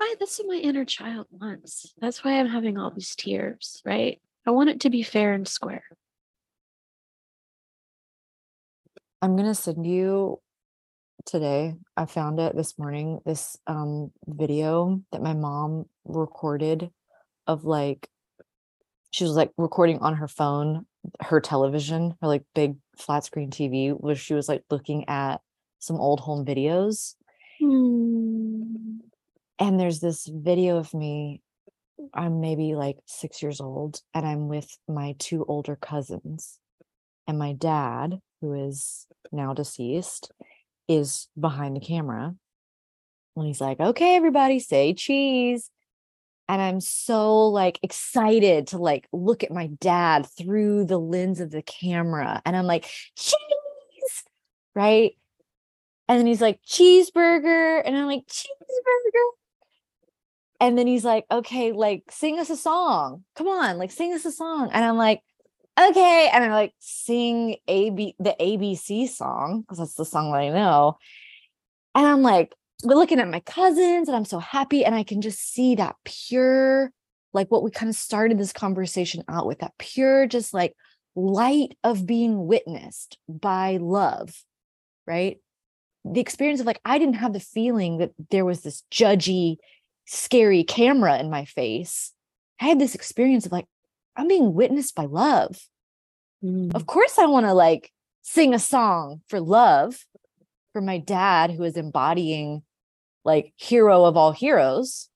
I, 0.00 0.14
that's 0.18 0.38
what 0.38 0.48
my 0.48 0.60
inner 0.60 0.84
child 0.84 1.26
wants. 1.30 1.92
That's 2.00 2.24
why 2.24 2.40
I'm 2.40 2.48
having 2.48 2.78
all 2.78 2.90
these 2.90 3.14
tears, 3.14 3.82
right? 3.84 4.20
I 4.46 4.50
want 4.50 4.70
it 4.70 4.80
to 4.80 4.90
be 4.90 5.02
fair 5.02 5.34
and 5.34 5.46
square. 5.46 5.84
I'm 9.22 9.36
gonna 9.36 9.54
send 9.54 9.86
you 9.86 10.40
today. 11.26 11.74
I 11.96 12.06
found 12.06 12.40
it 12.40 12.56
this 12.56 12.78
morning. 12.78 13.20
This 13.26 13.58
um 13.66 14.10
video 14.26 15.02
that 15.12 15.22
my 15.22 15.34
mom 15.34 15.84
recorded 16.04 16.90
of 17.46 17.64
like 17.64 18.08
she 19.10 19.24
was 19.24 19.34
like 19.34 19.50
recording 19.56 19.98
on 19.98 20.14
her 20.16 20.28
phone, 20.28 20.86
her 21.20 21.40
television, 21.40 22.14
her 22.20 22.28
like 22.28 22.44
big 22.54 22.76
flat 22.96 23.24
screen 23.24 23.50
TV, 23.50 23.90
where 23.92 24.14
she 24.14 24.34
was 24.34 24.48
like 24.48 24.62
looking 24.70 25.08
at 25.08 25.40
some 25.78 25.96
old 25.96 26.20
home 26.20 26.44
videos. 26.44 27.14
Hmm. 27.60 28.98
And 29.58 29.78
there's 29.78 30.00
this 30.00 30.26
video 30.26 30.78
of 30.78 30.94
me. 30.94 31.42
I'm 32.14 32.40
maybe 32.40 32.74
like 32.74 32.96
six 33.06 33.42
years 33.42 33.60
old, 33.60 34.00
and 34.14 34.26
I'm 34.26 34.48
with 34.48 34.78
my 34.88 35.16
two 35.18 35.44
older 35.46 35.76
cousins. 35.76 36.58
And 37.26 37.38
my 37.38 37.52
dad, 37.52 38.20
who 38.40 38.54
is 38.68 39.06
now 39.30 39.52
deceased, 39.52 40.32
is 40.88 41.28
behind 41.38 41.76
the 41.76 41.80
camera. 41.80 42.34
And 43.36 43.46
he's 43.46 43.60
like, 43.60 43.80
okay, 43.80 44.16
everybody 44.16 44.58
say 44.60 44.94
cheese. 44.94 45.70
And 46.50 46.60
I'm 46.60 46.80
so 46.80 47.46
like 47.46 47.78
excited 47.80 48.66
to 48.68 48.78
like 48.78 49.06
look 49.12 49.44
at 49.44 49.52
my 49.52 49.68
dad 49.68 50.26
through 50.26 50.86
the 50.86 50.98
lens 50.98 51.38
of 51.38 51.52
the 51.52 51.62
camera. 51.62 52.42
And 52.44 52.56
I'm 52.56 52.66
like, 52.66 52.90
cheese, 53.16 54.24
right? 54.74 55.12
And 56.08 56.18
then 56.18 56.26
he's 56.26 56.40
like, 56.40 56.60
cheeseburger. 56.66 57.82
And 57.84 57.96
I'm 57.96 58.06
like, 58.06 58.26
cheeseburger. 58.26 59.26
And 60.58 60.76
then 60.76 60.88
he's 60.88 61.04
like, 61.04 61.24
okay, 61.30 61.70
like 61.70 62.02
sing 62.10 62.40
us 62.40 62.50
a 62.50 62.56
song. 62.56 63.22
Come 63.36 63.46
on, 63.46 63.78
like 63.78 63.92
sing 63.92 64.12
us 64.12 64.24
a 64.24 64.32
song. 64.32 64.70
And 64.72 64.84
I'm 64.84 64.96
like, 64.96 65.22
okay. 65.80 66.30
And 66.32 66.42
I 66.42 66.52
like 66.52 66.74
sing 66.80 67.58
AB 67.68 68.16
the 68.18 68.34
ABC 68.40 69.08
song, 69.08 69.60
because 69.60 69.78
that's 69.78 69.94
the 69.94 70.04
song 70.04 70.32
that 70.32 70.38
I 70.38 70.48
know. 70.48 70.98
And 71.94 72.04
I'm 72.04 72.22
like, 72.22 72.56
we're 72.82 72.96
looking 72.96 73.20
at 73.20 73.28
my 73.28 73.40
cousins, 73.40 74.08
and 74.08 74.16
I'm 74.16 74.24
so 74.24 74.38
happy. 74.38 74.84
And 74.84 74.94
I 74.94 75.02
can 75.02 75.20
just 75.20 75.52
see 75.52 75.74
that 75.76 75.96
pure, 76.04 76.92
like 77.32 77.50
what 77.50 77.62
we 77.62 77.70
kind 77.70 77.90
of 77.90 77.96
started 77.96 78.38
this 78.38 78.52
conversation 78.52 79.24
out 79.28 79.46
with, 79.46 79.60
that 79.60 79.76
pure, 79.78 80.26
just 80.26 80.54
like 80.54 80.74
light 81.14 81.76
of 81.84 82.06
being 82.06 82.46
witnessed 82.46 83.18
by 83.28 83.78
love, 83.80 84.42
right? 85.06 85.38
The 86.04 86.20
experience 86.20 86.60
of 86.60 86.66
like, 86.66 86.80
I 86.84 86.98
didn't 86.98 87.16
have 87.16 87.32
the 87.32 87.40
feeling 87.40 87.98
that 87.98 88.12
there 88.30 88.44
was 88.44 88.62
this 88.62 88.84
judgy, 88.90 89.56
scary 90.06 90.64
camera 90.64 91.18
in 91.18 91.30
my 91.30 91.44
face. 91.44 92.12
I 92.60 92.66
had 92.66 92.78
this 92.78 92.94
experience 92.94 93.46
of 93.46 93.52
like, 93.52 93.66
I'm 94.16 94.28
being 94.28 94.54
witnessed 94.54 94.94
by 94.94 95.04
love. 95.04 95.58
Hmm. 96.42 96.70
Of 96.74 96.86
course, 96.86 97.18
I 97.18 97.26
want 97.26 97.46
to 97.46 97.54
like 97.54 97.92
sing 98.22 98.54
a 98.54 98.58
song 98.58 99.20
for 99.28 99.40
love 99.40 100.04
for 100.72 100.80
my 100.80 100.98
dad, 100.98 101.50
who 101.50 101.64
is 101.64 101.76
embodying 101.76 102.62
like 103.24 103.52
hero 103.56 104.04
of 104.04 104.16
all 104.16 104.32
heroes. 104.32 105.08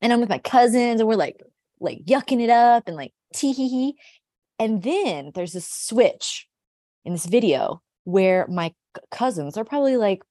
And 0.00 0.12
I'm 0.12 0.20
with 0.20 0.28
my 0.28 0.38
cousins, 0.38 1.00
and 1.00 1.08
we're 1.08 1.14
like, 1.14 1.40
like 1.80 2.04
yucking 2.04 2.40
it 2.40 2.50
up 2.50 2.84
and 2.86 2.96
like 2.96 3.12
tee 3.34 3.52
hee 3.52 3.68
hee. 3.68 3.96
And 4.58 4.82
then 4.82 5.32
there's 5.34 5.54
a 5.54 5.60
switch 5.60 6.46
in 7.04 7.12
this 7.12 7.26
video 7.26 7.82
where 8.04 8.46
my 8.48 8.72
cousins 9.10 9.56
are 9.56 9.64
probably 9.64 9.96
like, 9.96 10.22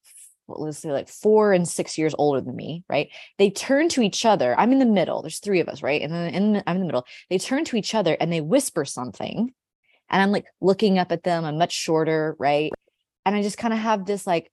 let's 0.48 0.80
say 0.80 0.92
like 0.92 1.10
four 1.10 1.54
and 1.54 1.68
six 1.68 1.98
years 1.98 2.16
older 2.18 2.42
than 2.42 2.56
me, 2.56 2.84
right? 2.90 3.10
They 3.38 3.50
turn 3.50 3.90
to 3.90 4.02
each 4.02 4.26
other. 4.26 4.58
I'm 4.58 4.72
in 4.72 4.80
the 4.80 4.86
middle. 4.86 5.22
There's 5.22 5.40
three 5.40 5.60
of 5.60 5.68
us, 5.68 5.82
right? 5.82 6.02
And 6.02 6.14
then 6.14 6.34
in 6.34 6.64
I'm 6.68 6.76
in 6.76 6.82
the 6.82 6.86
middle. 6.86 7.06
They 7.30 7.38
turn 7.38 7.66
to 7.66 7.76
each 7.76 7.96
other 7.96 8.16
and 8.20 8.32
they 8.32 8.42
whisper 8.42 8.86
something. 8.86 9.54
And 10.10 10.22
I'm 10.22 10.32
like 10.32 10.46
looking 10.62 11.00
up 11.00 11.12
at 11.12 11.24
them. 11.24 11.46
I'm 11.46 11.58
much 11.58 11.74
shorter, 11.74 12.36
right? 12.40 12.72
And 13.26 13.36
I 13.36 13.42
just 13.42 13.58
kind 13.58 13.74
of 13.74 13.80
have 13.80 14.06
this 14.06 14.28
like 14.28 14.52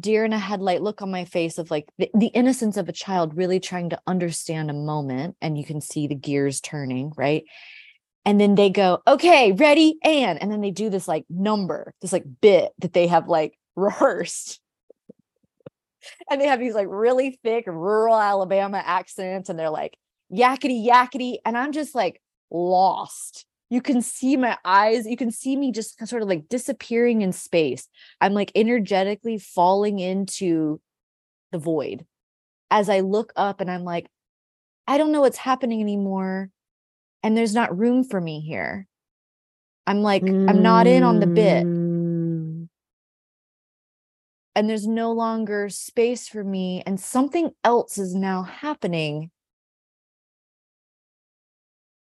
deer 0.00 0.24
in 0.24 0.32
a 0.32 0.38
headlight 0.38 0.82
look 0.82 1.02
on 1.02 1.10
my 1.10 1.24
face 1.24 1.58
of 1.58 1.70
like 1.70 1.88
the, 1.98 2.10
the 2.14 2.28
innocence 2.28 2.76
of 2.76 2.88
a 2.88 2.92
child 2.92 3.36
really 3.36 3.60
trying 3.60 3.90
to 3.90 4.00
understand 4.06 4.70
a 4.70 4.74
moment. 4.74 5.36
And 5.40 5.58
you 5.58 5.64
can 5.64 5.80
see 5.80 6.06
the 6.06 6.14
gears 6.14 6.60
turning, 6.60 7.12
right? 7.16 7.44
And 8.24 8.40
then 8.40 8.54
they 8.54 8.70
go, 8.70 9.02
okay, 9.06 9.52
ready, 9.52 9.98
and 10.04 10.40
and 10.40 10.50
then 10.50 10.60
they 10.60 10.70
do 10.70 10.90
this 10.90 11.08
like 11.08 11.24
number, 11.28 11.92
this 12.00 12.12
like 12.12 12.24
bit 12.40 12.72
that 12.78 12.92
they 12.92 13.08
have 13.08 13.28
like 13.28 13.58
rehearsed. 13.76 14.60
and 16.30 16.40
they 16.40 16.46
have 16.46 16.60
these 16.60 16.74
like 16.74 16.86
really 16.88 17.38
thick 17.42 17.64
rural 17.66 18.18
Alabama 18.18 18.82
accents, 18.84 19.48
and 19.48 19.58
they're 19.58 19.70
like 19.70 19.96
yakety 20.32 20.86
yakety. 20.86 21.38
And 21.44 21.58
I'm 21.58 21.72
just 21.72 21.94
like 21.94 22.20
lost. 22.50 23.44
You 23.72 23.80
can 23.80 24.02
see 24.02 24.36
my 24.36 24.58
eyes, 24.66 25.06
you 25.06 25.16
can 25.16 25.30
see 25.30 25.56
me 25.56 25.72
just 25.72 26.06
sort 26.06 26.20
of 26.20 26.28
like 26.28 26.46
disappearing 26.50 27.22
in 27.22 27.32
space. 27.32 27.88
I'm 28.20 28.34
like 28.34 28.52
energetically 28.54 29.38
falling 29.38 29.98
into 29.98 30.78
the 31.52 31.58
void 31.58 32.04
as 32.70 32.90
I 32.90 33.00
look 33.00 33.32
up 33.34 33.62
and 33.62 33.70
I'm 33.70 33.82
like, 33.82 34.08
I 34.86 34.98
don't 34.98 35.10
know 35.10 35.22
what's 35.22 35.38
happening 35.38 35.80
anymore. 35.80 36.50
And 37.22 37.34
there's 37.34 37.54
not 37.54 37.78
room 37.78 38.04
for 38.04 38.20
me 38.20 38.40
here. 38.40 38.86
I'm 39.86 40.02
like, 40.02 40.22
I'm 40.22 40.60
not 40.60 40.86
in 40.86 41.02
on 41.02 41.20
the 41.20 41.26
bit. 41.26 41.64
Mm. 41.64 42.68
and 44.54 44.68
there's 44.68 44.86
no 44.86 45.12
longer 45.12 45.70
space 45.70 46.28
for 46.28 46.44
me 46.44 46.82
and 46.84 47.00
something 47.00 47.52
else 47.64 47.96
is 47.96 48.14
now 48.14 48.42
happening 48.42 49.30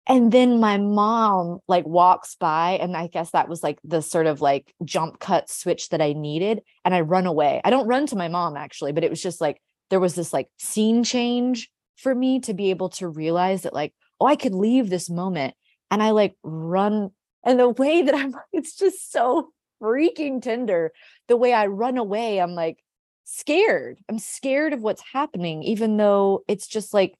and 0.07 0.33
then 0.33 0.61
my 0.61 0.79
mom 0.79 1.59
like 1.69 1.87
walks 1.87 2.37
by 2.37 2.73
and 2.73 2.97
i 2.97 3.07
guess 3.07 3.31
that 3.31 3.49
was 3.49 3.63
like 3.63 3.79
the 3.85 4.03
sort 4.03 4.27
of 4.27 4.41
like 4.41 4.75
jump 4.85 5.19
cut 5.19 5.51
switch 5.51 5.89
that 5.91 6.01
i 6.01 6.13
needed 6.13 6.61
and 6.85 6.95
i 6.95 7.01
run 7.01 7.27
away. 7.27 7.61
I 7.65 7.71
don't 7.71 7.87
run 7.87 8.07
to 8.07 8.17
my 8.17 8.29
mom 8.29 8.57
actually 8.57 8.93
but 8.93 9.05
it 9.05 9.11
was 9.11 9.23
just 9.23 9.41
like 9.41 9.61
there 9.91 10.01
was 10.01 10.15
this 10.15 10.33
like 10.33 10.49
scene 10.59 11.05
change 11.05 11.71
for 11.97 12.15
me 12.15 12.41
to 12.41 12.55
be 12.55 12.71
able 12.71 12.89
to 12.91 13.09
realize 13.09 13.63
that 13.63 13.75
like 13.75 13.93
oh 14.21 14.27
i 14.27 14.37
could 14.37 14.55
leave 14.55 14.91
this 14.91 15.11
moment 15.11 15.55
and 15.91 16.03
i 16.03 16.11
like 16.11 16.35
run 16.43 17.11
and 17.45 17.59
the 17.59 17.69
way 17.69 18.03
that 18.03 18.15
i'm 18.15 18.35
it's 18.53 18.77
just 18.77 19.13
so 19.13 19.51
freaking 19.83 20.43
tender. 20.43 20.93
The 21.29 21.37
way 21.37 21.53
i 21.53 21.67
run 21.67 21.97
away 21.97 22.41
i'm 22.41 22.55
like 22.55 22.79
scared. 23.25 23.99
I'm 24.09 24.19
scared 24.19 24.73
of 24.73 24.83
what's 24.83 25.03
happening 25.13 25.63
even 25.63 25.97
though 25.97 26.43
it's 26.49 26.67
just 26.67 26.93
like 26.93 27.15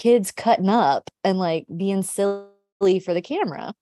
kids 0.00 0.32
cutting 0.32 0.70
up 0.70 1.10
and 1.22 1.38
like 1.38 1.66
being 1.76 2.02
silly 2.02 3.00
for 3.04 3.12
the 3.12 3.20
camera. 3.20 3.74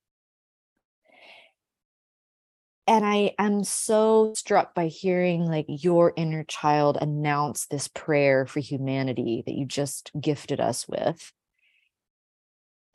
And 2.89 3.07
I 3.07 3.35
am 3.39 3.63
so 3.63 4.33
struck 4.35 4.75
by 4.75 4.89
hearing 4.89 5.45
like 5.45 5.67
your 5.69 6.13
inner 6.17 6.43
child 6.43 6.99
announce 7.01 7.67
this 7.67 7.87
prayer 7.87 8.47
for 8.47 8.59
humanity 8.59 9.45
that 9.47 9.55
you 9.55 9.65
just 9.65 10.11
gifted 10.21 10.59
us 10.59 10.89
with. 10.89 11.33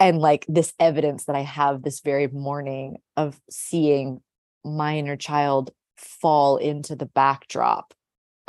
And 0.02 0.20
like 0.20 0.46
this 0.50 0.74
evidence 0.78 1.24
that 1.26 1.36
I 1.38 1.44
have 1.44 1.82
this 1.82 2.02
very 2.02 2.28
morning 2.28 2.98
of 3.16 3.40
seeing 3.50 4.20
my 4.66 4.98
inner 4.98 5.16
child 5.16 5.72
fall 5.96 6.58
into 6.58 6.94
the 6.98 7.06
backdrop 7.06 7.94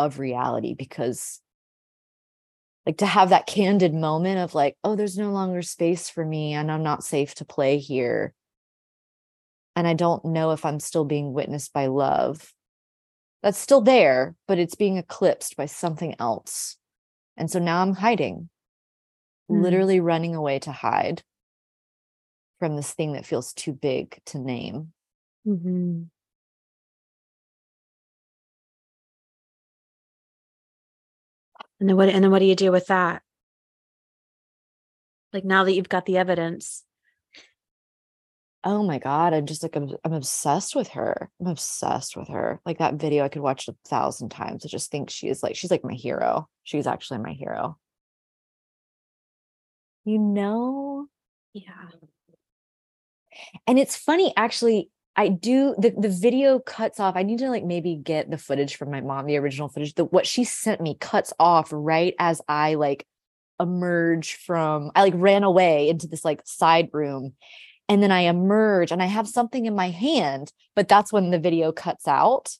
of 0.00 0.18
reality 0.18 0.74
because 0.74 1.40
like 2.86 2.98
to 2.98 3.06
have 3.06 3.30
that 3.30 3.46
candid 3.46 3.94
moment 3.94 4.38
of 4.38 4.54
like 4.54 4.76
oh 4.84 4.94
there's 4.96 5.18
no 5.18 5.32
longer 5.32 5.62
space 5.62 6.10
for 6.10 6.24
me 6.24 6.52
and 6.52 6.70
i'm 6.70 6.82
not 6.82 7.04
safe 7.04 7.34
to 7.36 7.44
play 7.44 7.78
here. 7.78 8.34
And 9.76 9.86
i 9.86 9.94
don't 9.94 10.24
know 10.24 10.52
if 10.52 10.64
i'm 10.64 10.80
still 10.80 11.04
being 11.04 11.32
witnessed 11.32 11.72
by 11.72 11.86
love. 11.86 12.52
That's 13.42 13.58
still 13.58 13.80
there 13.80 14.34
but 14.46 14.58
it's 14.58 14.74
being 14.74 14.96
eclipsed 14.96 15.56
by 15.56 15.66
something 15.66 16.14
else. 16.18 16.76
And 17.36 17.50
so 17.50 17.58
now 17.58 17.82
i'm 17.82 17.94
hiding. 17.94 18.48
Mm. 19.50 19.62
literally 19.62 20.00
running 20.00 20.34
away 20.34 20.58
to 20.60 20.72
hide 20.72 21.22
from 22.58 22.76
this 22.76 22.92
thing 22.92 23.12
that 23.12 23.26
feels 23.26 23.52
too 23.52 23.72
big 23.74 24.18
to 24.26 24.38
name. 24.38 24.92
Mm-hmm. 25.46 26.04
And 31.80 31.88
then 31.88 31.96
what 31.96 32.08
and 32.08 32.22
then 32.22 32.30
what 32.30 32.38
do 32.38 32.44
you 32.44 32.56
do 32.56 32.70
with 32.72 32.86
that? 32.86 33.22
Like 35.32 35.44
now 35.44 35.64
that 35.64 35.72
you've 35.72 35.88
got 35.88 36.06
the 36.06 36.16
evidence. 36.16 36.84
Oh 38.66 38.82
my 38.82 38.98
god, 38.98 39.34
I'm 39.34 39.44
just 39.44 39.62
like 39.62 39.76
I'm, 39.76 39.90
I'm 40.04 40.12
obsessed 40.14 40.74
with 40.74 40.88
her. 40.88 41.30
I'm 41.40 41.48
obsessed 41.48 42.16
with 42.16 42.28
her. 42.28 42.60
Like 42.64 42.78
that 42.78 42.94
video 42.94 43.24
I 43.24 43.28
could 43.28 43.42
watch 43.42 43.68
a 43.68 43.74
thousand 43.86 44.30
times. 44.30 44.64
I 44.64 44.68
just 44.68 44.90
think 44.90 45.10
she 45.10 45.28
is 45.28 45.42
like 45.42 45.56
she's 45.56 45.70
like 45.70 45.84
my 45.84 45.94
hero. 45.94 46.48
She's 46.62 46.86
actually 46.86 47.18
my 47.18 47.32
hero. 47.32 47.76
You 50.04 50.18
know? 50.18 51.08
Yeah. 51.52 51.72
And 53.66 53.78
it's 53.78 53.96
funny 53.96 54.32
actually 54.36 54.90
I 55.16 55.28
do 55.28 55.74
the 55.78 55.94
the 55.96 56.08
video 56.08 56.58
cuts 56.58 56.98
off. 56.98 57.16
I 57.16 57.22
need 57.22 57.38
to 57.38 57.50
like 57.50 57.64
maybe 57.64 57.94
get 57.94 58.30
the 58.30 58.38
footage 58.38 58.76
from 58.76 58.90
my 58.90 59.00
mom, 59.00 59.26
the 59.26 59.36
original 59.36 59.68
footage. 59.68 59.94
The 59.94 60.04
what 60.04 60.26
she 60.26 60.44
sent 60.44 60.80
me 60.80 60.96
cuts 61.00 61.32
off 61.38 61.68
right 61.72 62.14
as 62.18 62.40
I 62.48 62.74
like 62.74 63.06
emerge 63.60 64.34
from 64.34 64.90
I 64.96 65.02
like 65.02 65.14
ran 65.16 65.44
away 65.44 65.88
into 65.88 66.08
this 66.08 66.24
like 66.24 66.42
side 66.44 66.88
room. 66.92 67.34
And 67.88 68.02
then 68.02 68.10
I 68.10 68.20
emerge 68.20 68.90
and 68.90 69.02
I 69.02 69.06
have 69.06 69.28
something 69.28 69.66
in 69.66 69.74
my 69.76 69.90
hand, 69.90 70.52
but 70.74 70.88
that's 70.88 71.12
when 71.12 71.30
the 71.30 71.38
video 71.38 71.70
cuts 71.70 72.08
out. 72.08 72.56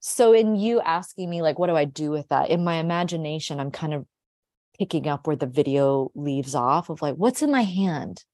So 0.00 0.32
in 0.32 0.56
you 0.56 0.80
asking 0.80 1.30
me 1.30 1.42
like 1.42 1.58
what 1.58 1.68
do 1.68 1.76
I 1.76 1.84
do 1.84 2.10
with 2.10 2.28
that? 2.28 2.50
In 2.50 2.64
my 2.64 2.76
imagination, 2.76 3.60
I'm 3.60 3.70
kind 3.70 3.94
of 3.94 4.04
picking 4.78 5.06
up 5.06 5.26
where 5.26 5.36
the 5.36 5.46
video 5.46 6.10
leaves 6.16 6.54
off 6.56 6.90
of 6.90 7.02
like 7.02 7.14
what's 7.14 7.42
in 7.42 7.52
my 7.52 7.62
hand? 7.62 8.24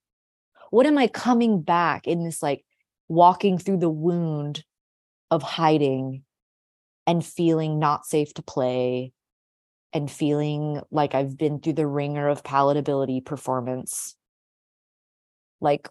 What 0.75 0.87
am 0.87 0.99
I 0.99 1.07
coming 1.07 1.63
back 1.63 2.09
in 2.09 2.25
this 2.25 2.43
like 2.43 2.65
walking 3.07 3.59
through 3.59 3.77
the 3.77 3.89
wound 3.89 4.65
of 5.31 5.41
hiding 5.41 6.25
and 7.07 7.25
feeling 7.25 7.79
not 7.79 8.07
safe 8.07 8.35
to 8.35 8.43
play 8.43 9.13
and 9.93 10.11
feeling 10.11 10.81
like 10.91 11.15
I've 11.15 11.39
been 11.39 11.61
through 11.61 11.75
the 11.75 11.87
ringer 11.87 12.29
of 12.29 12.43
palatability 12.43 13.25
performance? 13.25 14.17
Like, 15.61 15.89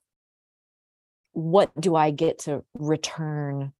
what 1.31 1.71
do 1.79 1.95
I 1.95 2.11
get 2.11 2.39
to 2.39 2.65
return 2.73 3.71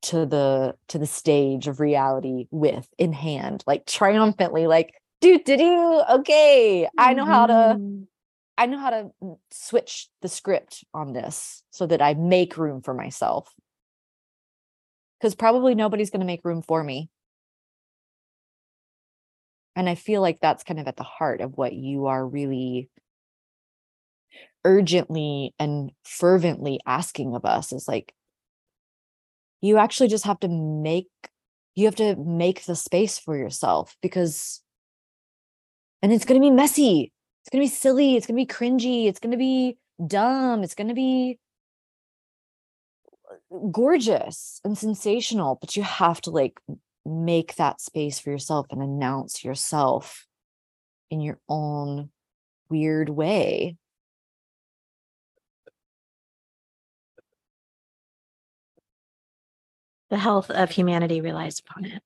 to 0.00 0.24
the 0.24 0.76
to 0.88 0.98
the 0.98 1.06
stage 1.06 1.68
of 1.68 1.78
reality 1.78 2.46
with 2.50 2.88
in 2.96 3.12
hand 3.12 3.64
like 3.66 3.86
triumphantly 3.86 4.66
like 4.66 4.94
do 5.20 5.38
do 5.38 5.56
do 5.56 6.02
okay 6.10 6.86
i 6.98 7.14
know 7.14 7.24
how 7.24 7.46
to 7.46 7.52
mm-hmm. 7.52 8.02
I 8.58 8.66
know 8.66 8.78
how 8.78 8.90
to 8.90 9.10
switch 9.50 10.08
the 10.22 10.28
script 10.28 10.84
on 10.94 11.12
this 11.12 11.62
so 11.70 11.86
that 11.86 12.00
I 12.00 12.14
make 12.14 12.56
room 12.56 12.80
for 12.80 12.94
myself. 12.94 13.52
Because 15.20 15.34
probably 15.34 15.74
nobody's 15.74 16.10
going 16.10 16.20
to 16.20 16.26
make 16.26 16.44
room 16.44 16.62
for 16.62 16.82
me. 16.82 17.10
And 19.74 19.88
I 19.88 19.94
feel 19.94 20.22
like 20.22 20.40
that's 20.40 20.64
kind 20.64 20.80
of 20.80 20.88
at 20.88 20.96
the 20.96 21.02
heart 21.02 21.42
of 21.42 21.56
what 21.56 21.74
you 21.74 22.06
are 22.06 22.26
really 22.26 22.88
urgently 24.64 25.54
and 25.58 25.92
fervently 26.02 26.80
asking 26.86 27.34
of 27.34 27.44
us 27.44 27.72
is 27.72 27.86
like, 27.86 28.14
you 29.60 29.76
actually 29.76 30.08
just 30.08 30.24
have 30.24 30.40
to 30.40 30.48
make, 30.48 31.08
you 31.74 31.84
have 31.84 31.96
to 31.96 32.16
make 32.16 32.64
the 32.64 32.74
space 32.74 33.18
for 33.18 33.36
yourself 33.36 33.96
because, 34.00 34.62
and 36.02 36.12
it's 36.12 36.24
going 36.24 36.40
to 36.40 36.44
be 36.44 36.50
messy 36.50 37.12
it's 37.46 37.52
going 37.52 37.64
to 37.64 37.70
be 37.70 37.76
silly. 37.76 38.16
It's 38.16 38.26
going 38.26 38.36
to 38.36 38.44
be 38.44 38.52
cringy. 38.52 39.06
It's 39.06 39.20
going 39.20 39.30
to 39.30 39.36
be 39.36 39.78
dumb. 40.04 40.64
It's 40.64 40.74
going 40.74 40.88
to 40.88 40.94
be 40.94 41.38
uh, 43.30 43.58
gorgeous 43.70 44.60
and 44.64 44.76
sensational, 44.76 45.56
but 45.60 45.76
you 45.76 45.84
have 45.84 46.20
to 46.22 46.30
like 46.30 46.58
make 47.04 47.54
that 47.54 47.80
space 47.80 48.18
for 48.18 48.30
yourself 48.30 48.66
and 48.70 48.82
announce 48.82 49.44
yourself 49.44 50.26
in 51.08 51.20
your 51.20 51.38
own 51.48 52.10
weird 52.68 53.10
way. 53.10 53.76
The 60.10 60.18
health 60.18 60.50
of 60.50 60.72
humanity 60.72 61.20
relies 61.20 61.60
upon 61.60 61.84
it. 61.84 62.02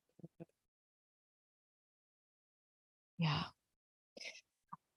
Yeah. 3.17 3.45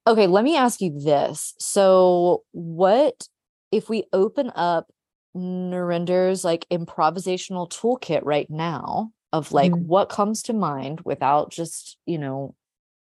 Okay, 0.06 0.28
let 0.28 0.44
me 0.44 0.58
ask 0.58 0.82
you 0.82 1.00
this. 1.00 1.54
So, 1.60 2.44
what 2.52 3.28
if 3.72 3.90
we 3.90 4.04
open 4.12 4.52
up 4.56 4.88
Narinder's 5.36 6.44
like 6.44 6.68
improvisational 6.70 7.70
toolkit 7.72 8.22
right 8.24 8.50
now 8.50 9.12
of 9.32 9.52
like 9.52 9.72
mm-hmm. 9.72 9.88
what 9.88 10.10
comes 10.10 10.44
to 10.44 10.54
mind 10.54 11.02
without 11.06 11.52
just, 11.52 11.98
you 12.06 12.18
know, 12.18 12.54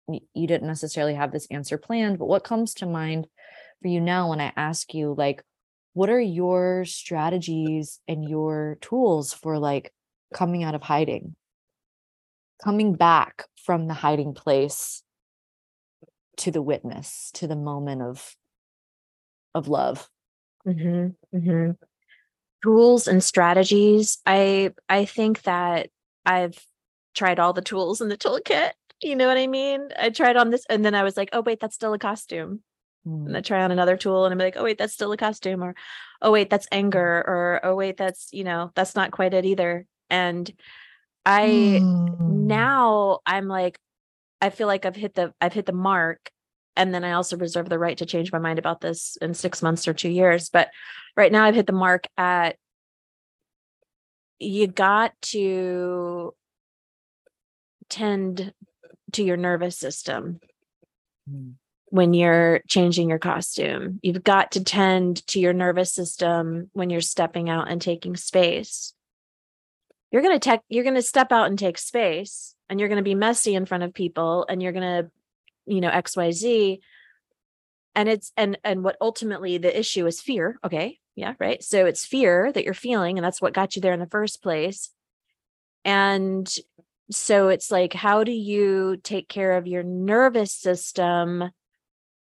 you 0.09 0.47
didn't 0.47 0.69
necessarily 0.69 1.15
have 1.15 1.33
this 1.33 1.47
answer 1.51 1.77
planned, 1.77 2.19
but 2.19 2.27
what 2.27 2.45
comes 2.45 2.75
to 2.75 2.87
mind 2.87 3.27
for 3.83 3.89
you 3.89 4.01
now 4.01 4.31
when 4.31 4.41
I 4.41 4.53
ask 4.57 4.95
you, 4.95 5.15
like, 5.17 5.43
what 5.93 6.09
are 6.09 6.21
your 6.21 6.85
strategies 6.85 8.01
and 8.07 8.29
your 8.29 8.79
tools 8.81 9.33
for 9.33 9.59
like 9.59 9.93
coming 10.33 10.63
out 10.63 10.75
of 10.75 10.83
hiding, 10.83 11.35
coming 12.63 12.95
back 12.95 13.45
from 13.57 13.89
the 13.89 13.95
hiding 13.95 14.35
place 14.35 15.03
to 16.37 16.51
the 16.51 16.63
witness 16.63 17.31
to 17.35 17.47
the 17.47 17.57
moment 17.57 18.03
of 18.03 18.35
of 19.55 19.69
love 19.69 20.09
mm-hmm, 20.67 21.37
mm-hmm. 21.37 21.71
tools 22.63 23.09
and 23.09 23.23
strategies 23.23 24.19
i 24.27 24.73
i 24.89 25.05
think 25.05 25.43
that 25.43 25.89
i've 26.25 26.63
tried 27.15 27.39
all 27.39 27.53
the 27.53 27.63
tools 27.63 28.01
in 28.01 28.09
the 28.09 28.19
toolkit 28.19 28.73
you 29.01 29.17
know 29.17 29.27
what 29.27 29.39
i 29.39 29.47
mean 29.47 29.89
i 29.99 30.11
tried 30.11 30.37
on 30.37 30.51
this 30.51 30.65
and 30.69 30.85
then 30.85 30.95
i 30.95 31.03
was 31.03 31.17
like 31.17 31.31
oh 31.33 31.41
wait 31.41 31.61
that's 31.61 31.75
still 31.75 31.95
a 31.95 31.99
costume 31.99 32.61
mm. 33.07 33.27
and 33.27 33.37
i 33.37 33.41
try 33.41 33.63
on 33.63 33.71
another 33.71 33.97
tool 33.97 34.25
and 34.25 34.33
i'm 34.33 34.39
like 34.39 34.57
oh 34.57 34.65
wait 34.65 34.79
that's 34.79 34.95
still 34.95 35.13
a 35.13 35.17
costume 35.17 35.63
or 35.63 35.75
oh 36.21 36.31
wait 36.31 36.51
that's 36.51 36.69
anger 36.71 37.25
or 37.27 37.61
oh 37.63 37.75
wait 37.75 37.97
that's 37.97 38.29
you 38.33 38.45
know 38.45 38.71
that's 38.75 38.95
not 38.95 39.11
quite 39.11 39.35
it 39.35 39.47
either 39.47 39.87
and 40.11 40.53
i 41.25 41.49
mm. 41.81 42.19
now 42.21 43.21
i'm 43.25 43.49
like 43.49 43.79
I 44.41 44.51
feel 44.51 44.67
like 44.67 44.85
I've 44.85 44.97
hit 44.97 45.15
the 45.15 45.33
I've 45.41 45.53
hit 45.53 45.67
the 45.67 45.73
mark 45.73 46.31
and 46.77 46.93
then 46.93 47.05
I 47.05 47.13
also 47.13 47.37
reserve 47.37 47.69
the 47.69 47.79
right 47.79 47.97
to 47.99 48.07
change 48.07 48.33
my 48.33 48.39
mind 48.39 48.59
about 48.59 48.81
this 48.81 49.17
in 49.23 49.33
6 49.33 49.63
months 49.63 49.89
or 49.89 49.95
2 49.95 50.09
years 50.09 50.51
but 50.51 50.69
right 51.17 51.33
now 51.33 51.45
I've 51.45 51.55
hit 51.55 51.67
the 51.67 51.73
mark 51.73 52.07
at 52.17 52.57
you 54.39 54.67
got 54.67 55.13
to 55.23 56.35
tend 57.89 58.53
to 59.13 59.23
your 59.23 59.37
nervous 59.37 59.79
system 59.79 60.41
mm. 61.31 61.55
when 61.87 62.15
you're 62.15 62.61
changing 62.69 63.09
your 63.09 63.19
costume. 63.19 63.99
You've 64.03 64.25
got 64.25 64.53
to 64.53 64.65
tend 64.65 65.27
to 65.29 65.41
your 65.41 65.53
nervous 65.53 65.93
system 65.93 66.71
when 66.73 66.91
you're 66.91 67.01
stepping 67.01 67.49
out 67.49 67.71
and 67.71 67.81
taking 67.81 68.17
space. 68.17 68.93
You're 70.11 70.23
going 70.23 70.39
to 70.39 70.41
tech 70.41 70.63
you're 70.69 70.85
going 70.85 70.95
to 70.95 71.03
step 71.03 71.33
out 71.33 71.49
and 71.49 71.59
take 71.59 71.79
space 71.79 72.55
and 72.69 72.79
you're 72.79 72.89
going 72.89 72.99
to 72.99 73.03
be 73.03 73.15
messy 73.15 73.55
in 73.55 73.67
front 73.67 73.85
of 73.85 73.95
people 73.95 74.47
and 74.49 74.63
you're 74.63 74.73
going 74.73 75.05
to 75.05 75.11
you 75.67 75.81
know 75.81 75.91
xyz 75.91 76.79
and 77.95 78.09
it's 78.09 78.33
and 78.37 78.59
and 78.63 78.85
what 78.85 78.97
ultimately 79.01 79.59
the 79.59 79.77
issue 79.79 80.07
is 80.07 80.21
fear 80.21 80.59
okay? 80.65 80.99
Yeah 81.15 81.35
right? 81.39 81.63
So 81.63 81.87
it's 81.87 82.05
fear 82.05 82.53
that 82.53 82.65
you're 82.65 82.75
feeling 82.75 83.19
and 83.19 83.25
that's 83.25 83.43
what 83.43 83.55
got 83.55 83.75
you 83.75 83.83
there 83.83 83.95
in 83.95 84.01
the 84.01 84.07
first 84.07 84.43
place. 84.43 84.91
And 85.85 86.53
so 87.11 87.49
it's 87.49 87.71
like 87.71 87.93
how 87.93 88.25
do 88.25 88.33
you 88.33 88.99
take 89.03 89.29
care 89.29 89.57
of 89.57 89.67
your 89.67 89.83
nervous 89.83 90.53
system 90.53 91.51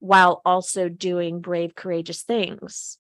while 0.01 0.41
also 0.45 0.89
doing 0.89 1.41
brave 1.41 1.75
courageous 1.75 2.23
things? 2.23 2.99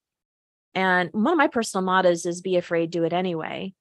And 0.74 1.10
one 1.12 1.32
of 1.32 1.38
my 1.38 1.48
personal 1.48 1.84
mottos 1.84 2.26
is 2.26 2.42
be 2.42 2.56
afraid 2.56 2.90
do 2.90 3.04
it 3.04 3.12
anyway 3.12 3.74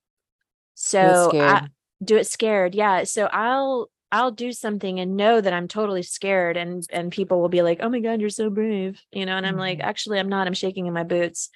so 0.80 1.36
I, 1.40 1.68
do 2.04 2.16
it 2.18 2.28
scared 2.28 2.74
yeah 2.76 3.04
so 3.04 3.26
i'll 3.26 3.90
i'll 4.12 4.32
do 4.32 4.52
something 4.54 5.00
and 5.00 5.18
know 5.18 5.42
that 5.42 5.52
i'm 5.54 5.68
totally 5.68 6.02
scared 6.02 6.56
and 6.58 6.84
and 6.92 7.12
people 7.12 7.42
will 7.42 7.50
be 7.50 7.62
like 7.62 7.80
oh 7.82 7.90
my 7.90 8.00
god 8.00 8.22
you're 8.22 8.30
so 8.30 8.50
brave 8.50 9.00
you 9.12 9.26
know 9.26 9.36
and 9.36 9.46
i'm 9.46 9.58
like 9.58 9.80
Mhm. 9.80 9.84
actually 9.84 10.18
i'm 10.20 10.30
not 10.30 10.48
i'm 10.48 10.54
shaking 10.54 10.88
in 10.88 10.94
my 10.94 11.04
boots 11.04 11.50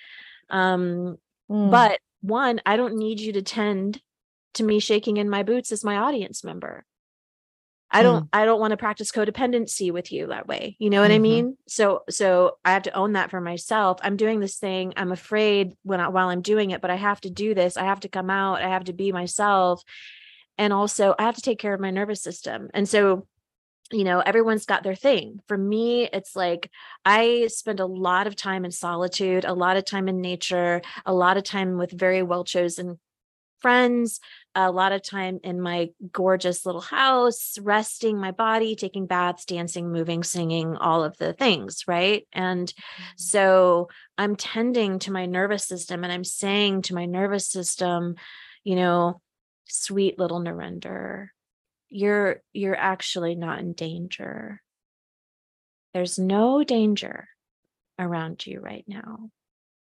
um 0.49 1.17
Mm. 1.49 1.71
but 1.71 1.99
one 2.21 2.61
i 2.65 2.77
don't 2.77 2.95
need 2.95 3.19
you 3.19 3.33
to 3.33 3.41
tend 3.41 4.01
to 4.53 4.63
me 4.63 4.79
shaking 4.79 5.17
in 5.17 5.29
my 5.29 5.43
boots 5.43 5.71
as 5.71 5.83
my 5.83 5.97
audience 5.97 6.43
member 6.43 6.85
i 7.93 8.01
don't 8.03 8.27
i 8.33 8.43
don't 8.45 8.59
want 8.59 8.71
to 8.71 8.77
practice 8.77 9.11
codependency 9.11 9.91
with 9.91 10.11
you 10.11 10.27
that 10.27 10.47
way 10.47 10.75
you 10.79 10.89
know 10.89 11.01
what 11.01 11.11
i 11.11 11.17
Mhm. 11.17 11.21
mean? 11.21 11.57
So 11.67 12.03
so 12.09 12.57
i 12.65 12.71
have 12.71 12.83
to 12.83 12.93
own 12.93 13.13
that 13.13 13.29
for 13.29 13.39
myself. 13.39 13.99
I'm 14.01 14.17
doing 14.17 14.39
this 14.39 14.57
thing 14.57 14.93
i'm 14.97 15.11
afraid 15.11 15.75
when 15.83 15.99
I, 15.99 16.07
while 16.09 16.29
i'm 16.29 16.41
doing 16.41 16.71
it 16.71 16.81
but 16.81 16.91
i 16.91 16.95
have 16.95 17.21
to 17.21 17.29
do 17.29 17.53
this 17.53 17.77
i 17.77 17.83
have 17.85 18.01
to 18.01 18.09
come 18.09 18.29
out 18.29 18.61
i 18.61 18.67
have 18.69 18.85
to 18.85 18.93
be 18.93 19.11
myself. 19.11 19.83
And 20.57 20.73
also 20.73 21.15
i 21.17 21.23
have 21.23 21.35
to 21.35 21.41
take 21.41 21.59
care 21.59 21.73
of 21.73 21.79
my 21.79 21.91
nervous 21.91 22.21
system. 22.21 22.69
And 22.73 22.87
so 22.89 23.27
you 23.91 24.03
know 24.05 24.19
everyone's 24.21 24.65
got 24.65 24.81
their 24.83 24.95
thing. 24.95 25.39
For 25.47 25.57
me 25.57 26.09
it's 26.11 26.35
like 26.35 26.69
i 27.05 27.47
spend 27.47 27.79
a 27.79 27.85
lot 27.85 28.27
of 28.27 28.35
time 28.35 28.65
in 28.65 28.71
solitude 28.71 29.45
a 29.45 29.53
lot 29.53 29.77
of 29.77 29.85
time 29.85 30.07
in 30.07 30.21
nature 30.21 30.81
a 31.05 31.13
lot 31.13 31.37
of 31.37 31.43
time 31.43 31.77
with 31.77 31.91
very 31.91 32.23
well 32.23 32.43
chosen 32.43 32.99
friends 33.63 34.19
a 34.53 34.69
lot 34.69 34.91
of 34.91 35.01
time 35.01 35.39
in 35.43 35.59
my 35.59 35.89
gorgeous 36.11 36.63
little 36.63 36.81
house 36.81 37.57
resting 37.59 38.19
my 38.19 38.29
body 38.29 38.75
taking 38.75 39.07
baths 39.07 39.45
dancing 39.45 39.91
moving 39.91 40.21
singing 40.21 40.77
all 40.77 41.03
of 41.03 41.17
the 41.17 41.33
things 41.33 41.85
right? 41.87 42.27
And 42.31 42.67
mm-hmm. 42.67 43.03
so 43.15 43.89
i'm 44.19 44.35
tending 44.35 44.99
to 44.99 45.11
my 45.11 45.25
nervous 45.25 45.65
system 45.65 46.03
and 46.03 46.13
i'm 46.13 46.23
saying 46.23 46.83
to 46.83 46.93
my 46.93 47.05
nervous 47.05 47.47
system 47.47 48.13
you 48.63 48.75
know 48.75 49.19
sweet 49.65 50.19
little 50.19 50.39
Narinder 50.39 51.29
you're 51.93 52.41
you're 52.53 52.75
actually 52.75 53.35
not 53.35 53.59
in 53.59 53.73
danger. 53.73 54.61
There's 55.93 56.17
no 56.17 56.63
danger 56.63 57.27
around 57.99 58.47
you 58.47 58.59
right 58.59 58.83
now 58.87 59.29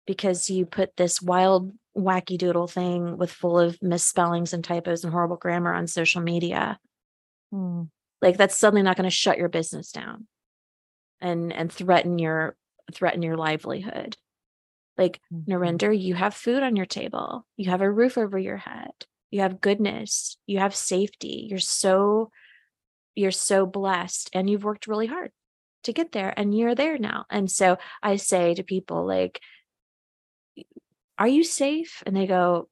because 0.07 0.51
you 0.51 0.67
put 0.67 0.97
this 0.97 1.23
wild 1.23 1.73
wacky 1.97 2.37
doodle 2.39 2.67
thing 2.67 3.17
with 3.17 3.31
full 3.31 3.59
of 3.59 3.81
misspellings 3.83 4.53
and 4.53 4.65
typos 4.65 5.05
and 5.05 5.13
horrible 5.13 5.37
grammar 5.37 5.73
on 5.73 5.87
social 5.87 6.21
media 6.23 6.79
Mm. 7.53 7.89
like 8.21 8.37
that's 8.37 8.57
suddenly 8.59 8.83
not 8.83 8.97
going 8.97 9.09
to 9.09 9.15
shut 9.15 9.39
your 9.39 9.49
business 9.49 9.93
down 9.93 10.27
and 11.21 11.53
and 11.53 11.71
threaten 11.73 12.19
your 12.19 12.57
threaten 12.93 13.23
your 13.23 13.37
livelihood 13.37 14.17
like 14.97 15.21
Mhm. 15.33 15.47
Narinder, 15.49 15.99
you 15.99 16.15
have 16.15 16.35
food 16.35 16.63
on 16.63 16.77
your 16.77 16.87
table. 16.87 17.47
You 17.57 17.71
have 17.71 17.81
a 17.81 17.91
roof 17.91 18.17
over 18.17 18.39
your 18.39 18.59
head. 18.59 18.93
You 19.31 19.41
have 19.41 19.61
goodness. 19.61 20.37
You 20.47 20.61
have 20.61 20.75
safety. 20.75 21.47
You're 21.51 21.59
so 21.59 22.31
you're 23.17 23.31
so 23.31 23.67
blessed 23.67 24.31
and 24.33 24.49
you've 24.49 24.65
worked 24.65 24.87
really 24.87 25.07
hard 25.07 25.33
to 25.85 25.93
get 25.93 26.13
there 26.13 26.33
and 26.37 26.57
you're 26.57 26.75
there 26.75 26.99
now. 26.99 27.27
And 27.31 27.51
so 27.51 27.79
I 28.03 28.17
say 28.17 28.55
to 28.55 28.63
people 28.63 29.07
like 29.07 29.41
are 31.19 31.29
you 31.29 31.45
safe? 31.45 32.03
And 32.07 32.17
they 32.17 32.27
go, 32.27 32.69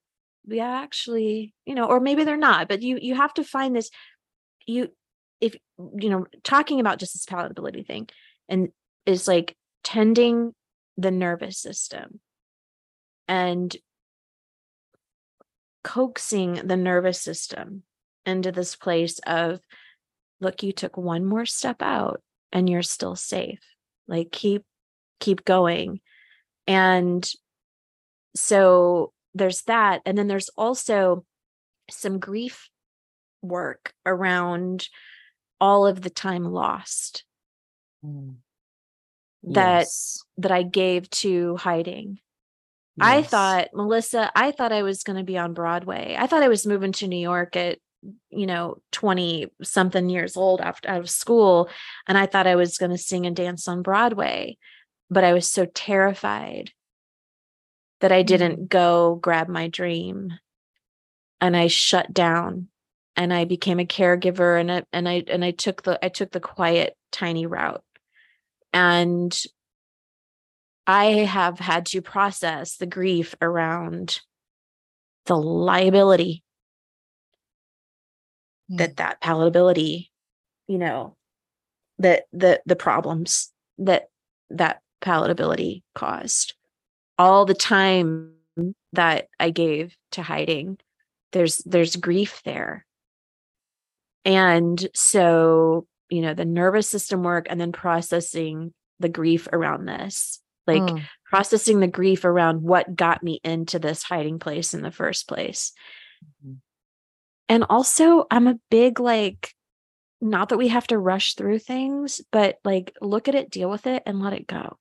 yeah, 0.47 0.80
actually, 0.82 1.55
you 1.64 1.74
know, 1.74 1.86
or 1.86 2.01
maybe 2.01 2.24
they're 2.24 2.36
not, 2.36 2.68
but 2.68 2.82
you 2.82 2.99
you 3.01 3.14
have 3.14 3.34
to 3.34 3.45
find 3.45 3.76
this 3.76 3.90
you 4.66 4.88
if 5.40 5.57
you 5.99 6.09
know 6.09 6.26
talking 6.45 6.80
about 6.80 6.99
just 6.99 7.14
this 7.14 7.26
palatability 7.26 7.86
thing 7.86 8.09
and 8.49 8.68
is 9.07 9.26
like 9.26 9.57
tending 9.82 10.55
the 10.97 11.11
nervous 11.11 11.59
system 11.59 12.20
and 13.28 13.76
coaxing 15.82 16.55
the 16.64 16.76
nervous 16.76 17.20
system 17.20 17.82
into 18.24 18.53
this 18.53 18.76
place 18.76 19.18
of 19.26 19.61
look 20.40 20.62
you 20.62 20.72
took 20.72 20.97
one 20.97 21.24
more 21.24 21.47
step 21.47 21.82
out 21.82 22.22
and 22.53 22.70
you're 22.70 22.82
still 22.82 23.16
safe 23.16 23.61
like 24.07 24.30
keep 24.30 24.62
keep 25.18 25.45
going 25.45 26.01
and 26.68 27.32
so 28.35 29.12
there's 29.35 29.62
that 29.62 30.03
and 30.05 30.16
then 30.16 30.26
there's 30.28 30.51
also 30.57 31.24
some 31.91 32.18
grief 32.18 32.68
work 33.43 33.93
around 34.07 34.89
all 35.61 35.87
of 35.87 36.01
the 36.03 36.11
time 36.11 36.45
lost 36.45 37.24
Mm. 38.05 38.37
that 39.45 39.80
Yes. 39.80 40.24
that 40.39 40.51
I 40.51 40.62
gave 40.64 41.09
to 41.11 41.57
hiding. 41.57 42.18
I 43.01 43.22
thought, 43.22 43.68
Melissa, 43.72 44.30
I 44.35 44.51
thought 44.51 44.70
I 44.72 44.83
was 44.83 45.03
going 45.03 45.16
to 45.16 45.24
be 45.24 45.39
on 45.39 45.55
Broadway. 45.55 46.14
I 46.18 46.26
thought 46.26 46.43
I 46.43 46.49
was 46.49 46.66
moving 46.66 46.93
to 46.93 47.09
New 47.09 47.16
York 47.16 47.57
at, 47.57 47.78
you 48.30 48.47
know, 48.47 48.76
20 48.91 49.47
something 49.62 50.11
years 50.11 50.37
old 50.37 50.61
after 50.61 50.91
out 50.91 51.01
of 51.01 51.09
school. 51.09 51.70
And 52.07 52.18
I 52.18 52.26
thought 52.26 52.47
I 52.47 52.57
was 52.57 52.76
going 52.76 52.91
to 52.91 52.99
sing 52.99 53.24
and 53.24 53.35
dance 53.35 53.66
on 53.66 53.83
Broadway. 53.83 54.59
But 55.11 55.24
I 55.24 55.33
was 55.33 55.49
so 55.49 55.64
terrified 55.64 56.72
that 58.03 58.12
I 58.12 58.22
didn't 58.22 58.68
go 58.68 59.14
grab 59.14 59.48
my 59.48 59.68
dream. 59.68 60.32
And 61.40 61.57
I 61.57 61.68
shut 61.68 62.12
down 62.12 62.68
and 63.16 63.32
I 63.32 63.44
became 63.46 63.80
a 63.80 63.86
caregiver 63.86 64.61
and 64.61 64.70
I, 64.70 64.84
and 64.92 65.09
I 65.09 65.24
and 65.26 65.44
I 65.44 65.53
took 65.53 65.82
the 65.82 66.05
I 66.05 66.09
took 66.09 66.30
the 66.30 66.40
quiet 66.40 66.96
tiny 67.11 67.46
route. 67.46 67.82
And 68.72 69.36
I 70.86 71.05
have 71.05 71.59
had 71.59 71.86
to 71.86 72.03
process 72.03 72.76
the 72.76 72.86
grief 72.86 73.34
around 73.40 74.20
the 75.26 75.36
liability 75.36 76.44
Mm. 78.70 78.78
that 78.78 78.96
that 78.96 79.20
palatability, 79.20 80.11
you 80.68 80.78
know, 80.78 81.16
that 81.98 82.24
the 82.32 82.62
the 82.66 82.76
problems 82.76 83.53
that 83.78 84.09
that 84.50 84.80
palatability 85.00 85.82
caused. 85.94 86.55
All 87.23 87.45
the 87.45 87.55
time 87.55 88.35
that 88.93 89.29
I 89.39 89.51
gave 89.51 89.97
to 90.12 90.23
hiding, 90.23 90.79
there's 91.31 91.59
there's 91.59 91.95
grief 91.97 92.43
there. 92.45 92.85
And 94.25 94.89
so, 94.95 95.87
you 96.11 96.20
know, 96.20 96.35
the 96.35 96.45
nervous 96.45 96.89
system 96.89 97.23
work 97.23 97.47
and 97.49 97.61
then 97.61 97.73
processing 97.73 98.73
the 98.99 99.09
grief 99.09 99.49
around 99.53 99.87
this. 99.87 100.41
Like 100.66 100.83
Mm. 100.83 101.03
processing 101.27 101.81
the 101.81 101.87
grief 101.89 102.25
around 102.25 102.62
what 102.62 102.95
got 102.95 103.23
me 103.23 103.41
into 103.45 103.79
this 103.79 104.03
hiding 104.03 104.39
place 104.39 104.75
in 104.75 104.83
the 104.83 104.91
first 104.91 105.29
place. 105.29 105.73
Mhm. 106.45 106.57
And 107.49 107.64
also, 107.68 108.27
I'm 108.31 108.47
a 108.49 108.59
big 108.70 109.01
like, 109.01 109.55
not 110.20 110.49
that 110.51 110.59
we 110.59 110.68
have 110.68 110.87
to 110.89 110.99
rush 110.99 111.35
through 111.35 111.59
things, 111.61 112.20
but 112.31 112.59
like 112.64 112.97
look 113.01 113.29
at 113.29 113.35
it, 113.35 113.51
deal 113.51 113.70
with 113.70 113.87
it, 113.87 114.03
and 114.07 114.20
let 114.20 114.33
it 114.35 114.47
go. 114.47 114.79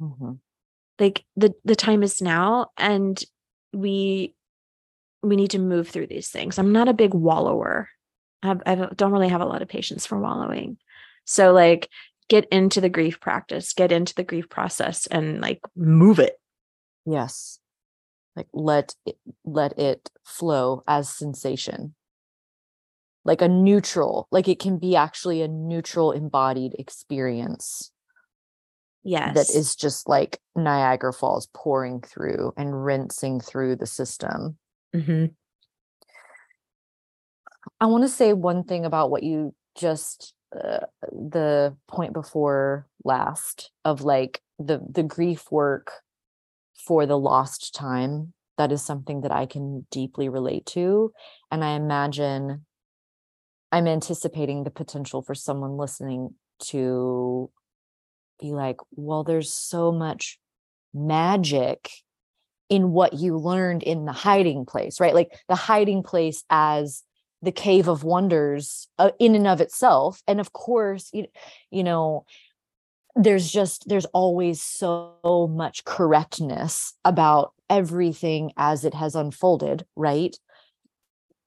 Mhm. 0.00 0.40
Like 0.98 1.24
the 1.36 1.54
the 1.64 1.76
time 1.76 2.02
is 2.02 2.22
now, 2.22 2.68
and 2.76 3.22
we 3.72 4.34
we 5.22 5.36
need 5.36 5.50
to 5.50 5.58
move 5.58 5.88
through 5.88 6.06
these 6.06 6.28
things. 6.28 6.58
I'm 6.58 6.72
not 6.72 6.88
a 6.88 6.94
big 6.94 7.14
wallower. 7.14 7.88
I, 8.42 8.88
don't 8.94 9.12
really 9.12 9.30
have 9.30 9.40
a 9.40 9.46
lot 9.46 9.62
of 9.62 9.68
patience 9.68 10.04
for 10.04 10.18
wallowing. 10.20 10.76
So 11.24 11.52
like, 11.52 11.88
get 12.28 12.46
into 12.50 12.80
the 12.80 12.90
grief 12.90 13.18
practice, 13.18 13.72
get 13.72 13.90
into 13.90 14.14
the 14.14 14.22
grief 14.22 14.50
process, 14.50 15.06
and 15.06 15.40
like 15.40 15.60
move 15.74 16.18
it. 16.18 16.38
Yes. 17.06 17.58
Like 18.36 18.48
let 18.52 18.94
it, 19.06 19.16
let 19.44 19.78
it 19.78 20.10
flow 20.24 20.82
as 20.86 21.08
sensation. 21.08 21.94
Like 23.24 23.40
a 23.40 23.48
neutral, 23.48 24.28
like 24.30 24.48
it 24.48 24.58
can 24.58 24.78
be 24.78 24.94
actually 24.96 25.40
a 25.40 25.48
neutral 25.48 26.12
embodied 26.12 26.74
experience 26.78 27.90
Yes. 29.04 29.34
that 29.34 29.56
is 29.56 29.76
just 29.76 30.08
like 30.08 30.40
Niagara 30.56 31.12
Falls 31.12 31.48
pouring 31.54 32.00
through 32.00 32.52
and 32.56 32.84
rinsing 32.84 33.40
through 33.40 33.76
the 33.76 33.86
system. 33.86 34.56
Mhm. 34.94 35.34
I 37.80 37.86
want 37.86 38.02
to 38.04 38.08
say 38.08 38.32
one 38.32 38.64
thing 38.64 38.84
about 38.84 39.10
what 39.10 39.22
you 39.22 39.54
just 39.76 40.34
uh, 40.54 40.86
the 41.12 41.76
point 41.88 42.12
before 42.12 42.86
last 43.04 43.70
of 43.84 44.02
like 44.02 44.40
the 44.58 44.80
the 44.88 45.02
grief 45.02 45.50
work 45.50 45.90
for 46.86 47.06
the 47.06 47.18
lost 47.18 47.74
time 47.74 48.32
that 48.56 48.70
is 48.70 48.82
something 48.82 49.22
that 49.22 49.32
I 49.32 49.46
can 49.46 49.86
deeply 49.90 50.28
relate 50.28 50.64
to 50.66 51.12
and 51.50 51.64
I 51.64 51.70
imagine 51.70 52.64
I'm 53.72 53.88
anticipating 53.88 54.62
the 54.62 54.70
potential 54.70 55.22
for 55.22 55.34
someone 55.34 55.76
listening 55.76 56.34
to 56.66 57.50
be 58.44 58.52
like 58.52 58.76
well 58.92 59.24
there's 59.24 59.52
so 59.52 59.90
much 59.90 60.38
magic 60.92 61.90
in 62.68 62.92
what 62.92 63.12
you 63.14 63.36
learned 63.36 63.82
in 63.82 64.04
the 64.04 64.12
hiding 64.12 64.64
place 64.64 65.00
right? 65.00 65.14
Like 65.14 65.32
the 65.48 65.54
hiding 65.54 66.02
place 66.02 66.44
as 66.50 67.02
the 67.42 67.52
cave 67.52 67.88
of 67.88 68.04
wonders 68.04 68.88
uh, 68.98 69.10
in 69.18 69.34
and 69.34 69.46
of 69.46 69.60
itself. 69.60 70.22
And 70.26 70.40
of 70.40 70.52
course 70.52 71.10
you, 71.12 71.26
you 71.70 71.84
know 71.84 72.24
there's 73.16 73.50
just 73.50 73.88
there's 73.88 74.06
always 74.06 74.60
so 74.60 75.48
much 75.52 75.84
correctness 75.84 76.94
about 77.04 77.52
everything 77.70 78.52
as 78.56 78.84
it 78.84 78.94
has 78.94 79.14
unfolded 79.14 79.86
right? 79.96 80.36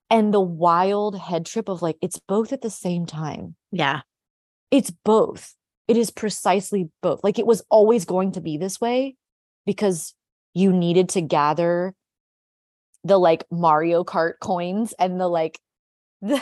And 0.10 0.34
the 0.34 0.40
wild 0.40 1.20
head 1.20 1.46
trip 1.46 1.68
of 1.68 1.82
like 1.82 1.98
it's 2.02 2.20
both 2.20 2.54
at 2.54 2.62
the 2.62 2.70
same 2.70 3.06
time. 3.06 3.56
Yeah. 3.72 4.02
it's 4.72 4.92
both 4.92 5.56
it 5.88 5.98
is 5.98 6.12
precisely 6.12 6.90
both 7.02 7.24
like 7.24 7.40
it 7.40 7.48
was 7.48 7.64
always 7.70 8.06
going 8.06 8.32
to 8.34 8.42
be 8.42 8.58
this 8.58 8.80
way 8.80 9.16
because 9.66 10.14
you 10.54 10.72
needed 10.72 11.10
to 11.10 11.22
gather 11.22 11.94
the 13.04 13.18
like 13.18 13.46
mario 13.52 14.04
kart 14.04 14.34
coins 14.42 14.94
and 15.00 15.20
the 15.20 15.28
like 15.28 15.60
the 16.22 16.42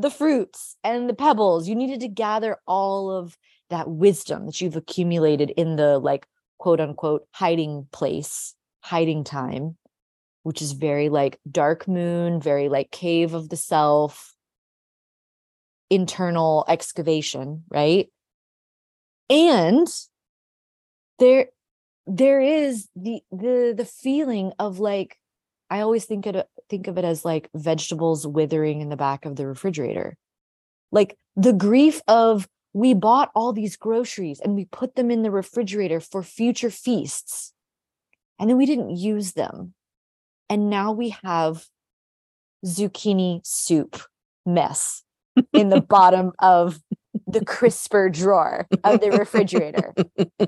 the 0.00 0.10
fruits 0.10 0.76
and 0.82 1.08
the 1.08 1.14
pebbles. 1.14 1.68
You 1.68 1.74
needed 1.74 2.00
to 2.00 2.08
gather 2.08 2.56
all 2.66 3.10
of 3.10 3.36
that 3.68 3.88
wisdom 3.88 4.46
that 4.46 4.60
you've 4.60 4.76
accumulated 4.76 5.50
in 5.50 5.76
the 5.76 5.98
like 5.98 6.26
quote 6.58 6.80
unquote 6.80 7.26
hiding 7.32 7.86
place 7.92 8.54
hiding 8.82 9.24
time 9.24 9.76
which 10.42 10.62
is 10.62 10.72
very 10.72 11.10
like 11.10 11.38
dark 11.50 11.86
moon 11.86 12.40
very 12.40 12.68
like 12.68 12.90
cave 12.90 13.34
of 13.34 13.48
the 13.50 13.56
self 13.56 14.34
internal 15.90 16.64
excavation 16.66 17.62
right 17.70 18.08
and 19.30 19.88
there 21.18 21.46
there 22.06 22.40
is 22.40 22.88
the 22.96 23.22
the 23.30 23.74
the 23.76 23.84
feeling 23.84 24.52
of 24.58 24.78
like 24.80 25.16
i 25.70 25.80
always 25.80 26.04
think 26.04 26.26
it 26.26 26.46
think 26.70 26.86
of 26.86 26.96
it 26.96 27.04
as 27.04 27.24
like 27.24 27.50
vegetables 27.54 28.26
withering 28.26 28.80
in 28.80 28.88
the 28.88 28.96
back 28.96 29.26
of 29.26 29.36
the 29.36 29.46
refrigerator. 29.46 30.16
Like 30.92 31.18
the 31.36 31.52
grief 31.52 32.00
of 32.08 32.48
we 32.72 32.94
bought 32.94 33.30
all 33.34 33.52
these 33.52 33.76
groceries 33.76 34.40
and 34.40 34.54
we 34.54 34.64
put 34.64 34.94
them 34.94 35.10
in 35.10 35.22
the 35.22 35.30
refrigerator 35.30 36.00
for 36.00 36.22
future 36.22 36.70
feasts. 36.70 37.52
And 38.38 38.48
then 38.48 38.56
we 38.56 38.64
didn't 38.64 38.96
use 38.96 39.32
them. 39.32 39.74
And 40.48 40.70
now 40.70 40.92
we 40.92 41.16
have 41.24 41.66
zucchini 42.64 43.40
soup 43.44 44.00
mess 44.46 45.02
in 45.52 45.68
the 45.68 45.80
bottom 45.88 46.32
of 46.38 46.80
the 47.32 47.44
crisper 47.44 48.08
drawer 48.08 48.66
of 48.84 49.00
the 49.00 49.10
refrigerator 49.10 49.94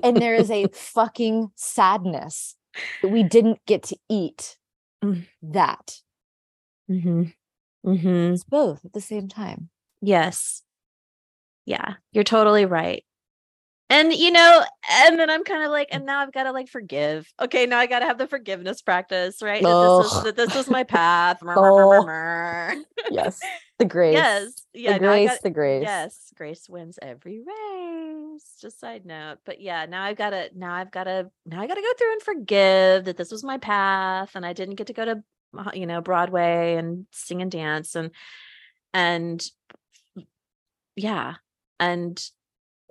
and 0.03 0.17
there 0.17 0.35
is 0.35 0.49
a 0.51 0.67
fucking 0.73 1.49
sadness 1.55 2.55
that 3.01 3.09
we 3.09 3.23
didn't 3.23 3.59
get 3.65 3.83
to 3.83 3.97
eat 4.09 4.57
Mm. 5.03 5.25
that 5.41 5.99
Mm-hmm. 6.89 7.23
Mm-hmm. 7.85 8.33
it's 8.33 8.43
both 8.45 8.83
at 8.85 8.93
the 8.93 9.01
same 9.01 9.27
time 9.27 9.69
Yes. 10.01 10.61
Yeah, 11.65 11.93
you're 12.11 12.25
totally 12.25 12.65
right. 12.65 13.05
And 13.89 14.11
you 14.11 14.31
know, 14.31 14.63
and 14.91 15.17
then 15.17 15.29
I'm 15.29 15.43
kind 15.45 15.63
of 15.63 15.71
like, 15.71 15.87
and 15.91 16.05
now 16.05 16.19
I've 16.19 16.33
got 16.33 16.43
to 16.43 16.51
like 16.51 16.67
forgive. 16.67 17.31
Okay, 17.41 17.65
now 17.65 17.79
I 17.79 17.85
got 17.85 17.99
to 17.99 18.05
have 18.05 18.17
the 18.17 18.27
forgiveness 18.27 18.81
practice, 18.81 19.41
right? 19.41 19.61
That 19.63 20.01
this 20.03 20.13
is 20.13 20.23
that 20.23 20.35
this 20.35 20.55
is 20.57 20.69
my 20.69 20.83
path. 20.83 21.37
Oh. 21.45 22.05
yes 23.11 23.39
the 23.79 23.85
grace 23.85 24.13
yes, 24.13 24.53
yeah. 24.73 24.93
the 24.93 24.99
grace 24.99 25.29
got- 25.29 25.41
the 25.43 25.49
grace 25.49 25.83
Yes, 25.83 26.33
grace 26.35 26.69
wins 26.69 26.99
every 27.01 27.39
race. 27.39 28.57
Just 28.61 28.79
side 28.79 29.05
note, 29.05 29.37
but 29.45 29.61
yeah, 29.61 29.85
now 29.85 30.03
I've 30.03 30.17
got 30.17 30.31
to 30.31 30.49
now 30.55 30.73
I've 30.73 30.91
got 30.91 31.03
to 31.03 31.29
now 31.45 31.61
I 31.61 31.67
got 31.67 31.75
to 31.75 31.81
go 31.81 31.93
through 31.97 32.13
and 32.13 32.21
forgive 32.21 33.05
that 33.05 33.17
this 33.17 33.31
was 33.31 33.43
my 33.43 33.57
path, 33.57 34.35
and 34.35 34.45
I 34.45 34.53
didn't 34.53 34.75
get 34.75 34.87
to 34.87 34.93
go 34.93 35.05
to 35.05 35.23
uh, 35.57 35.71
you 35.73 35.85
know 35.85 36.01
Broadway 36.01 36.75
and 36.75 37.05
sing 37.11 37.41
and 37.41 37.51
dance 37.51 37.95
and 37.95 38.11
and 38.93 39.43
yeah, 40.95 41.35
and 41.79 42.23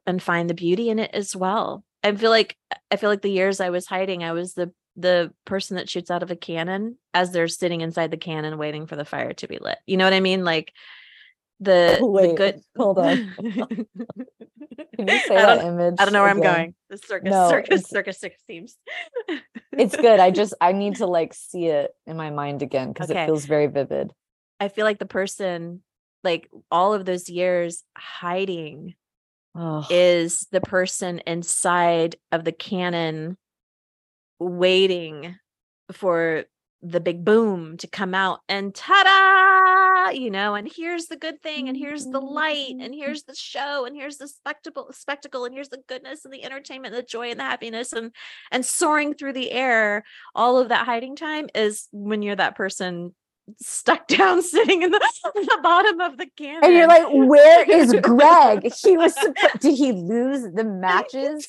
and 0.07 0.23
find 0.23 0.49
the 0.51 0.55
beauty 0.55 0.91
in 0.91 0.99
it 0.99 1.11
as 1.13 1.35
well. 1.35 1.85
I 2.03 2.15
feel 2.15 2.31
like 2.31 2.57
I 2.91 2.97
feel 2.97 3.11
like 3.11 3.23
the 3.23 3.31
years 3.31 3.61
I 3.61 3.71
was 3.71 3.87
hiding, 3.87 4.25
I 4.25 4.33
was 4.33 4.55
the 4.55 4.73
the 4.97 5.33
person 5.45 5.77
that 5.77 5.89
shoots 5.89 6.11
out 6.11 6.23
of 6.23 6.31
a 6.31 6.37
cannon 6.37 6.97
as 7.15 7.31
they're 7.33 7.49
sitting 7.49 7.81
inside 7.81 8.11
the 8.11 8.17
cannon 8.17 8.59
waiting 8.59 8.87
for 8.87 8.97
the 8.97 9.05
fire 9.05 9.33
to 9.35 9.49
be 9.49 9.59
lit. 9.59 9.79
You 9.87 9.97
know 9.97 10.05
what 10.05 10.13
I 10.13 10.21
mean? 10.21 10.45
Like 10.45 10.73
the, 11.61 11.99
the 12.01 12.35
good 12.37 12.61
hold 12.77 12.99
on. 12.99 13.35
Can 14.97 15.09
you 15.09 15.19
say 15.19 15.37
I 15.39 15.47
that 15.47 15.57
don't, 15.57 15.67
image? 15.67 15.95
I 15.99 16.05
don't 16.05 16.13
know 16.13 16.21
where 16.21 16.31
I'm 16.31 16.41
going. 16.41 16.75
The 16.91 16.99
circus, 16.99 17.31
No, 17.31 17.49
circus, 17.49 17.83
circus, 17.85 18.19
circus 18.19 18.41
seems. 18.47 18.77
It's 19.73 19.97
good. 19.97 20.21
I 20.21 20.31
just 20.31 20.55
I 20.61 20.73
need 20.73 20.97
to 20.97 21.07
like 21.07 21.33
see 21.33 21.67
it 21.67 21.95
in 22.07 22.17
my 22.17 22.31
mind 22.31 22.63
again 22.63 22.93
because 22.93 23.11
Okay. 23.11 23.23
it 23.23 23.27
feels 23.27 23.47
very 23.47 23.69
vivid. 23.69 24.13
I 24.61 24.69
feel 24.69 24.85
like 24.85 24.99
the 24.99 25.07
person, 25.07 25.83
like 26.23 26.51
all 26.71 26.93
of 26.93 27.05
those 27.05 27.29
years 27.29 27.83
hiding, 27.97 28.95
Oh, 29.55 29.87
is 29.91 30.47
the 30.51 30.61
person 30.61 31.21
inside 31.27 32.17
of 32.31 32.45
the 32.45 32.53
cannon 32.53 33.37
waiting 34.43 35.37
for 35.93 36.45
the 36.83 37.01
big 37.01 37.25
boom 37.25 37.77
to 37.77 37.87
come 37.87 38.13
out 38.13 38.41
and 38.49 38.75
ta-da 38.75 40.11
you 40.11 40.31
know 40.31 40.55
and 40.57 40.69
here's 40.75 41.07
the 41.07 41.17
good 41.17 41.41
thing 41.41 41.69
and 41.69 41.79
here's 41.79 42.07
the 42.07 42.21
light 42.21 42.71
and 42.71 42.81
mm-hmm. 42.81 42.95
here's 42.95 43.23
the 43.23 43.35
show 43.37 43.85
and 43.85 43.95
here's 43.95 44.17
the 44.17 44.27
spectacle 44.27 44.89
spectacle 44.91 45.45
and 45.45 45.55
here's 45.55 45.69
the 45.69 45.83
goodness 45.89 46.25
and 46.25 46.35
the 46.35 46.43
entertainment 46.43 46.93
the 46.93 47.03
joy 47.03 47.31
and 47.31 47.39
the 47.39 47.45
happiness 47.45 47.93
and 47.93 48.11
and 48.51 48.67
soaring 48.67 49.15
through 49.15 49.33
the 49.33 49.53
air 49.53 50.03
all 50.35 50.59
of 50.59 50.71
that 50.71 50.85
hiding 50.85 51.15
time 51.15 51.49
is 51.55 51.89
when 51.93 52.21
you're 52.21 52.35
that 52.35 52.57
person 52.57 53.15
stuck 53.61 54.07
down 54.09 54.43
sitting 54.43 54.83
in 54.83 54.91
the, 54.91 55.01
the 55.35 55.59
bottom 55.63 56.01
of 56.01 56.17
the 56.17 56.27
can 56.37 56.65
and 56.65 56.73
you're 56.73 56.89
like, 56.89 57.07
where 57.11 57.69
is 57.71 57.95
Greg? 58.03 58.73
He 58.83 58.97
was 58.97 59.15
did 59.61 59.77
he 59.77 59.93
lose 59.93 60.43
the 60.53 60.65
matches? 60.67 61.49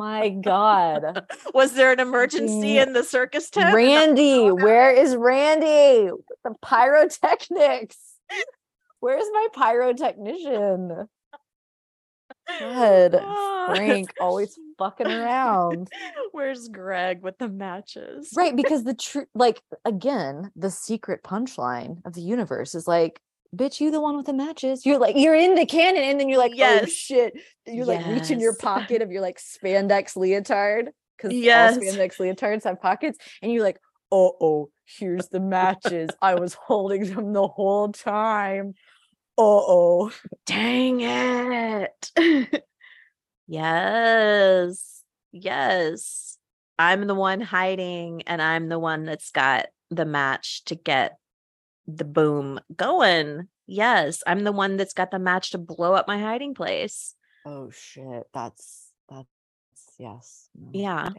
My 0.00 0.30
God. 0.30 1.26
was 1.54 1.74
there 1.74 1.92
an 1.92 2.00
emergency 2.00 2.78
in 2.78 2.94
the 2.94 3.04
circus 3.04 3.50
tent 3.50 3.74
Randy, 3.74 4.50
where 4.50 4.90
is 4.90 5.14
Randy? 5.14 6.10
The 6.42 6.54
pyrotechnics. 6.62 7.98
Where's 9.00 9.26
my 9.30 9.48
pyrotechnician? 9.54 11.06
God, 12.58 13.12
Frank 13.76 14.14
always 14.18 14.58
fucking 14.78 15.06
around. 15.06 15.90
Where's 16.32 16.68
Greg 16.68 17.22
with 17.22 17.36
the 17.36 17.50
matches? 17.50 18.32
Right, 18.34 18.56
because 18.56 18.84
the 18.84 18.94
truth, 18.94 19.28
like, 19.34 19.60
again, 19.84 20.50
the 20.56 20.70
secret 20.70 21.22
punchline 21.22 21.98
of 22.06 22.14
the 22.14 22.22
universe 22.22 22.74
is 22.74 22.88
like, 22.88 23.20
bitch, 23.54 23.80
you 23.80 23.90
the 23.90 24.00
one 24.00 24.16
with 24.16 24.26
the 24.26 24.32
matches. 24.32 24.86
You're 24.86 24.98
like, 24.98 25.16
you're 25.16 25.34
in 25.34 25.54
the 25.54 25.66
cannon, 25.66 26.02
and 26.02 26.20
then 26.20 26.28
you're 26.28 26.38
like, 26.38 26.52
oh 26.58 26.86
shit. 26.86 27.34
You're 27.66 27.86
like 27.86 28.06
reaching 28.06 28.40
your 28.40 28.54
pocket 28.58 29.02
of 29.02 29.10
your 29.10 29.22
like 29.22 29.38
spandex 29.38 30.16
leotard. 30.16 30.90
Because 31.16 31.34
Yes. 31.34 31.76
all 31.76 31.82
spandex 31.82 32.16
leotards 32.16 32.64
have 32.64 32.80
pockets, 32.80 33.18
and 33.42 33.52
you're 33.52 33.62
like, 33.62 33.78
oh, 34.10 34.36
oh, 34.40 34.70
here's 34.84 35.28
the 35.28 35.40
matches. 35.40 36.10
I 36.22 36.34
was 36.34 36.54
holding 36.54 37.04
them 37.04 37.32
the 37.32 37.46
whole 37.46 37.92
time. 37.92 38.74
Oh 39.36 39.64
oh. 39.68 40.12
Dang 40.46 41.00
it. 41.00 42.10
yes. 43.46 45.02
Yes. 45.32 46.38
I'm 46.78 47.06
the 47.06 47.14
one 47.14 47.40
hiding, 47.40 48.22
and 48.22 48.40
I'm 48.40 48.68
the 48.68 48.78
one 48.78 49.04
that's 49.04 49.30
got 49.30 49.66
the 49.90 50.06
match 50.06 50.64
to 50.66 50.74
get 50.74 51.19
the 51.96 52.04
boom 52.04 52.60
going. 52.76 53.48
Yes. 53.66 54.22
I'm 54.26 54.44
the 54.44 54.52
one 54.52 54.76
that's 54.76 54.94
got 54.94 55.10
the 55.10 55.18
match 55.18 55.50
to 55.50 55.58
blow 55.58 55.94
up 55.94 56.08
my 56.08 56.18
hiding 56.18 56.54
place. 56.54 57.14
Oh 57.44 57.70
shit. 57.70 58.24
That's 58.32 58.90
that's 59.08 59.28
yes. 59.98 60.48
no, 60.54 60.70
Yeah. 60.72 61.10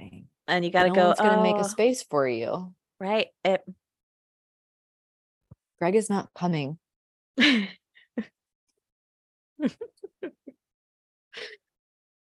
And 0.48 0.66
you 0.66 0.72
got 0.72 0.84
to 0.84 0.90
no 0.90 0.96
go. 0.96 1.12
It's 1.12 1.22
gonna 1.22 1.44
make 1.44 1.56
"Oh," 1.56 1.62
a 1.62 1.66
space 1.66 2.04
for 2.04 2.28
you. 2.28 2.74
Right. 3.00 3.28
It, 3.44 3.64
Greg 5.80 5.96
is 5.96 6.10
not 6.10 6.30
coming. 6.36 6.78
yes. 7.38 7.68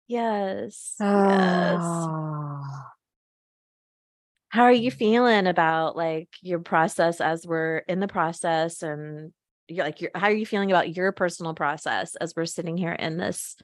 Yes. 0.07 0.95
Ah. 0.99 2.91
How 4.49 4.63
are 4.63 4.71
you 4.71 4.91
feeling 4.91 5.47
about 5.47 5.97
like 5.97 6.29
your 6.41 6.59
process 6.59 7.19
as 7.19 7.45
we're 7.45 7.79
in 7.79 7.99
the 7.99 8.07
process 8.07 8.81
and 8.81 9.33
you're 9.67 9.85
like 9.85 10.01
you're, 10.01 10.11
how 10.15 10.27
are 10.27 10.33
you 10.33 10.45
feeling 10.45 10.71
about 10.71 10.95
your 10.95 11.11
personal 11.11 11.53
process 11.53 12.15
as 12.15 12.33
we're 12.35 12.45
sitting 12.45 12.77
here 12.77 12.93
in 12.93 13.17
this 13.17 13.57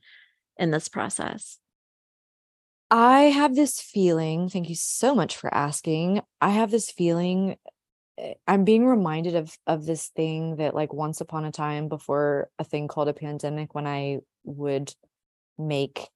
in 0.58 0.72
this 0.72 0.90
process? 0.90 1.58
I 2.92 3.22
have 3.22 3.56
this 3.56 3.80
feeling, 3.80 4.50
thank 4.50 4.70
you 4.70 4.76
so 4.76 5.16
much 5.16 5.38
for 5.38 5.52
asking. 5.54 6.22
I 6.42 6.50
have 6.50 6.70
this 6.70 6.92
feeling 6.92 7.56
eh, 8.18 8.34
I'm 8.46 8.66
being 8.66 8.86
reminded 8.86 9.36
of 9.36 9.58
of 9.66 9.86
this 9.86 10.10
thing 10.10 10.58
that 10.58 10.76
like 10.76 10.94
once 10.94 11.22
upon 11.22 11.46
a 11.46 11.52
time 11.52 11.88
before 11.88 12.50
a 12.60 12.64
thing 12.64 12.88
called 12.88 13.08
a 13.08 13.14
pandemic 13.14 13.74
when 13.74 13.88
I 13.88 14.20
would 14.44 14.94
make 15.58 16.10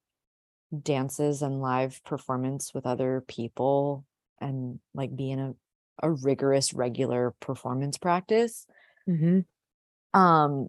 dances 0.82 1.40
and 1.40 1.62
live 1.62 2.04
performance 2.04 2.74
with 2.74 2.84
other 2.84 3.24
people 3.26 4.04
and 4.40 4.78
like 4.94 5.14
be 5.14 5.30
in 5.30 5.38
a, 5.38 5.54
a 6.02 6.10
rigorous 6.10 6.72
regular 6.74 7.34
performance 7.40 7.98
practice 7.98 8.66
Mm-hmm. 9.08 10.20
um 10.20 10.68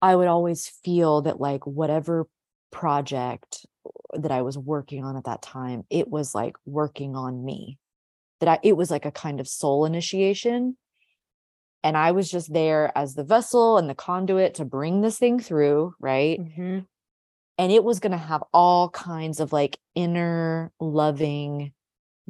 i 0.00 0.14
would 0.14 0.28
always 0.28 0.68
feel 0.84 1.22
that 1.22 1.40
like 1.40 1.66
whatever 1.66 2.26
project 2.70 3.66
that 4.14 4.30
i 4.30 4.42
was 4.42 4.56
working 4.56 5.04
on 5.04 5.16
at 5.16 5.24
that 5.24 5.42
time 5.42 5.82
it 5.90 6.08
was 6.08 6.34
like 6.34 6.54
working 6.64 7.16
on 7.16 7.44
me 7.44 7.78
that 8.38 8.48
i 8.48 8.58
it 8.62 8.76
was 8.76 8.90
like 8.90 9.06
a 9.06 9.10
kind 9.10 9.40
of 9.40 9.48
soul 9.48 9.84
initiation 9.84 10.76
and 11.82 11.96
i 11.96 12.12
was 12.12 12.30
just 12.30 12.52
there 12.52 12.92
as 12.96 13.14
the 13.14 13.24
vessel 13.24 13.76
and 13.76 13.90
the 13.90 13.94
conduit 13.94 14.54
to 14.54 14.64
bring 14.64 15.00
this 15.00 15.18
thing 15.18 15.40
through 15.40 15.94
right 15.98 16.38
Mm-hmm. 16.40 16.78
and 17.58 17.72
it 17.72 17.82
was 17.82 17.98
going 18.00 18.12
to 18.12 18.18
have 18.18 18.44
all 18.52 18.88
kinds 18.90 19.40
of 19.40 19.52
like 19.52 19.78
inner 19.96 20.70
loving 20.78 21.72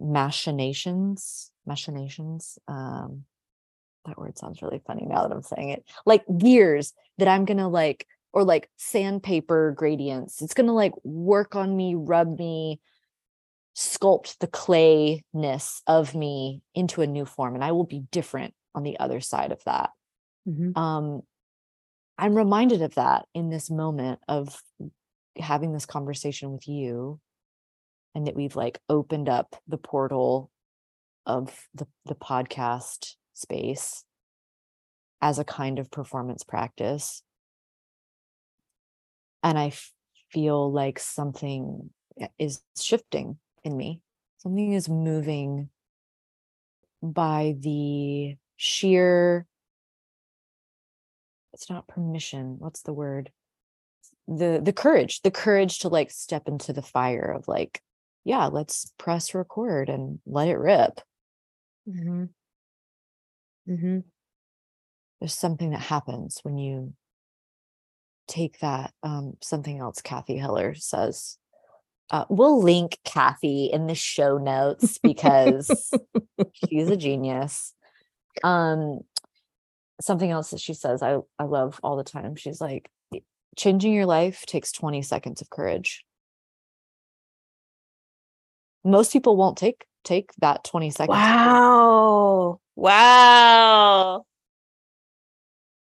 machinations 0.00 1.50
machinations 1.66 2.58
um 2.68 3.24
that 4.06 4.18
word 4.18 4.36
sounds 4.38 4.62
really 4.62 4.80
funny 4.86 5.04
now 5.06 5.22
that 5.22 5.32
i'm 5.32 5.42
saying 5.42 5.68
it 5.68 5.84
like 6.06 6.24
gears 6.38 6.92
that 7.18 7.28
i'm 7.28 7.44
going 7.44 7.58
to 7.58 7.68
like 7.68 8.06
or 8.32 8.44
like 8.44 8.70
sandpaper 8.76 9.72
gradients. 9.76 10.42
It's 10.42 10.54
going 10.54 10.66
to 10.66 10.72
like 10.72 10.92
work 11.02 11.56
on 11.56 11.76
me 11.76 11.94
rub 11.94 12.38
me 12.38 12.80
sculpt 13.76 14.38
the 14.38 14.46
clayness 14.46 15.80
of 15.86 16.14
me 16.14 16.60
into 16.74 17.02
a 17.02 17.06
new 17.06 17.24
form 17.24 17.54
and 17.54 17.62
i 17.62 17.70
will 17.70 17.84
be 17.84 18.00
different 18.10 18.52
on 18.74 18.82
the 18.82 18.98
other 18.98 19.20
side 19.20 19.52
of 19.52 19.62
that. 19.64 19.90
Mm-hmm. 20.48 20.76
um 20.76 21.20
i'm 22.18 22.34
reminded 22.34 22.80
of 22.80 22.94
that 22.94 23.26
in 23.34 23.50
this 23.50 23.70
moment 23.70 24.18
of 24.26 24.60
having 25.38 25.72
this 25.72 25.84
conversation 25.84 26.50
with 26.50 26.66
you 26.66 27.20
and 28.14 28.26
that 28.26 28.36
we've 28.36 28.56
like 28.56 28.80
opened 28.88 29.28
up 29.28 29.56
the 29.68 29.78
portal 29.78 30.50
of 31.26 31.68
the 31.74 31.86
the 32.06 32.14
podcast 32.14 33.14
space 33.34 34.04
as 35.20 35.38
a 35.38 35.44
kind 35.44 35.78
of 35.78 35.90
performance 35.90 36.42
practice. 36.42 37.22
And 39.42 39.58
i 39.58 39.72
feel 40.30 40.70
like 40.70 40.98
something 40.98 41.90
eh, 42.20 42.28
is 42.38 42.62
shifting 42.78 43.38
in 43.64 43.76
me. 43.76 44.00
Something 44.38 44.72
is 44.72 44.88
moving 44.88 45.68
by 47.02 47.56
the 47.58 48.36
sheer 48.56 49.46
it's 51.52 51.70
not 51.70 51.88
permission 51.88 52.56
what's 52.58 52.82
the 52.82 52.92
word? 52.92 53.30
The 54.28 54.60
the 54.62 54.72
courage 54.72 55.22
the 55.22 55.30
courage 55.30 55.80
to 55.80 55.88
like 55.88 56.10
step 56.10 56.46
into 56.48 56.72
the 56.72 56.82
fire 56.82 57.34
of 57.36 57.48
like 57.48 57.82
yeah 58.24 58.46
let's 58.46 58.92
press 58.98 59.34
record 59.34 59.88
and 59.88 60.18
let 60.26 60.48
it 60.48 60.56
rip 60.58 61.00
Mm-hmm. 61.88 62.24
Mm-hmm. 63.68 63.98
there's 65.20 65.34
something 65.34 65.70
that 65.70 65.80
happens 65.80 66.38
when 66.42 66.58
you 66.58 66.92
take 68.28 68.58
that 68.60 68.92
um 69.02 69.36
something 69.42 69.78
else 69.78 70.00
Cathy 70.02 70.36
Heller 70.36 70.74
says 70.74 71.36
uh, 72.10 72.24
we'll 72.28 72.60
link 72.62 72.98
Cathy 73.04 73.66
in 73.72 73.86
the 73.86 73.94
show 73.94 74.36
notes 74.36 74.98
because 75.02 75.92
she's 76.52 76.88
a 76.90 76.96
genius 76.96 77.72
um 78.44 79.00
something 80.00 80.30
else 80.30 80.50
that 80.50 80.60
she 80.60 80.74
says 80.74 81.02
i 81.02 81.18
i 81.38 81.44
love 81.44 81.80
all 81.82 81.96
the 81.96 82.04
time 82.04 82.36
she's 82.36 82.60
like 82.60 82.90
changing 83.56 83.92
your 83.92 84.06
life 84.06 84.44
takes 84.46 84.70
20 84.72 85.02
seconds 85.02 85.40
of 85.40 85.50
courage 85.50 86.04
most 88.84 89.12
people 89.12 89.36
won't 89.36 89.56
take 89.58 89.84
take 90.04 90.30
that 90.40 90.64
20 90.64 90.90
seconds. 90.90 91.08
Wow. 91.16 92.60
Wow. 92.76 94.24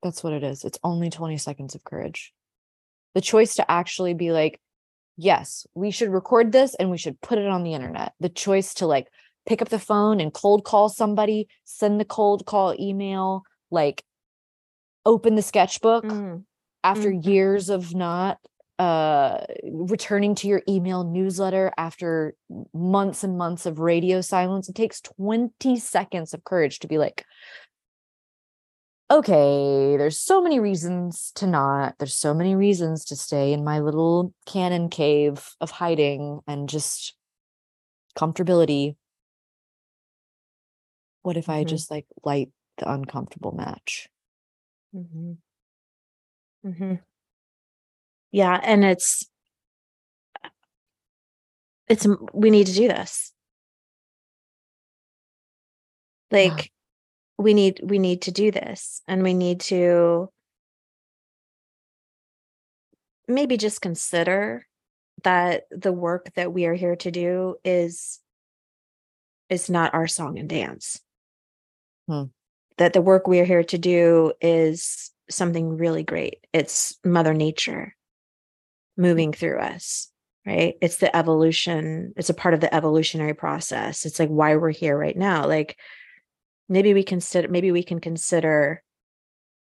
that's 0.02 0.22
what 0.22 0.32
it 0.32 0.42
is 0.42 0.64
it's 0.64 0.78
only 0.84 1.08
20 1.10 1.38
seconds 1.38 1.74
of 1.74 1.84
courage 1.84 2.32
the 3.14 3.20
choice 3.20 3.54
to 3.54 3.70
actually 3.70 4.14
be 4.14 4.32
like 4.32 4.60
yes 5.16 5.66
we 5.74 5.90
should 5.90 6.10
record 6.10 6.52
this 6.52 6.74
and 6.74 6.90
we 6.90 6.98
should 6.98 7.20
put 7.20 7.38
it 7.38 7.46
on 7.46 7.62
the 7.62 7.72
internet 7.74 8.12
the 8.20 8.28
choice 8.28 8.74
to 8.74 8.86
like 8.86 9.06
pick 9.46 9.62
up 9.62 9.68
the 9.68 9.78
phone 9.78 10.20
and 10.20 10.32
cold 10.34 10.64
call 10.64 10.88
somebody 10.88 11.46
send 11.64 11.98
the 12.00 12.04
cold 12.04 12.44
call 12.46 12.74
email 12.78 13.42
like 13.70 14.02
open 15.06 15.34
the 15.34 15.42
sketchbook 15.42 16.04
Mm. 16.04 16.44
after 16.84 17.10
years 17.10 17.70
of 17.70 17.94
not 17.94 18.38
uh 18.82 19.44
returning 19.64 20.34
to 20.34 20.48
your 20.48 20.62
email 20.68 21.04
newsletter 21.04 21.72
after 21.76 22.34
months 22.74 23.22
and 23.22 23.38
months 23.38 23.64
of 23.66 23.78
radio 23.78 24.20
silence 24.20 24.68
it 24.68 24.74
takes 24.74 25.00
20 25.00 25.76
seconds 25.78 26.34
of 26.34 26.42
courage 26.44 26.78
to 26.80 26.88
be 26.88 26.98
like 26.98 27.24
okay 29.10 29.96
there's 29.98 30.18
so 30.18 30.42
many 30.42 30.58
reasons 30.58 31.30
to 31.34 31.46
not 31.46 31.94
there's 31.98 32.16
so 32.16 32.34
many 32.34 32.54
reasons 32.56 33.04
to 33.04 33.14
stay 33.14 33.52
in 33.52 33.62
my 33.62 33.78
little 33.78 34.32
canon 34.46 34.88
cave 34.88 35.50
of 35.60 35.70
hiding 35.70 36.40
and 36.46 36.68
just 36.68 37.14
comfortability 38.18 38.96
what 41.22 41.36
if 41.36 41.48
i 41.48 41.62
Mhm. 41.62 41.68
just 41.68 41.90
like 41.90 42.06
light 42.24 42.50
the 42.78 42.90
uncomfortable 42.90 43.52
match 43.52 44.08
Mm-hmm. 44.94 45.32
Mm-hmm. 46.66 46.94
Yeah, 48.32 48.58
and 48.62 48.84
it's 48.84 49.28
it's 51.88 52.06
we 52.32 52.50
need 52.50 52.66
to 52.68 52.72
do 52.74 52.88
this. 52.88 53.32
Like 56.30 56.72
we 57.38 57.54
need 57.54 57.80
we 57.82 57.98
need 57.98 58.22
to 58.22 58.32
do 58.32 58.50
this 58.50 59.02
and 59.06 59.22
we 59.22 59.34
need 59.34 59.60
to 59.60 60.30
maybe 63.28 63.56
just 63.56 63.80
consider 63.80 64.66
that 65.24 65.64
the 65.70 65.92
work 65.92 66.32
that 66.34 66.52
we 66.52 66.66
are 66.66 66.74
here 66.74 66.96
to 66.96 67.10
do 67.10 67.56
is 67.64 68.20
is 69.48 69.68
not 69.68 69.94
our 69.94 70.06
song 70.06 70.38
and 70.38 70.48
dance 70.48 71.00
Hmm. 72.08 72.24
that 72.78 72.94
the 72.94 73.02
work 73.02 73.28
we 73.28 73.38
are 73.40 73.44
here 73.44 73.62
to 73.62 73.78
do 73.78 74.32
is 74.40 75.10
something 75.30 75.76
really 75.76 76.02
great 76.02 76.38
it's 76.52 76.98
mother 77.04 77.34
nature 77.34 77.94
moving 78.96 79.32
through 79.32 79.58
us 79.58 80.08
right? 80.46 80.74
It's 80.80 80.96
the 80.96 81.14
evolution 81.14 82.12
it's 82.16 82.30
a 82.30 82.34
part 82.34 82.54
of 82.54 82.60
the 82.60 82.74
evolutionary 82.74 83.34
process. 83.34 84.04
It's 84.04 84.18
like 84.18 84.28
why 84.28 84.56
we're 84.56 84.70
here 84.70 84.98
right 84.98 85.16
now. 85.16 85.46
Like 85.46 85.78
maybe 86.68 86.94
we 86.94 87.04
consider 87.04 87.48
maybe 87.48 87.70
we 87.70 87.82
can 87.82 88.00
consider 88.00 88.82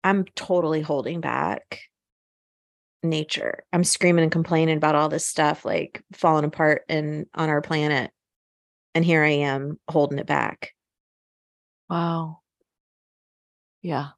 i'm 0.04 0.26
totally 0.36 0.82
holding 0.82 1.22
back 1.22 1.82
nature. 3.02 3.64
I'm 3.72 3.86
screaming 3.86 4.24
and 4.24 4.32
complaining 4.32 4.76
about 4.76 4.96
all 4.96 5.08
this 5.08 5.26
stuff 5.26 5.64
like 5.64 6.04
falling 6.14 6.44
apart 6.44 6.84
and 6.90 7.28
on 7.34 7.50
our 7.50 7.62
planet 7.62 8.12
and 8.94 9.06
here 9.06 9.24
i 9.24 9.30
am 9.30 9.80
holding 9.90 10.20
it 10.20 10.28
back. 10.28 10.72
Wow. 11.90 12.42
Yeah. 13.82 14.10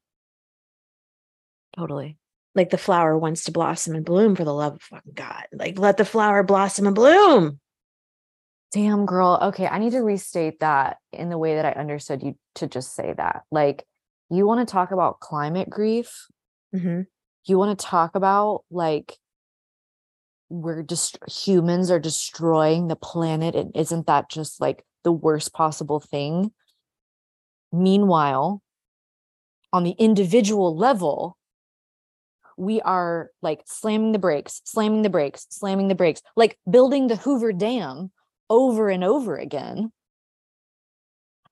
Totally 1.77 2.17
like 2.55 2.69
the 2.69 2.77
flower 2.77 3.17
wants 3.17 3.45
to 3.45 3.51
blossom 3.51 3.95
and 3.95 4.05
bloom 4.05 4.35
for 4.35 4.43
the 4.43 4.53
love 4.53 4.75
of 4.75 4.81
fucking 4.81 5.13
god 5.13 5.45
like 5.53 5.79
let 5.79 5.97
the 5.97 6.05
flower 6.05 6.43
blossom 6.43 6.87
and 6.87 6.95
bloom 6.95 7.59
Damn, 8.71 9.05
girl. 9.05 9.37
Okay, 9.41 9.67
I 9.67 9.79
need 9.79 9.91
to 9.91 9.99
restate 9.99 10.61
that 10.61 10.97
in 11.11 11.29
the 11.29 11.37
way 11.37 11.55
that 11.55 11.65
I 11.65 11.71
understood 11.71 12.23
you 12.23 12.37
to 12.55 12.67
just 12.67 12.95
say 12.95 13.13
that. 13.17 13.43
Like, 13.51 13.85
you 14.29 14.47
want 14.47 14.65
to 14.65 14.71
talk 14.71 14.91
about 14.91 15.19
climate 15.19 15.69
grief. 15.69 16.27
Mhm. 16.73 17.07
You 17.43 17.57
want 17.57 17.77
to 17.77 17.85
talk 17.85 18.15
about 18.15 18.63
like 18.71 19.17
we're 20.47 20.83
just 20.83 21.17
humans 21.29 21.91
are 21.91 21.99
destroying 21.99 22.87
the 22.87 22.95
planet. 22.95 23.55
And 23.55 23.75
isn't 23.75 24.07
that 24.07 24.29
just 24.29 24.61
like 24.61 24.85
the 25.03 25.11
worst 25.11 25.53
possible 25.53 25.99
thing? 25.99 26.53
Meanwhile, 27.73 28.61
on 29.73 29.83
the 29.83 29.95
individual 29.97 30.75
level, 30.75 31.37
we 32.61 32.79
are 32.81 33.31
like 33.41 33.63
slamming 33.65 34.11
the 34.11 34.19
brakes, 34.19 34.61
slamming 34.65 35.01
the 35.01 35.09
brakes, 35.09 35.47
slamming 35.49 35.87
the 35.87 35.95
brakes, 35.95 36.21
like 36.35 36.59
building 36.69 37.07
the 37.07 37.15
Hoover 37.15 37.51
Dam 37.51 38.11
over 38.51 38.91
and 38.91 39.03
over 39.03 39.35
again. 39.35 39.91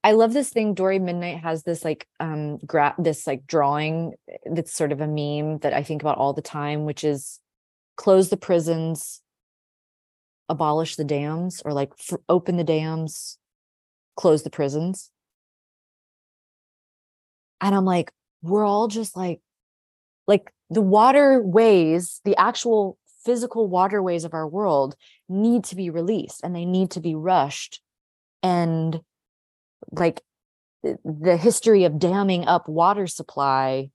I 0.04 0.12
love 0.12 0.32
this 0.32 0.50
thing. 0.50 0.74
Dori 0.74 1.00
Midnight 1.00 1.40
has 1.40 1.64
this 1.64 1.84
like 1.84 2.06
um 2.20 2.58
gra- 2.58 2.94
this 2.96 3.26
like 3.26 3.44
drawing 3.44 4.14
that's 4.46 4.72
sort 4.72 4.92
of 4.92 5.00
a 5.00 5.08
meme 5.08 5.58
that 5.58 5.74
I 5.74 5.82
think 5.82 6.00
about 6.00 6.16
all 6.16 6.32
the 6.32 6.42
time, 6.42 6.84
which 6.84 7.02
is 7.02 7.40
close 7.96 8.28
the 8.30 8.36
prisons, 8.36 9.20
abolish 10.48 10.94
the 10.94 11.04
dams 11.04 11.60
or 11.64 11.72
like 11.72 11.90
f- 11.98 12.20
open 12.28 12.56
the 12.56 12.62
dams, 12.62 13.36
close 14.14 14.44
the 14.44 14.50
prisons. 14.50 15.10
And 17.60 17.74
I'm 17.74 17.84
like, 17.84 18.12
we're 18.42 18.64
all 18.64 18.86
just 18.86 19.16
like, 19.16 19.40
like 20.28 20.52
the 20.70 20.82
waterways, 20.82 22.20
the 22.24 22.36
actual 22.36 22.96
physical 23.24 23.68
waterways 23.68 24.24
of 24.24 24.34
our 24.34 24.48
world 24.48 24.96
need 25.28 25.64
to 25.64 25.76
be 25.76 25.90
released 25.90 26.40
and 26.42 26.54
they 26.54 26.64
need 26.64 26.90
to 26.92 27.00
be 27.00 27.14
rushed. 27.14 27.80
And 28.42 29.00
like 29.92 30.22
the 30.82 31.36
history 31.36 31.84
of 31.84 31.98
damming 31.98 32.46
up 32.46 32.68
water 32.68 33.06
supply 33.06 33.90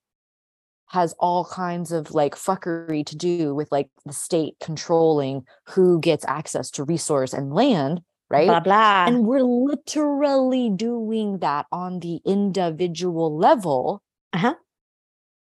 has 0.88 1.14
all 1.20 1.46
kinds 1.46 1.92
of 1.92 2.12
like 2.12 2.36
fuckery 2.36 3.06
to 3.06 3.16
do 3.16 3.56
with 3.56 3.72
like 3.72 3.90
the 4.06 4.14
state 4.14 4.56
controlling 4.62 5.44
who 5.68 6.00
gets 6.00 6.24
access 6.28 6.70
to 6.72 6.84
resource 6.84 7.34
and 7.34 7.54
land 7.54 8.02
right 8.30 8.48
blah 8.48 8.60
blah 8.60 9.06
and 9.08 9.26
we're 9.26 9.42
literally 9.42 10.70
doing 10.70 11.40
that 11.40 11.66
on 11.72 12.00
the 12.02 12.20
individual 12.24 13.36
level 13.36 14.04
uh-huh 14.34 14.54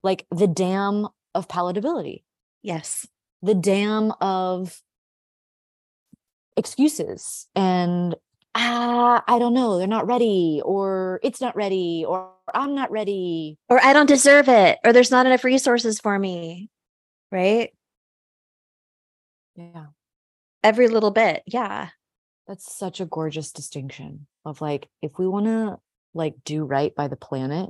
like 0.04 0.26
the 0.32 0.48
dam 0.48 1.08
of 1.36 1.48
palatability 1.48 2.24
yes 2.64 3.08
the 3.41 3.54
dam 3.56 4.12
of 4.22 4.82
excuses 6.56 7.48
and 7.56 8.16
ah, 8.56 9.24
I 9.28 9.38
don't 9.38 9.54
know, 9.54 9.78
they're 9.78 9.86
not 9.88 10.08
ready, 10.08 10.62
or 10.66 11.20
it's 11.22 11.39
not 11.39 11.56
ready, 11.56 12.04
or 12.08 12.32
I'm 12.52 12.74
not 12.74 12.89
ready. 12.89 13.58
or 13.70 13.80
i 13.84 13.93
don't 13.93 14.08
deserve 14.08 14.48
it 14.50 14.80
or 14.84 14.91
there's 14.93 15.12
not 15.12 15.26
enough 15.28 15.43
resources 15.43 16.00
for 16.00 16.18
me 16.18 16.70
right 17.32 17.72
Yeah. 19.56 19.88
every 20.64 20.88
little 20.88 21.12
bit 21.12 21.43
yeah 21.45 21.89
That's 22.48 22.74
such 22.76 23.00
a 23.02 23.06
gorgeous 23.06 23.52
distinction 23.52 24.28
of 24.45 24.62
like, 24.62 24.88
if 25.02 25.20
we 25.20 25.28
want 25.28 25.45
to 25.48 25.78
like 26.14 26.36
do 26.45 26.64
right 26.64 26.95
by 26.95 27.08
the 27.10 27.18
planet, 27.18 27.70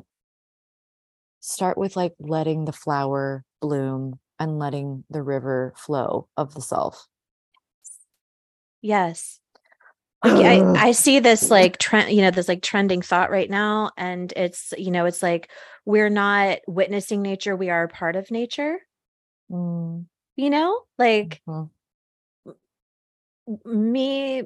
start 1.39 1.77
with 1.77 1.95
like 1.95 2.13
letting 2.19 2.65
the 2.65 2.73
flower 2.73 3.43
bloom 3.61 4.19
and 4.39 4.59
letting 4.59 5.03
the 5.09 5.21
river 5.23 5.73
flow 5.77 6.27
of 6.37 6.53
the 6.53 6.61
self. 6.61 7.07
yes 8.81 9.39
I, 10.23 10.61
I 10.75 10.91
see 10.93 11.19
this 11.19 11.51
like 11.51 11.77
trend, 11.77 12.11
you 12.11 12.21
know, 12.23 12.31
this 12.31 12.47
like 12.47 12.61
trending 12.63 13.01
thought 13.01 13.31
right 13.31 13.49
now. 13.49 13.91
And 13.97 14.33
it's, 14.35 14.73
you 14.77 14.91
know, 14.91 15.05
it's 15.05 15.21
like 15.23 15.49
we're 15.85 16.09
not 16.09 16.59
witnessing 16.67 17.21
nature, 17.21 17.55
we 17.55 17.69
are 17.69 17.83
a 17.83 17.89
part 17.89 18.15
of 18.15 18.31
nature, 18.31 18.79
Mm, 19.51 20.05
you 20.35 20.49
know, 20.49 20.81
like 20.97 21.41
mhm. 21.47 21.69
me 23.65 24.43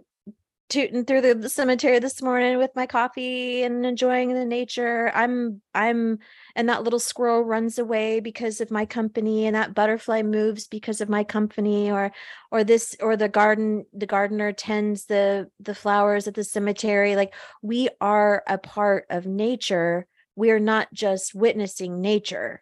tooting 0.72 1.04
through 1.04 1.20
the, 1.20 1.50
cemetery 1.50 2.00
this 2.00 2.22
morning 2.22 2.58
with 2.58 2.72
my 2.78 2.86
coffee 2.86 3.62
and 3.64 3.86
enjoying 3.86 4.34
the 4.34 4.46
nature. 4.46 5.12
I'm, 5.14 5.62
I'm, 5.76 6.20
and 6.56 6.70
that 6.70 6.84
little 6.84 7.00
squirrel 7.00 7.44
runs 7.44 7.78
away 7.78 8.22
because 8.22 8.62
of 8.62 8.72
my 8.72 8.86
company 8.86 9.46
and 9.46 9.56
that 9.56 9.76
butterfly 9.76 10.22
moves 10.22 10.68
because 10.68 11.02
of 11.02 11.10
my 11.10 11.26
company 11.26 11.92
or, 11.92 12.14
or 12.52 12.64
this, 12.64 12.96
or 13.02 13.18
the 13.18 13.28
garden, 13.28 13.86
the 13.92 14.06
gardener 14.06 14.54
tends 14.54 15.06
the, 15.06 15.52
the 15.60 15.76
flowers 15.76 16.26
at 16.30 16.36
the 16.36 16.44
cemetery. 16.46 17.18
Like 17.18 17.34
we 17.62 17.90
are 18.00 18.42
a 18.48 18.58
part 18.58 19.08
of 19.10 19.26
nature. 19.26 20.08
We 20.38 20.52
are 20.52 20.60
not 20.60 20.88
just 20.94 21.36
witnessing 21.36 22.00
nature. 22.00 22.62